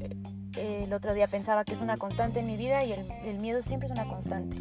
eh, 0.57 0.81
el 0.83 0.93
otro 0.93 1.13
día, 1.13 1.27
pensaba 1.27 1.63
que 1.65 1.73
es 1.73 1.81
una 1.81 1.97
constante 1.97 2.39
en 2.39 2.45
mi 2.47 2.55
vida 2.57 2.83
y 2.83 2.91
el, 2.93 3.11
el 3.25 3.39
miedo 3.39 3.61
siempre 3.61 3.87
es 3.87 3.91
una 3.91 4.07
constante. 4.07 4.57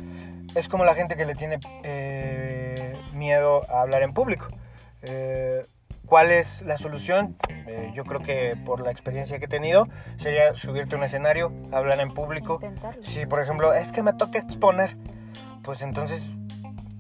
Es 0.55 0.69
como 0.69 0.85
la 0.85 0.95
gente 0.95 1.17
que 1.17 1.27
le 1.27 1.35
tiene 1.35 1.59
eh, 1.85 2.97
miedo 3.13 3.63
a 3.71 3.83
hablar 3.83 4.03
en 4.03 4.15
público. 4.15 4.49
Eh, 5.03 5.63
¿Cuál 6.09 6.31
es 6.31 6.63
la 6.63 6.79
solución? 6.79 7.37
Eh, 7.67 7.93
yo 7.95 8.05
creo 8.05 8.21
que 8.21 8.57
por 8.65 8.81
la 8.81 8.91
experiencia 8.91 9.39
que 9.39 9.45
he 9.45 9.49
tenido 9.49 9.89
sería 10.17 10.55
subirte 10.55 10.95
a 10.95 10.99
un 10.99 11.05
escenario, 11.05 11.53
hablar 11.71 12.01
en 12.01 12.15
público. 12.15 12.55
Intentarlo. 12.55 13.05
Si 13.05 13.27
por 13.27 13.41
ejemplo 13.41 13.75
es 13.75 13.93
que 13.93 14.03
me 14.03 14.15
toca 14.15 14.39
exponer, 14.39 14.97
pues 15.63 15.83
entonces 15.83 16.23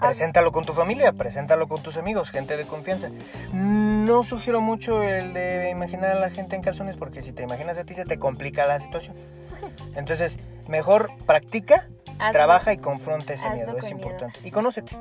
Preséntalo 0.00 0.52
con 0.52 0.64
tu 0.64 0.74
familia, 0.74 1.12
preséntalo 1.12 1.66
con 1.66 1.82
tus 1.82 1.96
amigos, 1.96 2.30
gente 2.30 2.56
de 2.56 2.66
confianza. 2.66 3.10
No 3.52 4.22
sugiero 4.22 4.60
mucho 4.60 5.02
el 5.02 5.34
de 5.34 5.70
imaginar 5.70 6.12
a 6.12 6.20
la 6.20 6.30
gente 6.30 6.54
en 6.54 6.62
calzones 6.62 6.96
porque 6.96 7.22
si 7.22 7.32
te 7.32 7.42
imaginas 7.42 7.78
a 7.78 7.84
ti 7.84 7.94
se 7.94 8.04
te 8.04 8.16
complica 8.16 8.64
la 8.66 8.78
situación. 8.78 9.16
Entonces, 9.96 10.38
mejor 10.68 11.10
practica, 11.26 11.88
trabaja 12.30 12.72
y 12.72 12.78
confronta 12.78 13.32
ese 13.32 13.50
miedo, 13.50 13.76
es 13.76 13.84
miedo. 13.84 13.96
importante. 13.96 14.38
Y 14.44 14.52
conócete. 14.52 14.96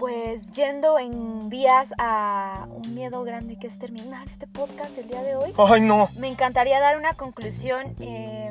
Pues 0.00 0.50
yendo 0.52 0.98
en 0.98 1.50
vías 1.50 1.92
a 1.98 2.66
un 2.70 2.94
miedo 2.94 3.22
grande 3.22 3.58
que 3.58 3.66
es 3.66 3.78
terminar 3.78 4.26
este 4.26 4.46
podcast 4.46 4.96
el 4.96 5.08
día 5.08 5.22
de 5.22 5.36
hoy, 5.36 5.52
Ay, 5.58 5.82
no. 5.82 6.08
me 6.16 6.26
encantaría 6.26 6.80
dar 6.80 6.96
una 6.96 7.12
conclusión. 7.12 7.94
eh, 8.00 8.50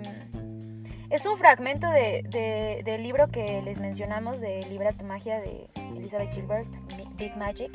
es 1.09 1.25
un 1.25 1.39
fragmento 1.39 1.89
de, 1.89 2.21
de- 2.29 2.83
del 2.85 3.01
libro 3.01 3.29
que 3.29 3.63
les 3.63 3.79
mencionamos 3.79 4.39
de 4.39 4.61
Libra 4.69 4.91
tu 4.93 5.05
magia 5.05 5.41
de 5.41 5.67
Elizabeth 5.97 6.31
Gilbert, 6.31 6.67
Big 7.17 7.35
Magic. 7.35 7.71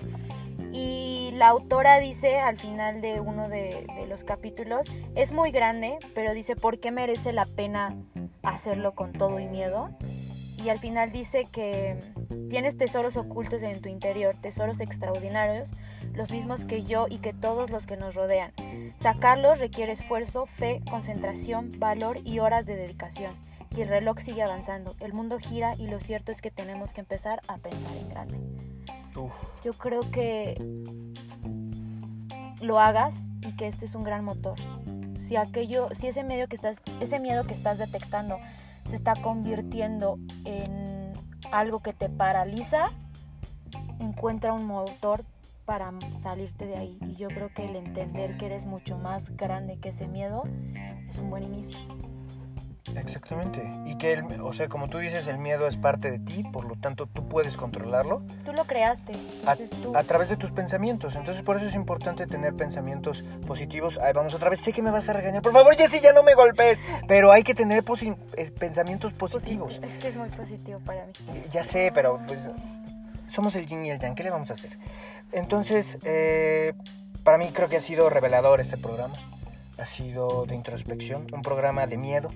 Y 0.73 1.31
la 1.35 1.49
autora 1.49 1.99
dice 1.99 2.39
al 2.39 2.57
final 2.57 3.01
de 3.01 3.19
uno 3.21 3.49
de, 3.49 3.87
de 3.97 4.07
los 4.07 4.23
capítulos, 4.23 4.89
es 5.17 5.33
muy 5.33 5.51
grande, 5.51 5.99
pero 6.15 6.33
dice, 6.33 6.55
¿por 6.55 6.79
qué 6.79 6.93
merece 6.93 7.33
la 7.33 7.45
pena 7.45 7.97
hacerlo 8.45 8.95
con 8.95 9.13
todo 9.13 9.41
y 9.41 9.47
miedo? 9.47 9.91
Y 10.65 10.71
al 10.71 10.79
final 10.79 11.13
dice 11.13 11.45
que 11.53 12.01
tienes 12.49 12.79
tesoros 12.79 13.19
ocultos 13.19 13.63
en 13.63 13.83
tu 13.83 13.91
interior, 13.91 14.35
tesoros 14.41 14.81
extraordinarios, 14.81 15.71
los 16.15 16.33
mismos 16.33 16.65
que 16.65 16.85
yo 16.85 17.07
y 17.11 17.19
que 17.19 17.35
todos 17.35 17.71
los 17.71 17.85
que 17.87 17.99
nos 17.99 18.15
rodean. 18.15 18.53
Sacarlos 18.97 19.59
requiere 19.59 19.93
esfuerzo, 19.93 20.47
fe, 20.47 20.81
concentración, 20.89 21.71
valor 21.79 22.21
y 22.25 22.39
horas 22.39 22.65
de 22.65 22.77
dedicación. 22.77 23.35
Y 23.77 23.83
el 23.83 23.89
reloj 23.89 24.21
sigue 24.21 24.43
avanzando, 24.43 24.95
el 25.01 25.13
mundo 25.13 25.39
gira 25.39 25.75
y 25.77 25.87
lo 25.87 26.01
cierto 26.01 26.33
es 26.33 26.41
que 26.41 26.51
tenemos 26.51 26.95
que 26.95 27.03
empezar 27.03 27.43
a 27.47 27.59
pensar 27.59 27.95
en 27.99 28.09
grande. 28.09 28.39
Uf. 29.17 29.35
Yo 29.63 29.75
creo 29.75 30.11
que 30.11 30.57
lo 32.63 32.81
hagas 32.81 33.27
y 33.43 33.55
que 33.57 33.67
este 33.67 33.85
es 33.85 33.95
un 33.95 34.05
gran 34.05 34.25
motor. 34.25 34.57
Si 35.17 35.37
aquello, 35.37 35.89
si 35.93 36.07
ese 36.07 36.25
miedo 36.25 36.49
que 36.49 36.57
estás, 36.57 36.83
ese 37.01 37.21
miedo 37.21 37.45
que 37.45 37.53
estás 37.53 37.77
detectando 37.77 38.39
se 38.85 38.97
está 38.97 39.15
convirtiendo 39.17 40.19
en 40.45 41.13
algo 41.53 41.81
que 41.81 41.93
te 41.93 42.09
paraliza, 42.09 42.91
encuentra 44.01 44.53
un 44.53 44.67
motor 44.67 45.25
para 45.65 45.93
salirte 46.11 46.67
de 46.67 46.77
ahí. 46.77 46.99
Y 47.03 47.17
yo 47.17 47.29
creo 47.29 47.49
que 47.53 47.65
el 47.65 47.77
entender 47.77 48.37
que 48.37 48.47
eres 48.47 48.67
mucho 48.67 48.99
más 48.99 49.37
grande 49.37 49.79
que 49.79 49.91
ese 49.91 50.09
miedo 50.09 50.45
es 51.09 51.19
un 51.19 51.31
buen 51.31 51.45
inicio. 51.45 51.79
Exactamente. 52.97 53.63
Y 53.87 53.97
que, 53.97 54.13
el, 54.13 54.41
o 54.43 54.53
sea, 54.53 54.69
como 54.69 54.89
tú 54.89 54.99
dices, 54.99 55.27
el 55.27 55.39
miedo 55.39 55.67
es 55.67 55.77
parte 55.77 56.11
de 56.11 56.19
ti, 56.19 56.43
por 56.53 56.67
lo 56.67 56.77
tanto 56.77 57.07
tú 57.07 57.27
puedes 57.29 57.57
controlarlo 57.57 58.23
Tú 58.45 58.53
lo 58.53 58.65
creaste, 58.65 59.15
a, 59.47 59.53
entonces 59.53 59.71
tú... 59.81 59.97
a 59.97 60.03
través 60.05 60.29
de 60.29 60.37
tus 60.37 60.51
pensamientos. 60.51 61.17
Entonces 61.17 61.43
por 61.43 61.57
eso 61.57 61.67
es 61.67 61.75
importante 61.75 62.27
tener 62.27 62.55
pensamientos 62.55 63.25
positivos. 63.47 63.99
Ahí 63.99 64.13
vamos 64.13 64.35
otra 64.35 64.51
vez. 64.51 64.61
Sé 64.61 64.73
que 64.73 64.83
me 64.83 64.91
vas 64.91 65.09
a 65.09 65.15
regañar. 65.15 65.43
Por 65.43 65.53
favor, 65.53 65.75
Jessy, 65.77 66.01
ya 66.01 66.13
no 66.13 66.23
me 66.23 66.35
golpes. 66.35 66.79
Pero 67.09 67.33
hay 67.33 67.43
que 67.43 67.55
tener 67.55 67.85
posi- 67.85 68.17
pensamientos 68.59 69.13
positivos. 69.15 69.81
Es 69.83 69.97
que 69.99 70.09
es 70.09 70.17
muy 70.17 70.29
positivo 70.29 70.79
para 70.81 71.07
mí. 71.07 71.13
Ya 71.51 71.65
sé, 71.65 71.91
pero 71.95 72.21
pues 72.27 72.41
somos 73.31 73.55
el 73.57 73.67
yin 73.67 73.87
y 73.87 73.91
el 73.91 73.99
yang. 73.99 74.15
¿Qué 74.15 74.23
le 74.25 74.31
vamos 74.31 74.51
a 74.51 74.55
hacer? 74.55 74.79
Entonces, 75.33 75.99
eh, 76.05 76.75
para 77.25 77.39
mí 77.39 77.49
creo 77.53 77.69
que 77.69 77.79
ha 77.79 77.81
sido 77.81 78.11
revelador 78.11 78.61
este 78.61 78.77
programa. 78.77 79.15
Ha 79.79 79.87
sido 79.87 80.47
de 80.47 80.55
introspección, 80.55 81.27
un 81.33 81.43
programa 81.43 81.87
de 81.87 81.97
miedo. 81.97 82.31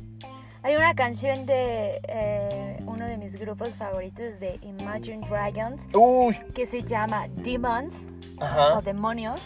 Hay 0.63 0.75
una 0.77 0.95
canción 0.95 1.47
de 1.47 2.01
eh, 2.09 2.83
uno 2.87 3.07
de 3.07 3.17
mis 3.17 3.37
grupos 3.39 3.71
favoritos 3.75 4.41
de 4.41 4.59
Imagine 4.63 5.27
Dragons 5.27 5.89
Uy, 5.95 6.37
que 6.55 6.67
se 6.67 6.83
llama 6.83 7.29
Demons 7.29 7.95
o 8.41 8.45
ajá. 8.45 8.81
Demonios 8.83 9.41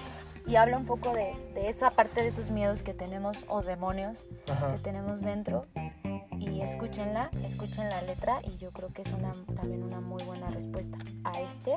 y 0.46 0.56
habla 0.56 0.78
un 0.78 0.86
poco 0.86 1.12
de, 1.12 1.34
de 1.54 1.68
esa 1.68 1.90
parte 1.90 2.22
de 2.22 2.28
esos 2.28 2.50
miedos 2.50 2.82
que 2.82 2.94
tenemos 2.94 3.44
o 3.48 3.62
demonios 3.62 4.24
ajá. 4.48 4.74
que 4.74 4.78
tenemos 4.80 5.20
dentro 5.20 5.66
y 6.38 6.62
escúchenla, 6.62 7.30
escuchen 7.44 7.88
la 7.88 8.02
letra 8.02 8.40
y 8.42 8.56
yo 8.56 8.72
creo 8.72 8.92
que 8.92 9.02
es 9.02 9.12
una, 9.12 9.32
también 9.54 9.82
una 9.82 10.00
muy 10.00 10.22
buena 10.24 10.48
respuesta 10.48 10.98
a 11.24 11.40
este 11.40 11.76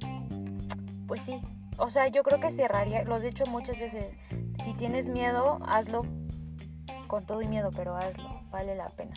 y 0.00 1.06
pues 1.06 1.20
sí, 1.20 1.40
o 1.76 1.90
sea 1.90 2.08
yo 2.08 2.22
creo 2.22 2.40
que 2.40 2.50
cerraría, 2.50 3.04
lo 3.04 3.18
he 3.18 3.20
dicho 3.20 3.44
muchas 3.46 3.78
veces, 3.78 4.10
si 4.64 4.72
tienes 4.72 5.10
miedo 5.10 5.60
hazlo 5.66 6.04
con 7.12 7.26
todo 7.26 7.42
y 7.42 7.46
miedo, 7.46 7.68
pero 7.76 7.94
hazlo, 7.94 8.40
vale 8.50 8.74
la 8.74 8.88
pena. 8.88 9.12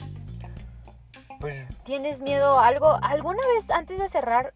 Pues 1.39 1.65
¿Tienes 1.83 2.21
miedo 2.21 2.59
a 2.59 2.67
algo? 2.67 2.99
¿Alguna 3.01 3.39
vez 3.47 3.69
antes 3.69 3.97
de 3.97 4.09
cerrar, 4.09 4.51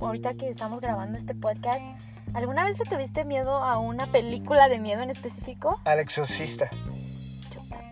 ahorita 0.00 0.34
que 0.34 0.48
estamos 0.48 0.80
grabando 0.80 1.16
este 1.16 1.32
podcast, 1.32 1.86
¿alguna 2.34 2.64
vez 2.64 2.80
le 2.80 2.84
tuviste 2.84 3.24
miedo 3.24 3.54
a 3.54 3.78
una 3.78 4.10
película 4.10 4.68
de 4.68 4.80
miedo 4.80 5.00
en 5.00 5.10
específico? 5.10 5.80
al 5.84 6.00
exorcista. 6.00 6.70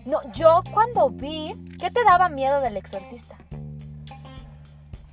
No, 0.07 0.19
yo 0.33 0.65
cuando 0.75 1.09
vi, 1.09 1.55
¿qué 1.81 1.93
te 1.93 2.03
daba 2.03 2.29
miedo 2.29 2.61
del 2.61 2.77
exorcista? 2.77 3.37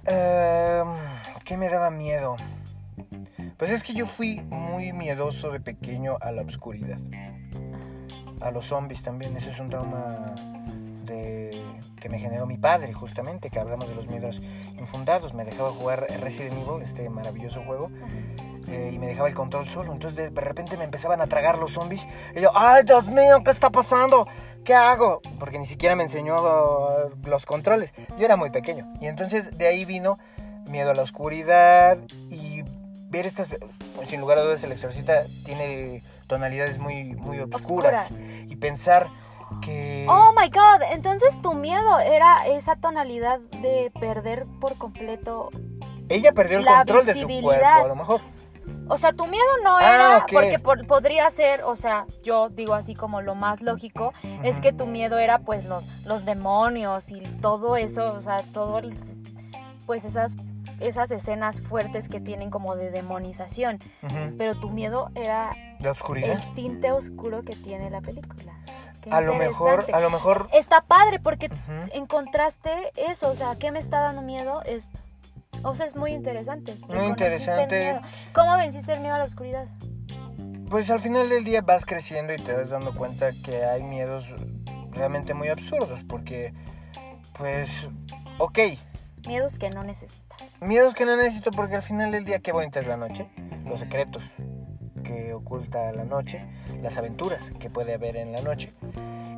Em, 0.05 0.87
¿Qué 1.45 1.55
me 1.55 1.69
daba 1.69 1.91
miedo? 1.91 2.35
Pues 3.57 3.69
es 3.69 3.83
que 3.83 3.93
yo 3.93 4.07
fui 4.07 4.41
muy 4.49 4.91
miedoso 4.91 5.51
de 5.51 5.59
pequeño 5.59 6.17
a 6.19 6.31
la 6.31 6.41
oscuridad. 6.41 6.97
A 8.41 8.51
los 8.51 8.65
zombies 8.65 9.01
también. 9.03 9.35
Ese 9.35 9.51
es 9.51 9.59
un 9.59 9.69
trauma 9.69 10.35
de... 11.05 11.61
que 11.99 12.09
me 12.09 12.19
generó 12.19 12.45
mi 12.45 12.57
padre, 12.57 12.93
justamente, 12.93 13.49
que 13.49 13.59
hablamos 13.59 13.87
de 13.89 13.95
los 13.95 14.07
miedos 14.07 14.41
infundados. 14.77 15.33
Me 15.33 15.45
dejaba 15.45 15.71
jugar 15.71 16.05
Resident 16.19 16.57
Evil, 16.57 16.81
este 16.81 17.09
maravilloso 17.09 17.63
juego, 17.63 17.89
eh, 18.67 18.91
y 18.93 18.99
me 18.99 19.07
dejaba 19.07 19.27
el 19.27 19.35
control 19.35 19.67
solo. 19.67 19.93
Entonces 19.93 20.33
de 20.33 20.41
repente 20.41 20.77
me 20.77 20.83
empezaban 20.83 21.21
a 21.21 21.27
tragar 21.27 21.57
los 21.57 21.73
zombies. 21.73 22.05
Y 22.35 22.41
yo, 22.41 22.51
¡ay, 22.53 22.83
Dios 22.83 23.05
mío, 23.07 23.41
qué 23.43 23.51
está 23.51 23.69
pasando! 23.69 24.27
¿Qué 24.63 24.73
hago? 24.73 25.21
Porque 25.39 25.57
ni 25.59 25.65
siquiera 25.65 25.95
me 25.95 26.03
enseñó 26.03 26.35
uh, 26.41 27.09
los 27.23 27.45
controles. 27.45 27.93
Yo 28.19 28.25
era 28.25 28.35
muy 28.35 28.49
pequeño. 28.49 28.91
Y 28.99 29.07
entonces 29.07 29.57
de 29.57 29.65
ahí 29.65 29.85
vino 29.85 30.19
miedo 30.67 30.91
a 30.91 30.93
la 30.93 31.03
oscuridad 31.03 31.97
y 32.29 32.63
ver 33.09 33.25
estas... 33.25 33.47
Sin 34.07 34.21
lugar 34.21 34.37
a 34.37 34.41
dudas, 34.43 34.63
el 34.63 34.71
exorcista 34.71 35.23
tiene 35.43 36.03
tonalidades 36.27 36.79
muy, 36.79 37.13
muy 37.15 37.39
obscuras. 37.39 38.09
Obscuras. 38.11 38.25
Y 38.49 38.55
pensar 38.55 39.09
que... 39.61 40.05
Oh 40.09 40.33
my 40.39 40.49
god, 40.49 40.81
entonces 40.91 41.41
tu 41.41 41.53
miedo 41.53 41.99
era 41.99 42.47
esa 42.47 42.75
tonalidad 42.77 43.39
de 43.61 43.91
perder 43.99 44.45
por 44.61 44.77
completo. 44.77 45.49
Ella 46.09 46.31
perdió 46.31 46.59
el 46.59 46.65
control 46.65 47.05
de 47.05 47.15
su 47.15 47.27
cuerpo, 47.41 47.65
a 47.65 47.87
lo 47.87 47.95
mejor. 47.95 48.21
O 48.89 48.97
sea, 48.97 49.11
tu 49.11 49.27
miedo 49.27 49.43
no 49.63 49.75
Ah, 49.77 49.95
era 49.95 50.25
porque 50.31 50.59
por- 50.59 50.85
podría 50.87 51.29
ser, 51.31 51.63
o 51.63 51.75
sea, 51.75 52.05
yo 52.23 52.47
digo 52.49 52.73
así 52.73 52.95
como 52.95 53.21
lo 53.21 53.35
más 53.35 53.61
lógico, 53.61 54.13
es 54.43 54.61
que 54.61 54.71
tu 54.71 54.87
miedo 54.87 55.17
era 55.17 55.39
pues 55.39 55.65
los, 55.65 55.83
los 56.05 56.23
demonios 56.25 57.11
y 57.11 57.19
todo 57.41 57.75
eso, 57.75 58.13
o 58.13 58.21
sea, 58.21 58.43
todo 58.53 58.81
pues 59.85 60.03
esas 60.05 60.35
esas 60.79 61.11
escenas 61.11 61.61
fuertes 61.61 62.07
que 62.07 62.19
tienen 62.19 62.49
como 62.49 62.75
de 62.75 62.91
demonización, 62.91 63.79
pero 64.37 64.59
tu 64.59 64.69
miedo 64.69 65.11
era 65.15 65.55
La 65.79 65.91
oscuridad. 65.91 66.41
el 66.41 66.53
tinte 66.53 66.91
oscuro 66.91 67.43
que 67.43 67.55
tiene 67.55 67.89
la 67.89 68.01
película. 68.01 68.53
Qué 69.01 69.09
A 69.11 69.21
lo 69.21 69.35
mejor, 69.35 69.85
a 69.91 69.99
lo 69.99 70.09
mejor... 70.09 70.49
Está 70.53 70.81
padre 70.81 71.19
porque 71.19 71.49
encontraste 71.93 72.91
eso, 72.95 73.29
o 73.29 73.35
sea, 73.35 73.55
¿qué 73.57 73.71
me 73.71 73.79
está 73.79 74.01
dando 74.01 74.21
miedo? 74.21 74.61
Esto. 74.63 75.01
O 75.63 75.73
sea, 75.75 75.85
es 75.85 75.95
muy 75.95 76.11
interesante. 76.11 76.77
Muy 76.87 77.05
interesante. 77.05 77.99
¿Cómo 78.33 78.55
venciste 78.57 78.93
el 78.93 78.99
miedo 78.99 79.15
a 79.15 79.19
la 79.19 79.25
oscuridad? 79.25 79.67
Pues 80.69 80.89
al 80.89 80.99
final 80.99 81.29
del 81.29 81.43
día 81.43 81.61
vas 81.61 81.85
creciendo 81.85 82.33
y 82.33 82.37
te 82.37 82.53
vas 82.53 82.69
dando 82.69 82.93
cuenta 82.95 83.31
que 83.31 83.63
hay 83.63 83.83
miedos 83.83 84.33
realmente 84.91 85.33
muy 85.33 85.47
absurdos 85.47 86.03
porque, 86.03 86.53
pues, 87.37 87.87
ok, 88.37 88.59
Miedos 89.27 89.57
que 89.57 89.69
no 89.69 89.83
necesitas. 89.83 90.26
Miedos 90.61 90.93
que 90.93 91.05
no 91.05 91.15
necesito 91.15 91.51
porque 91.51 91.75
al 91.75 91.81
final 91.81 92.11
del 92.11 92.25
día 92.25 92.39
qué 92.39 92.51
bonita 92.51 92.79
es 92.79 92.87
la 92.87 92.97
noche, 92.97 93.27
los 93.65 93.79
secretos 93.79 94.23
que 95.03 95.33
oculta 95.33 95.91
la 95.93 96.03
noche, 96.03 96.45
las 96.81 96.97
aventuras 96.97 97.51
que 97.59 97.69
puede 97.69 97.93
haber 97.93 98.17
en 98.17 98.31
la 98.33 98.41
noche 98.41 98.73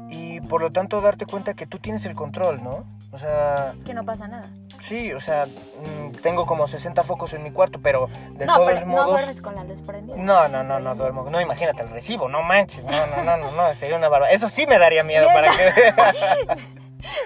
y 0.09 0.41
por 0.41 0.61
lo 0.61 0.71
tanto 0.71 1.01
darte 1.01 1.25
cuenta 1.27 1.53
que 1.53 1.67
tú 1.67 1.77
tienes 1.77 2.03
el 2.05 2.15
control, 2.15 2.63
¿no? 2.63 2.85
O 3.11 3.19
sea, 3.19 3.75
Que 3.85 3.93
no 3.93 4.03
pasa 4.05 4.27
nada. 4.27 4.49
sí, 4.79 5.13
o 5.13 5.19
sea, 5.21 5.45
mm, 5.45 6.13
tengo 6.23 6.45
como 6.47 6.67
60 6.67 7.03
focos 7.03 7.33
en 7.33 7.43
mi 7.43 7.51
cuarto, 7.51 7.79
pero 7.81 8.07
de 8.31 8.45
no, 8.47 8.55
todos 8.55 8.71
pero 8.73 8.85
no 8.87 8.91
modos... 8.93 9.11
duermes 9.11 9.41
con 9.41 9.55
la 9.55 9.63
luz 9.63 9.81
prendida. 9.81 10.15
No, 10.17 10.47
no, 10.47 10.63
no, 10.63 10.79
no 10.79 10.95
duermo. 10.95 11.29
No, 11.29 11.39
imagínate 11.39 11.83
el 11.83 11.89
recibo, 11.89 12.27
no 12.27 12.41
manches. 12.41 12.83
No, 12.83 13.07
no, 13.07 13.23
no, 13.23 13.37
no, 13.37 13.51
no, 13.51 13.73
sería 13.75 13.97
una 13.97 14.09
barba. 14.09 14.29
Eso 14.29 14.49
sí 14.49 14.65
me 14.67 14.79
daría 14.79 15.03
miedo 15.03 15.27
para 15.27 15.49
que. 15.51 15.93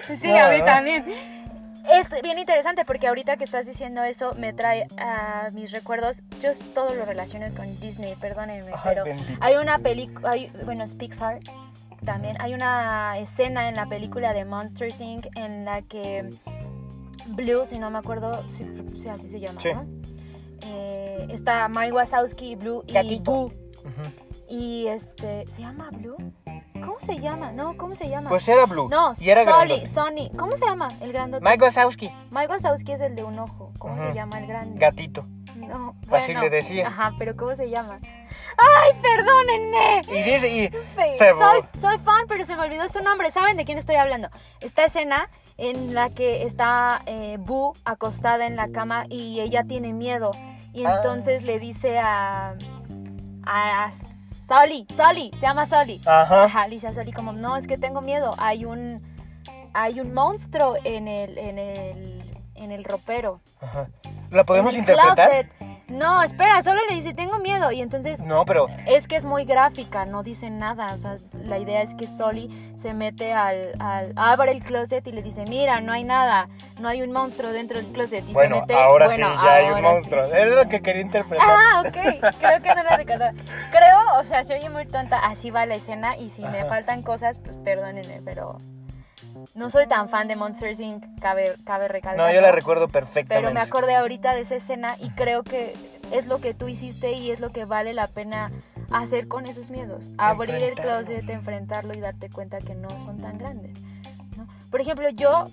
Sí, 0.20 0.28
No, 0.28 0.44
a 0.44 0.48
mí 0.50 0.62
también. 0.62 1.04
Es 1.90 2.10
bien 2.22 2.38
interesante 2.38 2.84
porque 2.84 3.06
ahorita 3.08 3.36
que 3.36 3.44
estás 3.44 3.66
diciendo 3.66 4.02
eso 4.02 4.34
me 4.36 4.52
trae 4.52 4.86
a 4.98 5.50
mis 5.52 5.70
recuerdos. 5.70 6.22
Yo 6.40 6.50
todo 6.74 6.94
lo 6.94 7.04
relaciono 7.04 7.46
con 7.54 7.78
Disney, 7.80 8.14
perdónenme, 8.16 8.70
Ay, 8.72 8.80
pero 8.84 9.04
bendito. 9.04 9.32
hay 9.40 9.56
una 9.56 9.78
película, 9.78 10.34
bueno, 10.64 10.84
es 10.84 10.94
Pixar 10.94 11.40
también. 12.04 12.36
Hay 12.40 12.54
una 12.54 13.18
escena 13.18 13.68
en 13.68 13.76
la 13.76 13.86
película 13.86 14.32
de 14.32 14.44
Monsters 14.44 15.00
Inc. 15.00 15.26
en 15.36 15.64
la 15.64 15.82
que 15.82 16.30
Blue, 17.26 17.64
si 17.64 17.78
no 17.78 17.90
me 17.90 17.98
acuerdo, 17.98 18.44
si, 18.50 18.66
si 19.00 19.08
así 19.08 19.28
se 19.28 19.40
llama, 19.40 19.60
Sí. 19.60 19.72
¿no? 19.74 19.86
Eh, 20.62 21.26
está 21.30 21.68
Mike 21.68 21.92
Wazowski, 21.92 22.56
Blue 22.56 22.82
y 22.86 22.92
Gatito. 22.94 23.30
Boo. 23.30 23.44
Ujú. 23.46 23.52
Y 24.48 24.86
este, 24.88 25.46
¿se 25.46 25.62
llama 25.62 25.90
Blue? 25.92 26.16
¿Cómo 26.84 27.00
se 27.00 27.18
llama? 27.18 27.50
No, 27.52 27.76
¿cómo 27.76 27.94
se 27.94 28.08
llama? 28.08 28.28
Pues 28.28 28.46
era 28.48 28.66
Blue. 28.66 28.88
no, 28.90 29.12
y 29.18 29.30
era 29.30 29.44
Sony, 29.44 29.50
grandote. 29.56 29.86
Sony. 29.86 30.30
¿Cómo 30.36 30.56
se 30.56 30.66
llama 30.66 30.92
el 31.00 31.12
grandote? 31.12 31.44
Mike 31.44 31.62
Wazowski, 31.64 32.10
Mike 32.30 32.48
Wazowski 32.48 32.92
es 32.92 33.00
el 33.00 33.16
de 33.16 33.24
un 33.24 33.38
ojo. 33.38 33.72
¿Cómo 33.78 34.00
se 34.02 34.12
llama 34.14 34.38
el 34.38 34.46
grande? 34.46 34.78
gatito. 34.78 35.24
No, 35.56 35.94
Así 36.10 36.32
bueno. 36.32 36.40
le 36.42 36.50
decía. 36.50 36.88
Ajá, 36.88 37.12
pero 37.16 37.36
¿cómo 37.36 37.54
se 37.54 37.70
llama? 37.70 38.00
¡Ay, 38.58 38.92
perdónenme! 39.00 40.02
Y 40.08 40.22
dice, 40.30 40.48
y 40.48 40.68
soy, 41.18 41.62
soy 41.80 41.98
fan, 41.98 42.24
pero 42.28 42.44
se 42.44 42.56
me 42.56 42.62
olvidó 42.64 42.86
su 42.88 43.00
nombre. 43.00 43.30
¿Saben 43.30 43.56
de 43.56 43.64
quién 43.64 43.78
estoy 43.78 43.96
hablando? 43.96 44.28
Esta 44.60 44.84
escena 44.84 45.30
en 45.56 45.94
la 45.94 46.10
que 46.10 46.42
está 46.42 47.00
eh, 47.06 47.36
Boo 47.40 47.74
acostada 47.84 48.46
en 48.46 48.56
la 48.56 48.68
cama 48.68 49.04
y 49.08 49.40
ella 49.40 49.62
tiene 49.64 49.92
miedo. 49.92 50.32
Y 50.72 50.84
Ah. 50.84 50.96
entonces 50.96 51.44
le 51.44 51.58
dice 51.60 51.98
a. 52.00 52.56
a 53.46 53.90
Sully, 54.46 54.86
Sully, 54.94 55.30
se 55.36 55.46
llama 55.46 55.64
Sully. 55.64 56.00
Ajá. 56.04 56.44
Ajá, 56.44 56.68
le 56.68 56.74
dice 56.74 56.88
a 56.88 56.92
Sully 56.92 57.12
como, 57.12 57.32
no, 57.32 57.56
es 57.56 57.66
que 57.66 57.78
tengo 57.78 58.02
miedo. 58.02 58.34
Hay 58.38 58.64
un. 58.64 59.02
Hay 59.72 60.00
un 60.00 60.12
monstruo 60.12 60.76
en 60.84 61.08
el. 61.08 61.38
en 61.38 61.58
el. 61.58 62.38
en 62.54 62.70
el 62.70 62.84
ropero. 62.84 63.40
Ajá. 63.60 63.88
¿La 64.30 64.44
podemos 64.44 64.72
en 64.74 64.80
el 64.84 64.90
interpretar? 64.90 65.46
closet. 65.46 65.63
No, 65.88 66.22
espera, 66.22 66.62
solo 66.62 66.80
le 66.88 66.94
dice, 66.94 67.12
tengo 67.12 67.38
miedo. 67.38 67.70
Y 67.70 67.82
entonces 67.82 68.22
No, 68.22 68.44
pero 68.46 68.66
es 68.86 69.06
que 69.06 69.16
es 69.16 69.24
muy 69.24 69.44
gráfica, 69.44 70.06
no 70.06 70.22
dice 70.22 70.48
nada. 70.50 70.92
O 70.92 70.96
sea, 70.96 71.16
la 71.34 71.58
idea 71.58 71.82
es 71.82 71.94
que 71.94 72.06
Soli 72.06 72.72
se 72.74 72.94
mete 72.94 73.32
al, 73.34 73.74
al- 73.78 74.12
abre 74.16 74.52
el 74.52 74.62
closet 74.62 75.06
y 75.06 75.12
le 75.12 75.22
dice, 75.22 75.44
mira, 75.46 75.80
no 75.80 75.92
hay 75.92 76.04
nada, 76.04 76.48
no 76.80 76.88
hay 76.88 77.02
un 77.02 77.12
monstruo 77.12 77.52
dentro 77.52 77.76
del 77.78 77.88
closet. 77.92 78.24
Y 78.28 78.32
bueno, 78.32 78.56
se 78.56 78.60
mete, 78.62 78.74
ahora 78.76 79.06
bueno, 79.06 79.28
sí, 79.30 79.36
ya 79.44 79.54
hay 79.56 79.70
un 79.70 79.76
sí. 79.76 79.82
monstruo. 79.82 80.24
Es 80.24 80.50
lo 80.54 80.68
que 80.68 80.80
quería 80.80 81.02
interpretar. 81.02 81.46
Ah, 81.48 81.82
ok, 81.86 81.92
creo 82.38 82.60
que 82.62 82.74
no 82.74 82.82
la 82.82 82.96
recordaba. 82.96 83.32
Creo, 83.70 83.98
o 84.20 84.24
sea, 84.24 84.42
se 84.44 84.54
oye 84.54 84.70
muy 84.70 84.86
tonta, 84.86 85.18
así 85.18 85.50
va 85.50 85.66
la 85.66 85.74
escena 85.74 86.16
y 86.16 86.30
si 86.30 86.42
me 86.42 86.64
faltan 86.64 87.02
cosas, 87.02 87.36
pues 87.36 87.56
perdónenme, 87.58 88.22
pero 88.24 88.56
no 89.54 89.70
soy 89.70 89.86
tan 89.86 90.08
fan 90.08 90.28
de 90.28 90.36
Monsters 90.36 90.80
Inc., 90.80 91.04
cabe, 91.20 91.56
cabe 91.64 91.88
recalcar. 91.88 92.26
no, 92.26 92.32
yo 92.32 92.40
la 92.40 92.52
recuerdo 92.52 92.88
perfectamente. 92.88 93.34
Pero 93.34 93.52
me 93.52 93.60
acordé 93.60 93.94
ahorita 93.94 94.34
de 94.34 94.40
esa 94.40 94.56
escena 94.56 94.96
y 95.00 95.10
creo 95.10 95.42
que 95.42 95.74
es 96.10 96.26
lo 96.26 96.40
que 96.40 96.54
tú 96.54 96.68
hiciste 96.68 97.12
y 97.12 97.30
es 97.30 97.40
lo 97.40 97.50
que 97.50 97.64
vale 97.64 97.94
la 97.94 98.08
pena 98.08 98.50
hacer 98.90 99.28
con 99.28 99.46
esos 99.46 99.70
miedos. 99.70 100.10
Abrir 100.18 100.56
el 100.56 100.74
closet, 100.74 101.28
enfrentarlo 101.28 101.92
y 101.94 102.00
darte 102.00 102.30
cuenta 102.30 102.58
que 102.58 102.74
no 102.74 102.88
son 103.00 103.18
tan 103.18 103.38
grandes. 103.38 103.78
¿no? 104.36 104.46
Por 104.70 104.80
ejemplo, 104.80 105.08
yo 105.10 105.46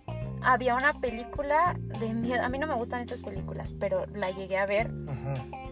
había 0.44 0.76
una 0.76 1.00
película 1.00 1.76
de 2.00 2.14
miedo. 2.14 2.44
A 2.44 2.50
mí 2.50 2.58
no 2.58 2.68
me 2.68 2.76
gustan 2.76 3.02
estas 3.02 3.22
películas, 3.22 3.74
pero 3.80 4.06
la 4.14 4.32
llegué 4.32 4.58
a 4.58 4.66
ver 4.66 4.92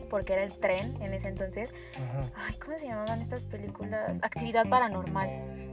porque 0.10 0.34
era 0.34 0.44
el 0.44 0.54
tren 0.58 0.98
en 1.02 1.14
ese 1.14 1.28
entonces. 1.28 1.74
Ay, 2.36 2.56
¿cómo 2.56 2.78
se 2.78 2.88
llamaban 2.88 3.22
estas 3.22 3.46
películas? 3.46 4.20
Actividad 4.24 4.68
paranormal. 4.68 5.69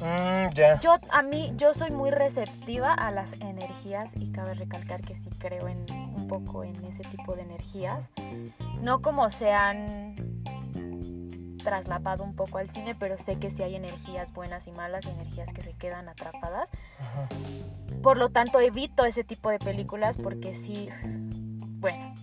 Mm, 0.00 0.54
ya. 0.54 0.80
Yo, 0.80 0.96
a 1.10 1.22
mí, 1.22 1.52
yo 1.56 1.74
soy 1.74 1.90
muy 1.90 2.10
receptiva 2.10 2.92
a 2.92 3.10
las 3.10 3.32
energías 3.34 4.10
y 4.16 4.30
cabe 4.30 4.54
recalcar 4.54 5.00
que 5.00 5.14
sí 5.14 5.30
creo 5.38 5.68
en 5.68 5.84
un 5.90 6.26
poco 6.28 6.64
en 6.64 6.84
ese 6.84 7.02
tipo 7.04 7.34
de 7.34 7.42
energías. 7.42 8.08
No 8.82 9.00
como 9.00 9.30
se 9.30 9.52
han 9.52 10.16
traslapado 11.66 12.22
un 12.22 12.36
poco 12.36 12.58
al 12.58 12.70
cine, 12.70 12.94
pero 12.94 13.18
sé 13.18 13.40
que 13.40 13.50
sí 13.50 13.62
hay 13.62 13.74
energías 13.74 14.32
buenas 14.32 14.68
y 14.68 14.72
malas 14.72 15.04
y 15.06 15.10
energías 15.10 15.52
que 15.52 15.62
se 15.62 15.72
quedan 15.72 16.08
atrapadas. 16.08 16.68
Por 18.02 18.18
lo 18.18 18.28
tanto, 18.28 18.60
evito 18.60 19.04
ese 19.04 19.24
tipo 19.24 19.50
de 19.50 19.58
películas 19.58 20.16
porque 20.16 20.54
sí, 20.54 20.88
bueno, 21.80 22.14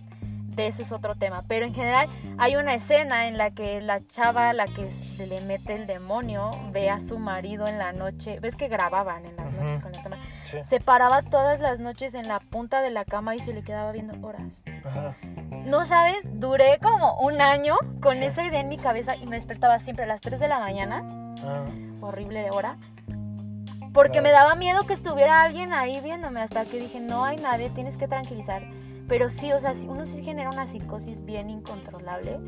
de 0.54 0.66
eso 0.66 0.82
es 0.82 0.92
otro 0.92 1.14
tema. 1.14 1.42
Pero 1.48 1.66
en 1.66 1.74
general 1.74 2.08
hay 2.38 2.56
una 2.56 2.74
escena 2.74 3.26
en 3.28 3.36
la 3.38 3.50
que 3.50 3.80
la 3.80 4.04
chava 4.06 4.50
a 4.50 4.52
la 4.52 4.66
que 4.66 4.90
se 4.90 5.26
le 5.26 5.40
mete 5.40 5.74
el 5.74 5.86
demonio 5.86 6.50
ve 6.72 6.90
a 6.90 7.00
su 7.00 7.18
marido 7.18 7.66
en 7.66 7.78
la 7.78 7.92
noche. 7.92 8.38
¿Ves 8.40 8.56
que 8.56 8.68
grababan 8.68 9.26
en 9.26 9.36
las 9.36 9.52
noches 9.52 9.80
con 9.80 9.92
las 9.92 10.02
cámaras? 10.02 10.24
Sí. 10.44 10.58
Se 10.64 10.80
paraba 10.80 11.22
todas 11.22 11.60
las 11.60 11.80
noches 11.80 12.14
en 12.14 12.28
la 12.28 12.40
punta 12.40 12.80
de 12.80 12.90
la 12.90 13.04
cama 13.04 13.34
y 13.34 13.38
se 13.40 13.52
le 13.52 13.62
quedaba 13.62 13.92
viendo 13.92 14.14
horas. 14.26 14.62
Ajá. 14.84 15.16
No 15.64 15.84
sabes, 15.84 16.28
duré 16.40 16.78
como 16.82 17.18
un 17.20 17.40
año 17.40 17.76
con 18.02 18.18
Sí. 18.18 18.24
esa 18.24 18.44
idea 18.44 18.60
en 18.60 18.68
mi 18.68 18.76
cabeza 18.76 19.16
y 19.16 19.26
me 19.26 19.36
despertaba 19.36 19.78
siempre 19.78 20.04
a 20.04 20.08
las 20.08 20.20
3 20.20 20.38
de 20.40 20.48
la 20.48 20.58
mañana 20.58 21.02
Ah, 21.46 21.64
horrible 22.00 22.50
hora. 22.50 22.76
Porque 23.92 24.20
me 24.22 24.30
daba 24.32 24.54
miedo 24.56 24.84
que 24.86 24.92
estuviera 24.92 25.42
alguien 25.42 25.72
ahí 25.72 26.00
viéndome 26.00 26.40
hasta 26.40 26.64
que 26.64 26.78
dije, 26.78 27.00
no 27.00 27.24
hay 27.24 27.36
nadie, 27.36 27.70
tienes 27.70 27.96
que 27.96 28.08
tranquilizar. 28.08 28.62
Pero 29.06 29.28
sí, 29.28 29.52
o 29.52 29.60
sea, 29.60 29.72
uno 29.86 30.06
sí 30.06 30.22
genera 30.24 30.48
una 30.50 30.66
psicosis 30.66 31.24
bien 31.24 31.50
incontrolable 31.50 32.38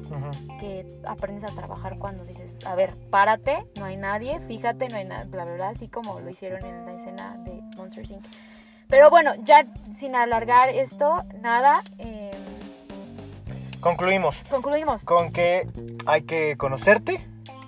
que 0.58 0.86
aprendes 1.06 1.44
a 1.44 1.54
trabajar 1.54 1.98
cuando 1.98 2.24
dices, 2.24 2.56
a 2.64 2.74
ver, 2.74 2.94
párate, 3.10 3.66
no 3.78 3.84
hay 3.84 3.96
nadie, 3.98 4.40
fíjate, 4.46 4.88
no 4.88 4.96
hay 4.96 5.04
nada, 5.04 5.24
bla, 5.24 5.44
bla, 5.44 5.54
bla, 5.54 5.68
así 5.68 5.88
como 5.88 6.18
lo 6.20 6.30
hicieron 6.30 6.64
en 6.64 6.86
la 6.86 6.92
escena 6.94 7.36
de 7.44 7.60
Monsters 7.76 8.10
Inc. 8.10 8.24
Pero 8.88 9.10
bueno, 9.10 9.32
ya 9.42 9.66
sin 9.94 10.14
alargar 10.16 10.68
esto, 10.70 11.22
nada, 11.42 11.82
eh, 11.98 12.30
Concluimos 13.80 14.42
concluimos. 14.50 15.04
con 15.04 15.32
que 15.32 15.66
hay 16.06 16.22
que 16.22 16.56
conocerte, 16.56 17.20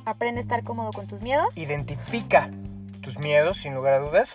Aprende 0.07 0.39
a 0.41 0.43
estar 0.43 0.64
cómodo 0.64 0.91
con 0.93 1.07
tus 1.07 1.20
miedos. 1.20 1.57
identifica 1.59 2.51
tus 3.03 3.18
miedos 3.18 3.59
sin 3.59 3.74
lugar 3.74 3.93
a 3.95 3.99
dudas 3.99 4.30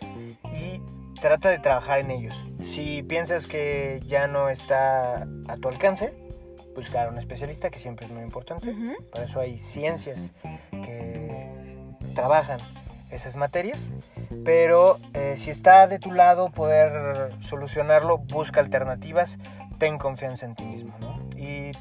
y 0.54 0.80
trata 1.24 1.50
de 1.50 1.58
trabajar 1.58 2.00
en 2.00 2.12
ellos. 2.12 2.44
Si 2.62 3.02
piensas 3.02 3.48
que 3.48 4.02
ya 4.06 4.28
no 4.28 4.50
está 4.50 5.26
a 5.48 5.56
tu 5.56 5.70
alcance, 5.70 6.14
buscar 6.76 7.08
a 7.08 7.12
un 7.12 7.18
especialista 7.18 7.70
que 7.70 7.80
siempre 7.80 8.08
es 8.08 8.12
muy 8.12 8.24
importante. 8.24 8.76
Para 9.10 9.24
eso 9.24 9.40
hay 9.40 9.58
ciencias 9.58 10.34
que 10.70 11.48
trabajan 12.14 12.60
esas 13.10 13.38
materias. 13.38 13.90
Pero 14.44 15.00
eh, 15.14 15.36
si 15.38 15.50
está 15.50 15.88
de 15.88 15.98
tu 15.98 16.12
lado 16.12 16.52
poder 16.52 17.34
solucionarlo, 17.40 18.18
busca 18.18 18.60
alternativas, 18.60 19.40
ten 19.78 19.98
confianza 19.98 20.46
en 20.46 20.56
ti 20.56 20.66
mismo, 20.66 20.94
¿no? 21.00 21.22
Y 21.38 21.72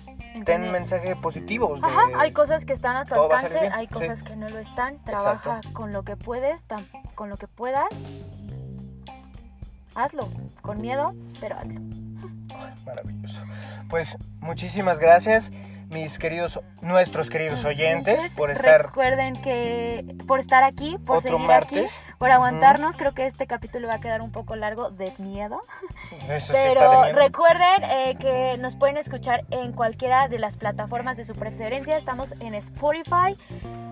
ten 0.45 0.71
mensajes 0.71 1.17
positivos. 1.17 1.81
De, 1.81 1.87
Ajá, 1.89 2.05
hay 2.17 2.33
cosas 2.33 2.65
que 2.65 2.73
están 2.73 2.95
a 2.95 3.07
tu 3.07 3.15
a 3.17 3.25
alcance, 3.25 3.59
hay 3.59 3.89
sí. 3.89 3.93
cosas 3.93 4.23
que 4.23 4.37
no 4.37 4.49
lo 4.49 4.61
están. 4.61 5.03
Trabaja 5.03 5.63
con 5.73 5.93
lo 5.93 6.05
que 6.05 6.17
puedes, 6.17 6.63
con 7.17 7.29
lo 7.29 7.37
que 7.37 7.49
puedas 7.49 7.89
hazlo. 9.95 10.29
Con 10.61 10.81
miedo, 10.81 11.15
pero 11.41 11.57
hazlo. 11.57 11.81
Maravilloso. 12.87 13.43
Pues 13.89 14.17
muchísimas 14.41 14.99
gracias, 15.01 15.51
mis 15.91 16.19
queridos, 16.19 16.61
nuestros 16.81 17.29
queridos 17.31 17.65
oyentes, 17.65 18.15
Entonces, 18.15 18.37
por 18.37 18.51
estar 18.51 18.87
Recuerden 18.87 19.35
que 19.37 20.17
por 20.27 20.41
estar 20.41 20.63
aquí, 20.65 20.97
por 21.05 21.19
otro 21.19 21.33
seguir 21.33 21.47
martes. 21.47 21.91
aquí, 21.93 22.15
por 22.19 22.31
aguantarnos. 22.31 22.97
Creo 22.97 23.13
que 23.13 23.27
este 23.27 23.47
capítulo 23.47 23.89
va 23.89 23.95
a 23.95 24.01
quedar 24.01 24.21
un 24.23 24.31
poco 24.31 24.57
largo 24.57 24.91
de 24.91 25.13
miedo. 25.19 25.61
Eso 26.29 26.53
sí 26.53 26.59
está 26.59 26.59
de 26.59 26.69
Pero 26.75 27.03
miedo. 27.03 27.19
recuerden 27.19 27.83
eh, 27.85 28.17
que 28.19 28.57
nos 28.59 28.77
pueden 28.77 28.97
escuchar 28.97 29.45
en 29.51 29.73
cualquiera 29.73 30.29
de 30.29 30.39
las 30.39 30.57
plataformas 30.57 31.17
de 31.17 31.25
su 31.25 31.35
preferencia. 31.35 31.97
Estamos 31.97 32.35
en 32.41 32.55
Spotify, 32.55 33.37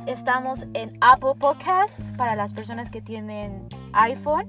estamos 0.06 0.66
en 0.74 0.96
Apple 1.00 1.34
Podcast 1.38 1.98
para 2.16 2.34
las 2.36 2.52
personas 2.54 2.88
que 2.90 3.02
tienen 3.02 3.68
iPhone, 3.92 4.46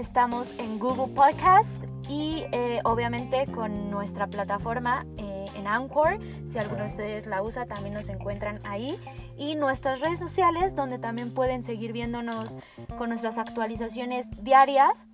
estamos 0.00 0.54
en 0.56 0.78
Google 0.78 1.14
Podcast 1.14 1.76
y 2.08 2.44
eh, 2.52 2.80
obviamente 2.84 3.44
con 3.46 3.90
nuestra 3.90 4.26
plataforma 4.28 5.04
eh, 5.18 5.44
en 5.54 5.66
Anchor. 5.66 6.18
Si 6.50 6.58
alguno 6.58 6.84
de 6.84 6.86
ustedes 6.86 7.26
la 7.26 7.42
usa, 7.42 7.66
también 7.66 7.94
nos 7.94 8.08
encuentran 8.08 8.60
ahí. 8.64 8.98
Y 9.36 9.56
nuestras 9.56 10.00
redes 10.00 10.18
sociales, 10.18 10.74
donde 10.74 10.98
también 10.98 11.34
pueden 11.34 11.62
seguir 11.62 11.92
viéndonos 11.92 12.56
con 12.96 13.10
nuestras 13.10 13.36
actualizaciones 13.36 14.30
diarias. 14.42 15.04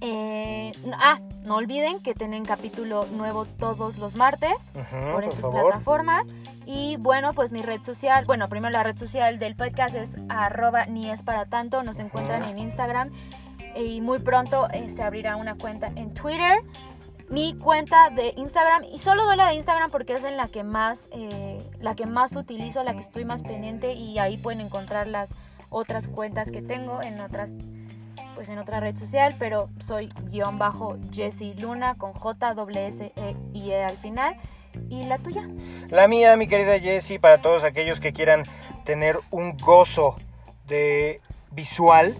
Eh, 0.00 0.72
ah, 0.94 1.20
no 1.46 1.56
olviden 1.56 2.00
que 2.00 2.14
tienen 2.14 2.44
capítulo 2.44 3.06
nuevo 3.12 3.44
todos 3.44 3.98
los 3.98 4.16
martes 4.16 4.54
por 4.72 5.12
por 5.12 5.24
estas 5.24 5.46
plataformas. 5.46 6.26
Y 6.64 6.96
bueno, 6.96 7.34
pues 7.34 7.52
mi 7.52 7.60
red 7.60 7.82
social, 7.82 8.24
bueno, 8.24 8.48
primero 8.48 8.72
la 8.72 8.82
red 8.82 8.96
social 8.96 9.38
del 9.38 9.54
podcast 9.54 9.94
es 9.94 10.16
arroba 10.30 10.86
ni 10.86 11.10
es 11.10 11.22
para 11.22 11.44
tanto, 11.44 11.82
nos 11.82 11.98
encuentran 11.98 12.42
en 12.44 12.58
Instagram 12.58 13.10
y 13.76 14.00
muy 14.00 14.18
pronto 14.18 14.68
eh, 14.70 14.88
se 14.88 15.02
abrirá 15.02 15.36
una 15.36 15.56
cuenta 15.56 15.90
en 15.94 16.14
Twitter. 16.14 16.58
Mi 17.30 17.54
cuenta 17.54 18.10
de 18.10 18.34
Instagram 18.36 18.84
y 18.84 18.98
solo 18.98 19.24
doy 19.24 19.36
la 19.36 19.48
de 19.48 19.54
Instagram 19.54 19.90
porque 19.90 20.12
es 20.12 20.24
en 20.24 20.36
la 20.36 20.48
que 20.48 20.62
más 20.62 21.08
eh, 21.10 21.58
la 21.80 21.94
que 21.94 22.04
más 22.04 22.36
utilizo, 22.36 22.84
la 22.84 22.94
que 22.94 23.00
estoy 23.00 23.24
más 23.24 23.42
pendiente 23.42 23.94
y 23.94 24.18
ahí 24.18 24.36
pueden 24.36 24.60
encontrar 24.60 25.06
las 25.06 25.34
otras 25.70 26.06
cuentas 26.06 26.50
que 26.50 26.60
tengo 26.60 27.02
en 27.02 27.20
otras 27.20 27.54
pues 28.34 28.48
en 28.50 28.58
otra 28.58 28.80
red 28.80 28.94
social, 28.94 29.34
pero 29.38 29.70
soy 29.78 30.08
guion 30.24 30.58
bajo 30.58 30.98
Jessie 31.12 31.54
Luna 31.54 31.94
con 31.94 32.12
J 32.12 32.54
W 32.54 32.86
S 32.86 33.12
E 33.16 33.36
I 33.54 33.70
E 33.70 33.84
al 33.84 33.96
final 33.96 34.36
y 34.90 35.04
la 35.04 35.18
tuya. 35.18 35.48
La 35.88 36.08
mía, 36.08 36.36
mi 36.36 36.46
querida 36.46 36.78
Jessie, 36.78 37.18
para 37.18 37.38
todos 37.38 37.64
aquellos 37.64 38.00
que 38.00 38.12
quieran 38.12 38.42
tener 38.84 39.18
un 39.30 39.56
gozo 39.56 40.16
de 40.66 41.20
visual, 41.52 42.16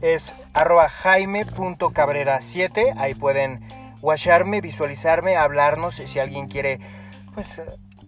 es 0.00 0.34
arroba 0.54 0.88
jaime.cabrera7. 0.88 2.94
Ahí 2.96 3.14
pueden 3.14 3.60
washarme, 4.00 4.60
visualizarme, 4.60 5.36
hablarnos. 5.36 5.96
Si 5.96 6.18
alguien 6.18 6.48
quiere, 6.48 6.80
pues 7.34 7.60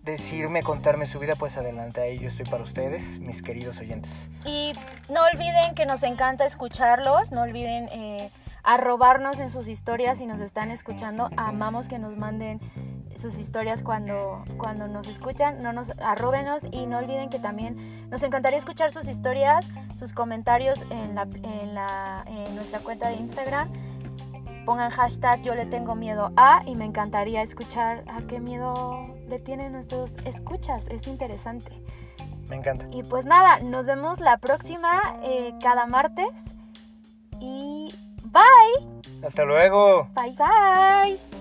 decirme, 0.03 0.63
contarme 0.63 1.07
su 1.07 1.19
vida, 1.19 1.37
pues 1.37 1.57
adelante, 1.57 2.01
ahí 2.01 2.19
yo 2.19 2.29
estoy 2.29 2.47
para 2.47 2.63
ustedes, 2.63 3.19
mis 3.19 3.43
queridos 3.43 3.81
oyentes. 3.81 4.29
Y 4.45 4.73
no 5.11 5.21
olviden 5.33 5.75
que 5.75 5.87
nos 5.87 6.03
encanta 6.03 6.45
escucharlos, 6.45 7.33
no 7.33 7.43
olviden 7.43 7.89
eh, 7.93 8.31
arrobarnos 8.63 9.39
en 9.39 9.51
sus 9.51 9.69
historias 9.69 10.19
si 10.19 10.27
nos 10.27 10.41
están 10.41 10.71
escuchando, 10.71 11.31
amamos 11.37 11.89
que 11.89 11.99
nos 11.99 12.17
manden 12.17 12.61
sus 13.17 13.39
historias 13.39 13.83
cuando, 13.83 14.45
cuando 14.57 14.89
nos 14.89 15.07
escuchan, 15.07 15.63
no 15.63 15.73
nos 15.73 15.91
arrobenos 16.01 16.67
y 16.71 16.87
no 16.87 16.99
olviden 16.99 17.29
que 17.29 17.39
también 17.39 17.77
nos 18.11 18.23
encantaría 18.23 18.59
escuchar 18.59 18.93
sus 18.93 19.09
historias, 19.09 19.69
sus 19.97 20.13
comentarios 20.13 20.83
en, 20.91 21.15
la, 21.15 21.29
en, 21.43 21.75
la, 21.75 22.25
en 22.27 22.55
nuestra 22.55 22.81
cuenta 22.81 23.09
de 23.09 23.17
Instagram 23.17 23.71
pongan 24.65 24.91
hashtag 24.91 25.43
yo 25.43 25.55
le 25.55 25.67
tengo 25.67 25.95
miedo 25.95 26.33
a 26.37 26.63
y 26.67 26.77
me 26.77 26.85
encantaría 26.85 27.43
escuchar 27.43 28.05
a 28.07 28.23
qué 28.23 28.41
miedo 28.41 29.11
le 29.29 29.39
tienen 29.39 29.73
nuestros 29.73 30.17
escuchas. 30.25 30.87
Es 30.89 31.07
interesante. 31.07 31.73
Me 32.49 32.57
encanta. 32.57 32.87
Y 32.93 33.03
pues 33.03 33.25
nada, 33.25 33.61
nos 33.61 33.87
vemos 33.87 34.21
la 34.21 34.39
próxima 34.39 35.01
eh, 35.23 35.55
cada 35.61 35.87
martes. 35.87 36.57
Y 37.41 37.95
bye. 38.33 39.21
Hasta 39.23 39.45
luego. 39.45 40.09
Bye 40.15 40.35
bye. 40.37 41.40